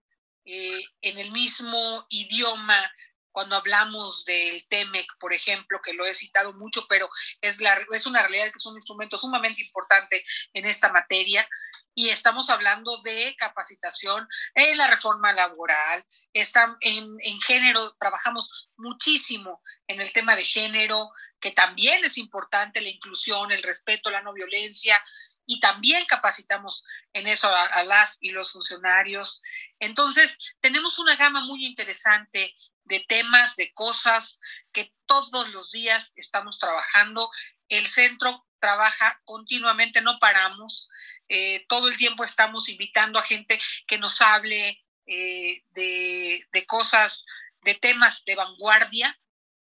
eh, 0.44 0.84
en 1.00 1.18
el 1.18 1.32
mismo 1.32 2.06
idioma 2.08 2.90
cuando 3.36 3.56
hablamos 3.56 4.24
del 4.24 4.66
TEMEC, 4.66 5.06
por 5.20 5.34
ejemplo, 5.34 5.82
que 5.82 5.92
lo 5.92 6.06
he 6.06 6.14
citado 6.14 6.54
mucho, 6.54 6.86
pero 6.88 7.06
es 7.42 8.06
una 8.06 8.22
realidad 8.22 8.46
que 8.46 8.56
es 8.56 8.64
un 8.64 8.76
instrumento 8.76 9.18
sumamente 9.18 9.60
importante 9.60 10.24
en 10.54 10.64
esta 10.64 10.90
materia. 10.90 11.46
Y 11.94 12.08
estamos 12.08 12.48
hablando 12.48 13.02
de 13.02 13.36
capacitación 13.36 14.26
en 14.54 14.78
la 14.78 14.86
reforma 14.86 15.34
laboral, 15.34 16.02
está 16.32 16.78
en, 16.80 17.14
en, 17.20 17.38
género, 17.42 17.94
trabajamos 18.00 18.70
muchísimo 18.76 19.62
en 19.86 20.00
el 20.00 20.12
tema 20.12 20.34
de 20.34 20.44
género, 20.44 21.10
que 21.40 21.50
también 21.50 22.04
es 22.04 22.18
importante, 22.18 22.80
la 22.80 22.88
inclusión, 22.88 23.52
el 23.52 23.62
respeto, 23.62 24.10
la 24.10 24.22
no 24.22 24.32
violencia, 24.32 25.02
y 25.46 25.60
también 25.60 26.04
capacitamos 26.06 26.84
en 27.12 27.28
eso 27.28 27.48
a, 27.48 27.84
las 27.84 28.18
y 28.20 28.30
los 28.30 28.52
funcionarios. 28.52 29.40
Entonces, 29.78 30.38
tenemos 30.60 30.98
una 30.98 31.14
gama 31.14 31.44
muy 31.44 31.64
interesante 31.64 32.54
de 32.84 33.00
temas, 33.08 33.56
de 33.56 33.72
cosas 33.72 34.38
que 34.72 34.92
todos 35.06 35.48
los 35.50 35.70
días 35.70 36.12
estamos 36.16 36.58
trabajando. 36.58 37.30
El 37.68 37.86
centro 37.86 38.44
trabaja 38.58 39.20
continuamente, 39.24 40.00
no 40.00 40.18
paramos. 40.18 40.88
Eh, 41.28 41.64
todo 41.68 41.88
el 41.88 41.96
tiempo 41.96 42.24
estamos 42.24 42.68
invitando 42.68 43.18
a 43.18 43.22
gente 43.22 43.60
que 43.86 43.98
nos 43.98 44.20
hable 44.20 44.84
eh, 45.06 45.62
de, 45.74 46.66
cosas, 46.66 47.24
de 47.62 47.74
temas 47.74 48.24
de 48.24 48.34
vanguardia. 48.34 49.18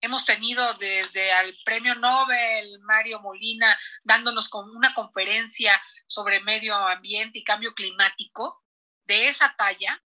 Hemos 0.02 0.24
tenido 0.24 0.74
desde 0.74 1.30
al 1.32 1.56
premio 1.64 1.94
Nobel 1.94 2.80
Mario 2.80 3.20
Molina 3.20 3.78
dándonos 4.02 4.48
con 4.48 4.68
una 4.76 4.92
conferencia 4.94 5.80
sobre 6.06 6.40
medio 6.40 6.74
ambiente 6.74 7.38
y 7.38 7.44
cambio 7.44 7.72
climático 7.72 8.64
de 9.04 9.28
esa 9.28 9.54
talla, 9.56 10.02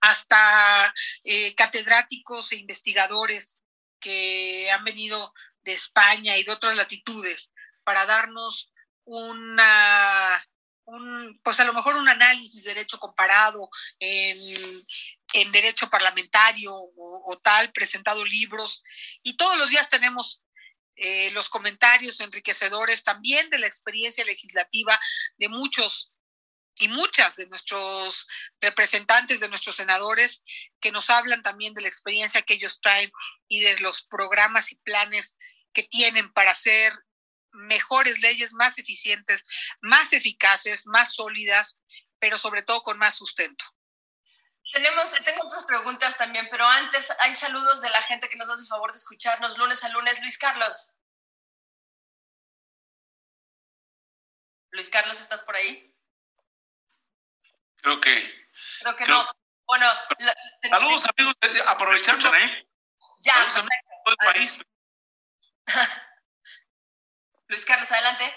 hasta 0.00 0.94
eh, 1.24 1.52
catedráticos 1.56 2.52
e 2.52 2.56
investigadores 2.56 3.60
que 3.98 4.70
han 4.70 4.84
venido 4.84 5.34
de 5.62 5.72
España 5.72 6.36
y 6.36 6.44
de 6.44 6.52
otras 6.52 6.76
latitudes 6.76 7.52
para 7.82 8.06
darnos 8.06 8.72
una, 9.04 10.46
un, 10.84 11.40
pues 11.42 11.58
a 11.58 11.64
lo 11.64 11.72
mejor 11.72 11.96
un 11.96 12.08
análisis 12.08 12.62
de 12.62 12.70
derecho 12.70 13.00
comparado 13.00 13.68
en, 13.98 14.38
en 15.32 15.52
derecho 15.52 15.90
parlamentario 15.90 16.72
o, 16.72 17.38
tal, 17.42 17.72
presentado 17.72 18.24
libros, 18.24 18.82
y 19.22 19.36
todos 19.36 19.58
los 19.58 19.70
días 19.70 19.88
tenemos 19.88 20.42
eh, 20.96 21.30
los 21.32 21.48
comentarios 21.48 22.20
enriquecedores 22.20 23.02
también 23.02 23.50
de 23.50 23.58
la 23.58 23.66
experiencia 23.66 24.24
legislativa 24.24 24.98
de 25.36 25.48
muchos 25.48 26.12
y 26.78 26.88
muchas 26.88 27.36
de 27.36 27.46
nuestros 27.46 28.26
representantes, 28.60 29.40
de 29.40 29.48
nuestros 29.48 29.76
senadores, 29.76 30.44
que 30.80 30.92
nos 30.92 31.10
hablan 31.10 31.42
también 31.42 31.74
de 31.74 31.82
la 31.82 31.88
experiencia 31.88 32.42
que 32.42 32.54
ellos 32.54 32.80
traen 32.80 33.10
y 33.48 33.60
de 33.60 33.78
los 33.80 34.02
programas 34.02 34.72
y 34.72 34.76
planes 34.76 35.36
que 35.72 35.82
tienen 35.82 36.32
para 36.32 36.52
hacer 36.52 36.92
mejores 37.52 38.20
leyes, 38.20 38.52
más 38.52 38.78
eficientes, 38.78 39.44
más 39.80 40.12
eficaces, 40.12 40.86
más 40.86 41.14
sólidas, 41.14 41.78
pero 42.18 42.38
sobre 42.38 42.62
todo 42.62 42.82
con 42.82 42.98
más 42.98 43.16
sustento. 43.16 43.64
Tenemos, 44.72 45.12
tengo 45.24 45.44
otras 45.44 45.64
preguntas 45.64 46.16
también, 46.16 46.48
pero 46.50 46.66
antes 46.66 47.12
hay 47.20 47.32
saludos 47.32 47.80
de 47.80 47.90
la 47.90 48.02
gente 48.02 48.28
que 48.28 48.36
nos 48.36 48.50
hace 48.50 48.62
el 48.62 48.68
favor 48.68 48.92
de 48.92 48.98
escucharnos 48.98 49.56
lunes 49.56 49.82
a 49.84 49.88
lunes. 49.88 50.20
Luis 50.20 50.38
Carlos. 50.38 50.90
Luis 54.70 54.90
Carlos, 54.90 55.20
¿estás 55.20 55.42
por 55.42 55.56
ahí? 55.56 55.94
Creo 57.76 58.00
que. 58.00 58.48
Creo 58.80 58.96
que 58.96 59.04
no. 59.06 59.26
Bueno, 59.66 59.86
saludos 60.70 61.06
amigos, 61.16 61.34
eh, 61.42 61.62
aprovechando. 61.66 62.30
Ya, 63.20 63.34
saludos 63.34 63.56
amigos 63.56 63.70
de 63.70 63.96
todo 64.04 64.16
el 64.20 64.32
país. 64.32 64.60
Luis 67.48 67.64
Carlos, 67.64 67.90
adelante. 67.90 68.34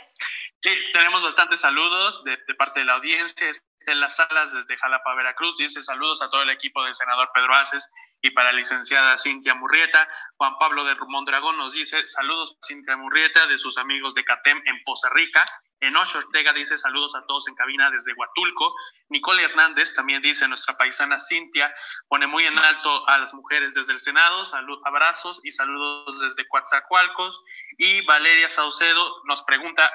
Sí, 0.61 0.71
tenemos 0.91 1.23
bastantes 1.23 1.61
saludos 1.61 2.21
de, 2.25 2.37
parte 2.55 2.81
de 2.81 2.85
la 2.85 2.95
audiencia 2.95 3.49
en 3.87 3.99
las 4.01 4.17
salas 4.17 4.51
desde 4.51 4.75
Jalapa, 4.75 5.15
Veracruz. 5.15 5.55
Dice 5.55 5.81
saludos 5.81 6.21
a 6.21 6.29
todo 6.29 6.41
el 6.41 6.49
equipo 6.49 6.83
del 6.83 6.93
senador 6.93 7.29
Pedro 7.33 7.55
Aces 7.55 7.89
y 8.21 8.31
para 8.31 8.51
la 8.51 8.57
licenciada 8.57 9.17
Cintia 9.17 9.53
Murrieta. 9.55 10.05
Juan 10.35 10.57
Pablo 10.59 10.83
de 10.83 10.97
Mondragón 11.07 11.57
nos 11.57 11.73
dice 11.73 12.05
saludos 12.07 12.57
a 12.61 12.67
Cintia 12.67 12.97
Murrieta 12.97 13.47
de 13.47 13.57
sus 13.57 13.77
amigos 13.77 14.13
de 14.15 14.25
CATEM 14.25 14.61
en 14.65 14.83
Poza 14.83 15.09
Rica. 15.11 15.45
Enocho 15.81 16.17
Ortega 16.17 16.51
dice 16.53 16.77
saludos 16.77 17.15
a 17.15 17.25
todos 17.25 17.47
en 17.47 17.55
cabina 17.55 17.89
desde 17.89 18.13
Huatulco. 18.13 18.75
Nicole 19.09 19.43
Hernández 19.43 19.93
también 19.93 20.21
dice 20.21 20.47
nuestra 20.47 20.77
paisana 20.77 21.19
Cintia 21.19 21.73
pone 22.07 22.27
muy 22.27 22.45
en 22.45 22.57
alto 22.57 23.07
a 23.07 23.17
las 23.17 23.33
mujeres 23.33 23.73
desde 23.73 23.93
el 23.93 23.99
Senado. 23.99 24.43
Salud, 24.45 24.79
abrazos 24.85 25.39
y 25.43 25.51
saludos 25.51 26.19
desde 26.19 26.47
Coatzacoalcos. 26.47 27.41
Y 27.77 28.05
Valeria 28.05 28.49
Saucedo 28.49 29.21
nos 29.25 29.41
pregunta 29.43 29.89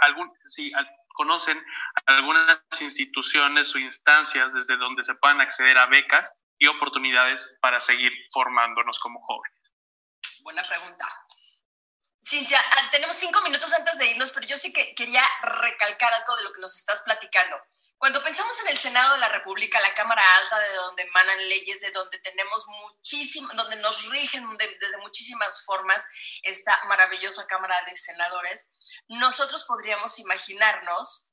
si 0.44 0.72
conocen 1.14 1.62
algunas 2.06 2.58
instituciones 2.80 3.74
o 3.74 3.78
instancias 3.78 4.52
desde 4.52 4.76
donde 4.76 5.04
se 5.04 5.14
puedan 5.14 5.40
acceder 5.40 5.78
a 5.78 5.86
becas 5.86 6.34
y 6.58 6.66
oportunidades 6.66 7.58
para 7.60 7.80
seguir 7.80 8.12
formándonos 8.32 8.98
como 8.98 9.20
jóvenes. 9.20 9.72
Buena 10.42 10.62
pregunta. 10.62 11.06
Cintia, 12.26 12.58
ah, 12.58 12.88
tenemos 12.90 13.16
cinco 13.16 13.42
minutos 13.42 13.70
antes 13.74 13.98
de 13.98 14.06
irnos, 14.06 14.32
pero 14.32 14.46
yo 14.46 14.56
sí 14.56 14.72
que 14.72 14.94
quería 14.94 15.22
recalcar 15.42 16.12
algo 16.14 16.36
de 16.36 16.44
lo 16.44 16.52
que 16.52 16.60
nos 16.60 16.74
estás 16.74 17.02
platicando. 17.02 17.60
Cuando 17.98 18.24
pensamos 18.24 18.58
en 18.62 18.68
el 18.68 18.78
Senado 18.78 19.12
de 19.12 19.20
la 19.20 19.28
República, 19.28 19.80
la 19.80 19.94
Cámara 19.94 20.22
Alta, 20.38 20.58
de 20.58 20.74
donde 20.74 21.02
emanan 21.02 21.48
leyes, 21.48 21.80
de 21.80 21.90
donde 21.90 22.18
tenemos 22.18 22.66
muchísimo, 22.66 23.48
donde 23.54 23.76
nos 23.76 24.08
rigen 24.08 24.46
desde 24.56 24.98
muchísimas 24.98 25.64
formas 25.64 26.06
esta 26.42 26.82
maravillosa 26.84 27.46
Cámara 27.46 27.76
de 27.86 27.94
Senadores, 27.94 28.72
nosotros 29.08 29.64
podríamos 29.64 30.18
imaginarnos 30.18 31.28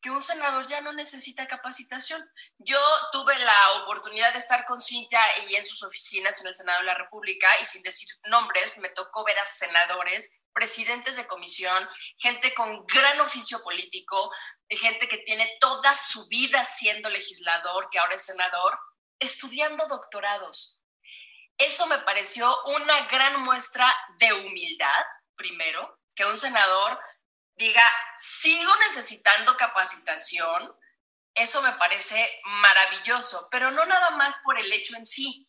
que 0.00 0.10
un 0.10 0.20
senador 0.20 0.66
ya 0.66 0.80
no 0.80 0.92
necesita 0.92 1.46
capacitación. 1.46 2.22
Yo 2.58 2.78
tuve 3.12 3.38
la 3.38 3.72
oportunidad 3.82 4.32
de 4.32 4.38
estar 4.38 4.64
con 4.64 4.80
Cintia 4.80 5.20
y 5.48 5.56
en 5.56 5.64
sus 5.64 5.82
oficinas 5.82 6.40
en 6.40 6.48
el 6.48 6.54
Senado 6.54 6.80
de 6.80 6.86
la 6.86 6.94
República 6.94 7.48
y 7.60 7.64
sin 7.64 7.82
decir 7.82 8.08
nombres, 8.24 8.78
me 8.78 8.88
tocó 8.88 9.24
ver 9.24 9.38
a 9.38 9.46
senadores, 9.46 10.42
presidentes 10.52 11.16
de 11.16 11.26
comisión, 11.26 11.88
gente 12.18 12.54
con 12.54 12.86
gran 12.86 13.20
oficio 13.20 13.62
político, 13.62 14.32
gente 14.68 15.08
que 15.08 15.18
tiene 15.18 15.56
toda 15.60 15.94
su 15.94 16.26
vida 16.28 16.64
siendo 16.64 17.10
legislador, 17.10 17.88
que 17.90 17.98
ahora 17.98 18.14
es 18.14 18.24
senador, 18.24 18.78
estudiando 19.18 19.86
doctorados. 19.86 20.80
Eso 21.58 21.86
me 21.86 21.98
pareció 21.98 22.56
una 22.64 23.06
gran 23.08 23.42
muestra 23.42 23.94
de 24.18 24.32
humildad, 24.32 25.04
primero, 25.36 25.98
que 26.14 26.24
un 26.24 26.38
senador 26.38 26.98
diga, 27.60 27.86
sigo 28.16 28.74
necesitando 28.78 29.54
capacitación, 29.58 30.74
eso 31.34 31.60
me 31.60 31.72
parece 31.72 32.40
maravilloso, 32.44 33.48
pero 33.50 33.70
no 33.70 33.84
nada 33.84 34.10
más 34.12 34.38
por 34.42 34.58
el 34.58 34.72
hecho 34.72 34.96
en 34.96 35.04
sí. 35.04 35.46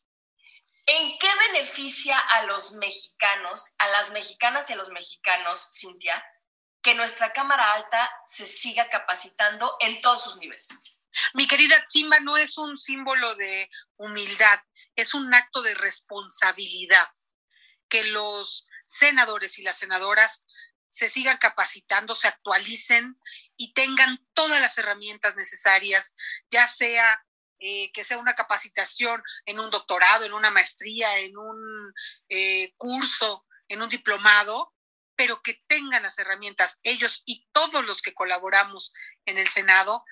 ¿En 0.86 1.18
qué 1.18 1.30
beneficia 1.48 2.20
a 2.20 2.44
los 2.44 2.74
mexicanos, 2.74 3.76
a 3.78 3.88
las 3.88 4.12
mexicanas 4.12 4.70
y 4.70 4.74
a 4.74 4.76
los 4.76 4.90
mexicanos, 4.90 5.70
Cintia, 5.72 6.22
que 6.84 6.96
nuestra 6.96 7.32
Cámara 7.32 7.74
Alta 7.74 8.12
se 8.26 8.46
siga 8.46 8.90
capacitando 8.90 9.78
en 9.80 10.02
todos 10.02 10.22
sus 10.24 10.36
niveles? 10.36 10.68
Mi 11.34 11.48
querida 11.48 11.82
Simba, 11.88 12.20
no 12.20 12.36
es 12.36 12.58
un 12.58 12.78
símbolo 12.78 13.36
de 13.36 13.70
humildad, 13.96 14.60
es 14.98 15.14
un 15.14 15.34
acto 15.34 15.62
de 15.62 15.76
responsabilidad. 15.76 17.08
Que 17.88 18.04
los 18.06 18.68
senadores 18.86 19.58
y 19.60 19.64
las 19.64 19.78
senadoras 19.78 20.46
se 20.92 21.10
sigan 21.10 21.38
capacitando, 21.38 22.14
se 22.14 22.28
actualicen 22.28 23.18
y 23.58 23.74
tengan 23.74 24.24
todas 24.34 24.62
las 24.62 24.78
herramientas 24.78 25.36
necesarias, 25.36 26.16
ya 26.52 26.68
sea 26.68 27.26
eh, 27.60 27.92
que 27.94 28.04
sea 28.04 28.18
una 28.18 28.36
capacitación 28.36 29.24
en 29.46 29.60
un 29.60 29.70
doctorado, 29.70 30.26
en 30.26 30.34
una 30.34 30.52
maestría, 30.52 31.20
en 31.20 31.38
un 31.38 31.94
eh, 32.28 32.74
curso, 32.76 33.46
en 33.68 33.82
un 33.82 33.90
diplomado, 33.90 34.74
pero 35.16 35.42
que 35.42 35.64
tengan 35.68 36.04
las 36.04 36.20
herramientas 36.20 36.80
ellos 36.84 37.24
y 37.26 37.48
todos 37.54 37.86
los 37.86 38.02
que 38.02 38.14
colaboramos 38.14 38.94
en 39.26 39.38
el 39.38 39.48
Senado 39.48 40.04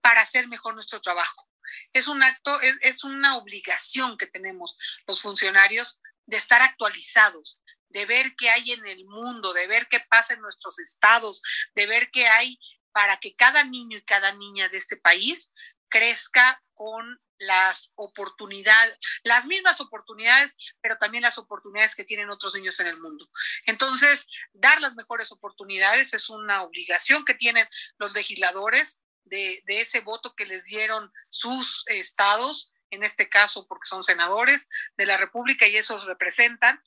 para 0.00 0.20
hacer 0.20 0.46
mejor 0.46 0.74
nuestro 0.74 1.00
trabajo. 1.00 1.48
Es 1.92 2.06
un 2.06 2.22
acto, 2.22 2.60
es, 2.60 2.76
es 2.82 3.02
una 3.02 3.36
obligación 3.36 4.16
que 4.16 4.26
tenemos 4.26 4.78
los 5.06 5.20
funcionarios 5.20 6.00
de 6.26 6.36
estar 6.36 6.62
actualizados, 6.62 7.60
de 7.88 8.06
ver 8.06 8.34
qué 8.36 8.50
hay 8.50 8.72
en 8.72 8.86
el 8.86 9.04
mundo, 9.06 9.52
de 9.52 9.66
ver 9.66 9.88
qué 9.88 10.00
pasa 10.08 10.34
en 10.34 10.40
nuestros 10.40 10.78
estados, 10.78 11.42
de 11.74 11.86
ver 11.86 12.10
qué 12.10 12.28
hay 12.28 12.58
para 12.92 13.18
que 13.18 13.34
cada 13.34 13.64
niño 13.64 13.98
y 13.98 14.02
cada 14.02 14.32
niña 14.32 14.68
de 14.68 14.78
este 14.78 14.96
país 14.96 15.52
crezca 15.88 16.62
con 16.74 17.20
las 17.38 17.92
oportunidades, 17.94 18.98
las 19.22 19.46
mismas 19.46 19.80
oportunidades, 19.80 20.56
pero 20.80 20.96
también 20.98 21.22
las 21.22 21.38
oportunidades 21.38 21.94
que 21.94 22.04
tienen 22.04 22.30
otros 22.30 22.54
niños 22.54 22.80
en 22.80 22.88
el 22.88 22.98
mundo. 22.98 23.30
Entonces, 23.66 24.26
dar 24.52 24.80
las 24.80 24.96
mejores 24.96 25.30
oportunidades 25.30 26.12
es 26.14 26.28
una 26.28 26.62
obligación 26.62 27.24
que 27.24 27.34
tienen 27.34 27.68
los 27.98 28.12
legisladores 28.14 29.00
de, 29.24 29.62
de 29.66 29.80
ese 29.80 30.00
voto 30.00 30.34
que 30.34 30.46
les 30.46 30.64
dieron 30.64 31.12
sus 31.28 31.84
estados, 31.86 32.74
en 32.90 33.04
este 33.04 33.28
caso 33.28 33.66
porque 33.68 33.86
son 33.86 34.02
senadores 34.02 34.68
de 34.96 35.06
la 35.06 35.16
República 35.16 35.66
y 35.66 35.76
esos 35.76 36.06
representan, 36.06 36.82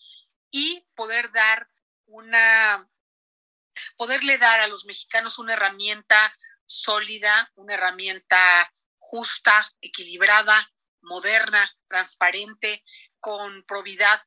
y 0.51 0.85
poder 0.95 1.31
dar 1.31 1.69
una, 2.05 2.89
poderle 3.95 4.37
dar 4.37 4.59
a 4.59 4.67
los 4.67 4.85
mexicanos 4.85 5.39
una 5.39 5.53
herramienta 5.53 6.37
sólida, 6.65 7.51
una 7.55 7.73
herramienta 7.73 8.71
justa, 8.97 9.73
equilibrada, 9.81 10.71
moderna, 11.01 11.75
transparente, 11.87 12.83
con 13.19 13.63
probidad. 13.63 14.21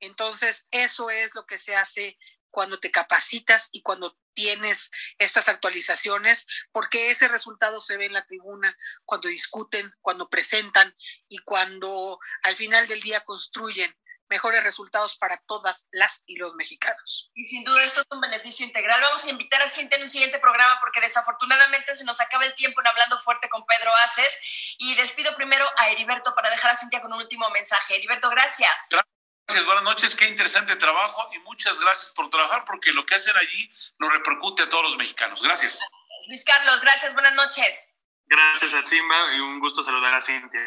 Entonces, 0.00 0.66
eso 0.70 1.10
es 1.10 1.34
lo 1.34 1.46
que 1.46 1.58
se 1.58 1.76
hace 1.76 2.18
cuando 2.50 2.80
te 2.80 2.90
capacitas 2.90 3.68
y 3.72 3.82
cuando 3.82 4.18
tienes 4.34 4.90
estas 5.18 5.48
actualizaciones, 5.48 6.46
porque 6.72 7.10
ese 7.10 7.28
resultado 7.28 7.80
se 7.80 7.96
ve 7.96 8.06
en 8.06 8.12
la 8.12 8.26
tribuna 8.26 8.76
cuando 9.04 9.28
discuten, 9.28 9.92
cuando 10.00 10.28
presentan 10.28 10.96
y 11.28 11.38
cuando 11.38 12.18
al 12.42 12.56
final 12.56 12.86
del 12.88 13.00
día 13.00 13.24
construyen 13.24 13.94
mejores 14.30 14.62
resultados 14.62 15.16
para 15.18 15.36
todas 15.46 15.88
las 15.90 16.22
y 16.26 16.36
los 16.36 16.54
mexicanos. 16.54 17.30
Y 17.34 17.44
sin 17.44 17.64
duda 17.64 17.82
esto 17.82 18.00
es 18.00 18.06
un 18.10 18.20
beneficio 18.20 18.64
integral. 18.64 19.00
Vamos 19.02 19.24
a 19.24 19.30
invitar 19.30 19.60
a 19.60 19.68
Cintia 19.68 19.96
en 19.96 20.02
un 20.02 20.08
siguiente 20.08 20.38
programa 20.38 20.78
porque 20.80 21.00
desafortunadamente 21.00 21.94
se 21.94 22.04
nos 22.04 22.20
acaba 22.20 22.44
el 22.44 22.54
tiempo 22.54 22.80
en 22.80 22.86
Hablando 22.86 23.18
Fuerte 23.18 23.48
con 23.48 23.66
Pedro 23.66 23.92
Aces 24.04 24.76
y 24.78 24.94
despido 24.94 25.34
primero 25.36 25.68
a 25.76 25.90
Heriberto 25.90 26.34
para 26.34 26.48
dejar 26.48 26.70
a 26.70 26.76
Cintia 26.76 27.02
con 27.02 27.12
un 27.12 27.20
último 27.20 27.50
mensaje. 27.50 27.96
Heriberto, 27.96 28.30
gracias. 28.30 28.88
Gracias, 28.90 29.66
buenas 29.66 29.82
noches, 29.82 30.14
qué 30.14 30.28
interesante 30.28 30.76
trabajo 30.76 31.28
y 31.32 31.40
muchas 31.40 31.80
gracias 31.80 32.10
por 32.14 32.30
trabajar 32.30 32.64
porque 32.64 32.92
lo 32.92 33.04
que 33.04 33.16
hacen 33.16 33.36
allí 33.36 33.68
nos 33.98 34.12
repercute 34.12 34.62
a 34.62 34.68
todos 34.68 34.84
los 34.84 34.96
mexicanos. 34.96 35.42
Gracias. 35.42 35.80
Luis 36.28 36.44
Carlos, 36.44 36.80
gracias, 36.80 37.14
buenas 37.14 37.34
noches. 37.34 37.96
Gracias 38.26 38.74
a 38.74 38.86
Simba 38.86 39.34
y 39.34 39.40
un 39.40 39.58
gusto 39.58 39.82
saludar 39.82 40.14
a 40.14 40.20
Cintia. 40.20 40.64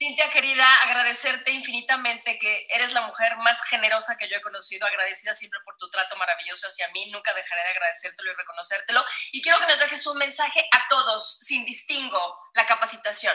Cintia, 0.00 0.30
querida, 0.30 0.64
agradecerte 0.84 1.50
infinitamente 1.50 2.38
que 2.38 2.68
eres 2.70 2.92
la 2.92 3.04
mujer 3.08 3.36
más 3.38 3.60
generosa 3.64 4.16
que 4.16 4.28
yo 4.28 4.36
he 4.36 4.40
conocido, 4.40 4.86
agradecida 4.86 5.34
siempre 5.34 5.58
por 5.64 5.76
tu 5.76 5.90
trato 5.90 6.14
maravilloso 6.16 6.68
hacia 6.68 6.86
mí, 6.92 7.10
nunca 7.10 7.34
dejaré 7.34 7.62
de 7.62 7.68
agradecértelo 7.70 8.30
y 8.30 8.34
reconocértelo. 8.36 9.04
Y 9.32 9.42
quiero 9.42 9.58
que 9.58 9.66
nos 9.66 9.80
dejes 9.80 10.06
un 10.06 10.18
mensaje 10.18 10.68
a 10.70 10.86
todos, 10.88 11.38
sin 11.40 11.64
distingo, 11.64 12.38
la 12.54 12.64
capacitación. 12.64 13.34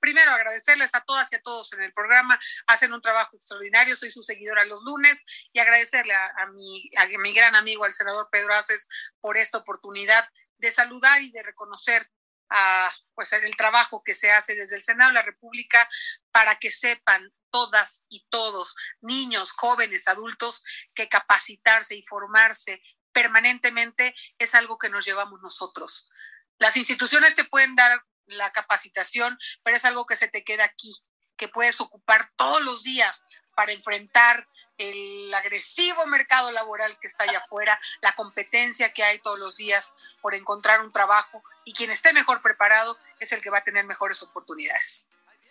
Primero, 0.00 0.30
agradecerles 0.30 0.94
a 0.94 1.00
todas 1.00 1.32
y 1.32 1.36
a 1.36 1.42
todos 1.42 1.72
en 1.72 1.82
el 1.82 1.92
programa. 1.92 2.38
Hacen 2.68 2.92
un 2.92 3.00
trabajo 3.00 3.36
extraordinario. 3.36 3.96
Soy 3.96 4.10
su 4.10 4.22
seguidora 4.22 4.64
los 4.64 4.82
lunes 4.84 5.22
y 5.52 5.58
agradecerle 5.58 6.14
a, 6.14 6.46
mi, 6.52 6.90
a 6.96 7.06
mi 7.18 7.32
gran 7.32 7.56
amigo, 7.56 7.84
al 7.84 7.92
senador 7.92 8.28
Pedro 8.30 8.54
Aces, 8.54 8.88
por 9.20 9.36
esta 9.36 9.58
oportunidad 9.58 10.28
de 10.58 10.70
saludar 10.70 11.22
y 11.22 11.30
de 11.30 11.42
reconocer 11.42 12.08
a, 12.50 12.92
pues, 13.14 13.32
el 13.32 13.56
trabajo 13.56 14.02
que 14.04 14.14
se 14.14 14.32
hace 14.32 14.54
desde 14.54 14.76
el 14.76 14.82
Senado 14.82 15.10
de 15.10 15.14
la 15.14 15.22
República 15.22 15.88
para 16.30 16.56
que 16.56 16.70
sepan 16.70 17.32
todas 17.50 18.04
y 18.08 18.26
todos, 18.30 18.74
niños, 19.00 19.52
jóvenes, 19.52 20.08
adultos, 20.08 20.62
que 20.94 21.08
capacitarse 21.08 21.94
y 21.94 22.04
formarse 22.04 22.82
permanentemente 23.12 24.14
es 24.38 24.54
algo 24.54 24.76
que 24.76 24.90
nos 24.90 25.04
llevamos 25.04 25.40
nosotros. 25.40 26.10
Las 26.58 26.76
instituciones 26.76 27.34
te 27.34 27.44
pueden 27.44 27.74
dar 27.76 28.04
la 28.26 28.50
capacitación, 28.52 29.38
pero 29.62 29.76
es 29.76 29.84
algo 29.84 30.04
que 30.04 30.16
se 30.16 30.28
te 30.28 30.44
queda 30.44 30.64
aquí, 30.64 30.92
que 31.36 31.48
puedes 31.48 31.80
ocupar 31.80 32.32
todos 32.36 32.62
los 32.62 32.82
días 32.82 33.22
para 33.54 33.72
enfrentar 33.72 34.48
el 34.78 35.32
agresivo 35.34 36.06
mercado 36.06 36.50
laboral 36.52 36.98
que 36.98 37.06
está 37.06 37.24
allá 37.24 37.38
afuera, 37.38 37.78
la 38.02 38.12
competencia 38.12 38.92
que 38.92 39.04
hay 39.04 39.18
todos 39.18 39.38
los 39.38 39.56
días 39.56 39.92
por 40.20 40.34
encontrar 40.34 40.80
un 40.80 40.92
trabajo 40.92 41.42
y 41.64 41.72
quien 41.72 41.90
esté 41.90 42.12
mejor 42.12 42.42
preparado 42.42 42.98
es 43.20 43.32
el 43.32 43.42
que 43.42 43.50
va 43.50 43.58
a 43.58 43.64
tener 43.64 43.84
mejores 43.84 44.22
oportunidades. 44.22 45.06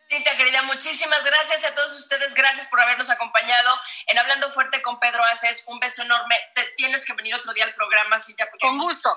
Cintia, 0.09 0.37
querida, 0.37 0.61
muchísimas 0.63 1.23
gracias 1.23 1.63
a 1.63 1.73
todos 1.73 1.97
ustedes. 1.97 2.35
Gracias 2.35 2.67
por 2.67 2.79
habernos 2.79 3.09
acompañado 3.09 3.79
en 4.07 4.19
Hablando 4.19 4.51
Fuerte 4.51 4.81
con 4.81 4.99
Pedro 4.99 5.23
Aces. 5.23 5.63
Un 5.67 5.79
beso 5.79 6.03
enorme. 6.03 6.35
Te 6.53 6.63
tienes 6.77 7.05
que 7.05 7.13
venir 7.13 7.33
otro 7.33 7.53
día 7.53 7.63
al 7.63 7.73
programa, 7.73 8.19
Cintia. 8.19 8.47
Porque 8.49 8.67
con 8.67 8.77
gusto. 8.77 9.15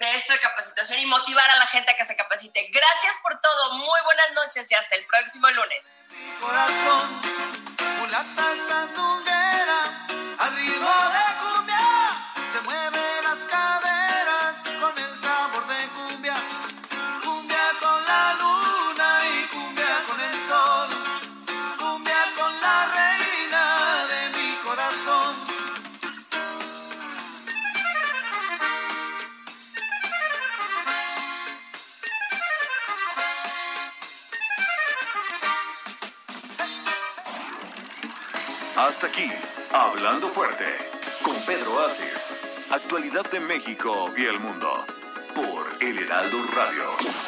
De 0.00 0.14
esto 0.14 0.32
de 0.32 0.38
capacitación 0.38 0.98
y 1.00 1.06
motivar 1.06 1.50
a 1.50 1.56
la 1.56 1.66
gente 1.66 1.92
a 1.92 1.96
que 1.96 2.04
se 2.04 2.16
capacite. 2.16 2.70
Gracias 2.72 3.18
por 3.22 3.40
todo. 3.40 3.72
Muy 3.78 4.00
buenas 4.04 4.32
noches 4.34 4.70
y 4.70 4.74
hasta 4.74 4.94
el 4.94 5.04
próximo 5.06 5.50
lunes. 5.50 6.00
Hablando 39.72 40.28
Fuerte, 40.28 40.64
con 41.24 41.34
Pedro 41.44 41.80
Aces. 41.84 42.36
Actualidad 42.70 43.28
de 43.30 43.40
México 43.40 44.12
y 44.16 44.26
el 44.26 44.38
mundo. 44.38 44.86
Por 45.34 45.66
El 45.80 45.98
Heraldo 45.98 46.38
Radio. 46.54 47.27